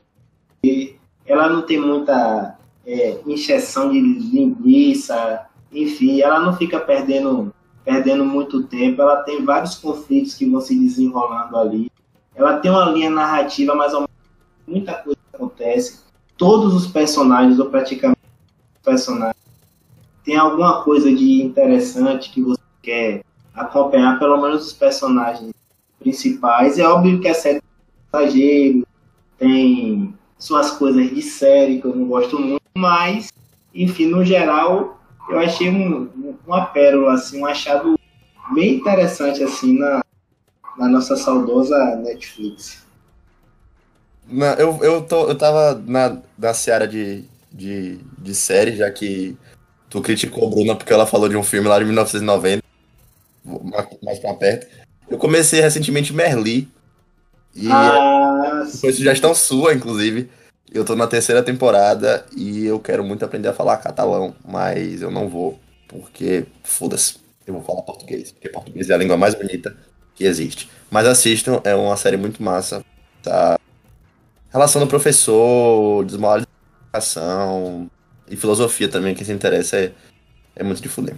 ela 1.25 1.47
não 1.47 1.61
tem 1.61 1.79
muita 1.79 2.57
é, 2.85 3.19
injeção 3.25 3.91
de 3.91 4.01
linguiça, 4.01 5.45
enfim, 5.71 6.21
ela 6.21 6.39
não 6.39 6.55
fica 6.57 6.79
perdendo, 6.79 7.53
perdendo 7.85 8.25
muito 8.25 8.63
tempo, 8.63 9.01
ela 9.01 9.17
tem 9.17 9.45
vários 9.45 9.75
conflitos 9.75 10.33
que 10.33 10.49
vão 10.49 10.59
se 10.59 10.77
desenrolando 10.77 11.55
ali. 11.55 11.91
Ela 12.35 12.57
tem 12.57 12.71
uma 12.71 12.89
linha 12.89 13.11
narrativa, 13.11 13.75
mas 13.75 13.93
muita 14.67 14.93
coisa 14.95 15.19
acontece. 15.31 15.99
Todos 16.35 16.73
os 16.73 16.87
personagens, 16.87 17.59
ou 17.59 17.69
praticamente 17.69 18.19
os 18.75 18.81
personagens, 18.83 19.35
tem 20.23 20.35
alguma 20.35 20.83
coisa 20.83 21.13
de 21.13 21.43
interessante 21.43 22.31
que 22.31 22.41
você 22.41 22.59
quer 22.81 23.23
acompanhar 23.59 24.17
pelo 24.17 24.41
menos 24.41 24.67
os 24.67 24.73
personagens 24.73 25.51
principais. 25.99 26.79
É 26.79 26.87
óbvio 26.87 27.19
que 27.19 27.27
a 27.27 27.33
série 27.33 27.61
passageiro 28.09 28.87
tem 29.37 30.13
suas 30.37 30.71
coisas 30.71 31.13
de 31.13 31.21
série 31.21 31.81
que 31.81 31.85
eu 31.85 31.95
não 31.95 32.07
gosto 32.07 32.39
muito, 32.39 32.61
mas 32.75 33.31
enfim, 33.75 34.07
no 34.07 34.23
geral, 34.23 34.99
eu 35.29 35.37
achei 35.39 35.69
um, 35.69 36.09
uma 36.47 36.65
pérola, 36.67 37.13
assim, 37.13 37.41
um 37.41 37.45
achado 37.45 37.99
bem 38.53 38.75
interessante 38.75 39.43
assim 39.43 39.77
na, 39.77 40.01
na 40.77 40.87
nossa 40.87 41.15
saudosa 41.15 41.77
Netflix. 41.97 42.83
Eu, 44.57 44.79
eu, 44.83 45.01
tô, 45.01 45.27
eu 45.27 45.35
tava 45.35 45.81
na, 45.85 46.17
na 46.37 46.53
seara 46.53 46.87
de, 46.87 47.25
de, 47.51 47.97
de 48.17 48.35
série, 48.35 48.75
já 48.75 48.89
que 48.89 49.35
tu 49.89 50.01
criticou 50.01 50.47
a 50.47 50.49
Bruna 50.49 50.75
porque 50.75 50.93
ela 50.93 51.05
falou 51.05 51.27
de 51.27 51.35
um 51.35 51.43
filme 51.43 51.67
lá 51.67 51.79
de 51.79 51.85
1990 51.85 52.58
mais 54.03 54.19
pra 54.19 54.33
perto. 54.33 54.67
Eu 55.09 55.17
comecei 55.17 55.59
recentemente 55.59 56.13
Merli. 56.13 56.67
E 57.55 57.67
ah, 57.71 58.63
foi 58.79 58.93
sugestão 58.93 59.33
sua, 59.33 59.73
inclusive. 59.73 60.29
Eu 60.71 60.85
tô 60.85 60.95
na 60.95 61.07
terceira 61.07 61.41
temporada 61.41 62.25
e 62.35 62.65
eu 62.65 62.79
quero 62.79 63.03
muito 63.03 63.25
aprender 63.25 63.47
a 63.47 63.53
falar 63.53 63.77
catalão, 63.77 64.35
mas 64.45 65.01
eu 65.01 65.09
não 65.09 65.27
vou, 65.27 65.59
porque 65.87 66.45
foda-se. 66.63 67.17
Eu 67.47 67.55
vou 67.55 67.63
falar 67.63 67.81
português, 67.81 68.31
porque 68.31 68.49
português 68.49 68.89
é 68.89 68.93
a 68.93 68.97
língua 68.97 69.17
mais 69.17 69.33
bonita 69.33 69.75
que 70.13 70.23
existe. 70.25 70.69
Mas 70.91 71.07
assistam, 71.07 71.59
é 71.63 71.73
uma 71.73 71.97
série 71.97 72.17
muito 72.17 72.43
massa. 72.43 72.85
Tá? 73.23 73.57
Relação 74.51 74.79
do 74.79 74.87
professor, 74.87 76.05
desmoralização 76.05 77.89
e 78.29 78.35
filosofia 78.35 78.87
também, 78.87 79.15
quem 79.15 79.25
se 79.25 79.31
interessa 79.31 79.77
é, 79.77 79.91
é 80.55 80.63
muito 80.63 80.81
de 80.81 80.89
fuder. 80.89 81.15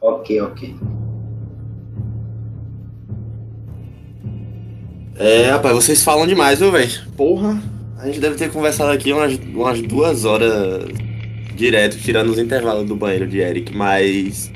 Ok, 0.00 0.40
ok. 0.42 0.76
É, 5.18 5.50
rapaz, 5.50 5.74
vocês 5.74 6.04
falam 6.04 6.26
demais, 6.26 6.58
viu, 6.58 6.70
velho? 6.70 6.90
Porra, 7.16 7.62
a 7.98 8.06
gente 8.06 8.20
deve 8.20 8.36
ter 8.36 8.50
conversado 8.50 8.90
aqui 8.90 9.12
umas, 9.12 9.38
umas 9.54 9.80
duas 9.80 10.24
horas 10.26 10.84
direto, 11.54 11.96
tirando 11.96 12.28
os 12.28 12.38
intervalos 12.38 12.86
do 12.86 12.94
banheiro 12.94 13.26
de 13.26 13.38
Eric, 13.38 13.74
mas 13.74 14.52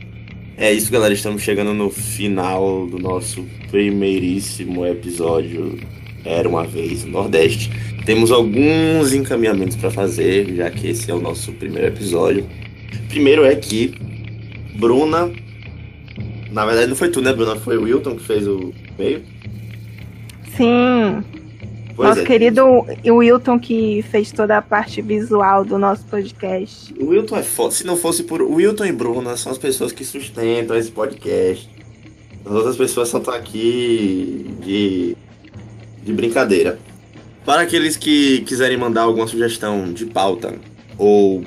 é 0.59 0.71
isso, 0.71 0.93
galera. 0.93 1.15
Estamos 1.15 1.41
chegando 1.41 1.73
no 1.73 1.89
final 1.89 2.87
do 2.87 2.99
nosso 2.99 3.47
primeiríssimo 3.71 4.85
episódio. 4.85 5.79
Era 6.23 6.47
uma 6.47 6.67
vez 6.67 7.05
no 7.07 7.13
Nordeste. 7.13 7.71
Temos 8.05 8.31
alguns 8.31 9.15
encaminhamentos 9.15 9.77
para 9.77 9.91
fazer, 9.91 10.55
já 10.55 10.71
que 10.71 10.89
esse 10.89 11.11
é 11.11 11.15
o 11.15 11.21
nosso 11.21 11.53
primeiro 11.53 11.87
episódio. 11.87 12.47
Primeiro 13.09 13.47
é 13.47 13.57
que 13.57 13.95
Bruna. 14.79 15.33
Na 16.51 16.67
verdade, 16.67 16.89
não 16.89 16.97
foi 16.97 17.09
tu, 17.09 17.23
né, 17.23 17.33
Bruna? 17.33 17.57
Foi 17.57 17.79
o 17.79 17.85
Wilton 17.85 18.17
que 18.17 18.25
fez 18.25 18.47
o 18.47 18.75
meio. 18.99 19.23
Sim. 20.61 21.25
Pois 21.97 22.11
nosso 22.11 22.21
é. 22.21 22.25
querido 22.25 22.85
Wilton 23.07 23.59
que 23.59 24.05
fez 24.11 24.31
toda 24.31 24.59
a 24.59 24.63
parte 24.63 25.01
visual 25.01 25.65
do 25.65 25.79
nosso 25.79 26.05
podcast. 26.05 26.95
O 27.01 27.09
Wilton 27.09 27.39
é 27.39 27.43
foda. 27.43 27.75
Se 27.75 27.87
não 27.87 27.97
fosse 27.97 28.25
por. 28.25 28.43
Wilton 28.43 28.85
e 28.85 28.93
Bruna 28.93 29.37
são 29.39 29.51
as 29.51 29.59
pessoas 29.59 29.91
que 29.91 30.05
sustentam 30.05 30.77
esse 30.77 30.91
podcast. 30.91 31.69
As 32.45 32.53
outras 32.53 32.77
pessoas 32.77 33.09
só 33.09 33.19
estão 33.19 33.33
aqui 33.33 34.55
de, 34.61 35.17
de 36.03 36.13
brincadeira. 36.13 36.79
Para 37.45 37.63
aqueles 37.63 37.97
que 37.97 38.43
quiserem 38.43 38.77
mandar 38.77 39.03
alguma 39.03 39.27
sugestão 39.27 39.91
de 39.93 40.05
pauta 40.05 40.55
ou 40.99 41.43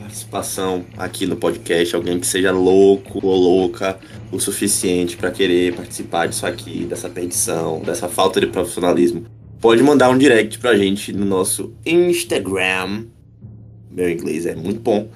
participação 0.00 0.84
aqui 0.98 1.24
no 1.24 1.36
podcast, 1.36 1.94
alguém 1.94 2.18
que 2.18 2.26
seja 2.26 2.50
louco 2.50 3.24
ou 3.24 3.36
louca 3.36 3.96
o 4.30 4.38
suficiente 4.38 5.16
para 5.16 5.30
querer 5.30 5.74
participar 5.74 6.26
disso 6.26 6.46
aqui, 6.46 6.84
dessa 6.84 7.08
perdição, 7.08 7.80
dessa 7.80 8.08
falta 8.08 8.40
de 8.40 8.46
profissionalismo 8.46 9.26
pode 9.60 9.82
mandar 9.82 10.08
um 10.08 10.16
direct 10.16 10.58
pra 10.58 10.76
gente 10.76 11.12
no 11.12 11.26
nosso 11.26 11.74
Instagram. 11.84 13.04
Meu 13.90 14.08
inglês 14.08 14.46
é 14.46 14.54
muito 14.54 14.80
bom. 14.80 15.08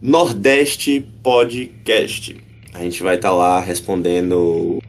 Nordeste 0.00 1.06
Podcast. 1.22 2.36
A 2.72 2.80
gente 2.80 3.02
vai 3.02 3.16
estar 3.16 3.30
tá 3.30 3.34
lá 3.34 3.60
respondendo 3.60 4.82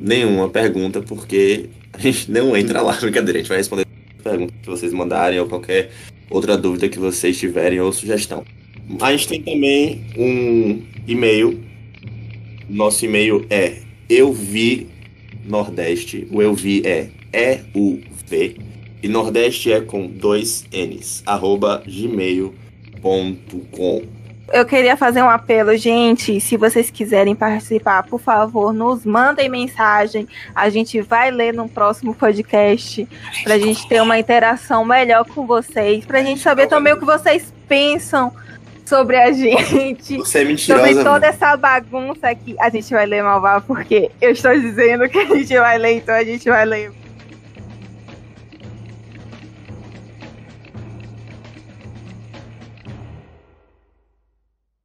nenhuma 0.00 0.48
pergunta, 0.48 1.00
porque 1.00 1.70
a 1.92 1.98
gente 1.98 2.30
não 2.30 2.56
entra 2.56 2.82
lá, 2.82 2.92
brincadeira. 3.00 3.38
A 3.38 3.42
gente 3.42 3.48
vai 3.48 3.58
responder 3.58 3.86
perguntas 4.22 4.56
que 4.60 4.66
vocês 4.66 4.92
mandarem 4.92 5.38
ou 5.38 5.46
qualquer 5.46 5.92
outra 6.28 6.56
dúvida 6.56 6.88
que 6.88 6.98
vocês 6.98 7.38
tiverem 7.38 7.80
ou 7.80 7.92
sugestão. 7.92 8.44
A 9.00 9.12
gente 9.12 9.28
tem 9.28 9.42
também 9.42 10.04
um 10.16 10.82
e-mail. 11.06 11.65
Nosso 12.68 13.04
e-mail 13.04 13.46
é 13.48 13.78
eu 14.08 14.32
vi 14.32 14.88
Nordeste. 15.44 16.26
O 16.30 16.42
eu 16.42 16.54
vi 16.54 16.82
é 16.84 17.08
E-U-V. 17.32 18.56
E 19.02 19.08
Nordeste 19.08 19.72
é 19.72 19.80
com 19.80 20.06
dois 20.06 20.64
N's. 20.72 21.22
Arroba 21.26 21.82
gmail.com. 21.86 22.56
Eu 24.52 24.64
queria 24.64 24.96
fazer 24.96 25.22
um 25.22 25.28
apelo, 25.28 25.76
gente. 25.76 26.40
Se 26.40 26.56
vocês 26.56 26.88
quiserem 26.88 27.34
participar, 27.34 28.04
por 28.04 28.20
favor, 28.20 28.72
nos 28.72 29.04
mandem 29.04 29.48
mensagem. 29.48 30.28
A 30.54 30.68
gente 30.68 31.00
vai 31.00 31.32
ler 31.32 31.52
no 31.52 31.68
próximo 31.68 32.14
podcast. 32.14 33.06
Pra 33.42 33.58
gente 33.58 33.88
ter 33.88 34.00
uma 34.00 34.18
interação 34.18 34.84
melhor 34.84 35.24
com 35.24 35.46
vocês. 35.46 36.04
Pra 36.04 36.22
gente 36.22 36.40
saber 36.40 36.68
também 36.68 36.92
o 36.92 36.98
que 36.98 37.04
vocês 37.04 37.52
pensam 37.68 38.32
sobre 38.86 39.16
a 39.16 39.32
gente. 39.32 40.16
Você 40.16 40.40
é 40.40 40.44
mentirosa. 40.44 40.86
Sobre 40.86 41.04
toda 41.04 41.26
essa 41.26 41.56
bagunça 41.56 42.28
aqui. 42.28 42.56
A 42.58 42.70
gente 42.70 42.92
vai 42.92 43.04
ler 43.04 43.22
Malvá 43.22 43.60
porque 43.60 44.10
eu 44.20 44.30
estou 44.30 44.58
dizendo 44.58 45.08
que 45.08 45.18
a 45.18 45.24
gente 45.26 45.58
vai 45.58 45.76
ler, 45.76 45.96
então 45.96 46.14
a 46.14 46.24
gente 46.24 46.48
vai 46.48 46.64
ler. 46.64 46.92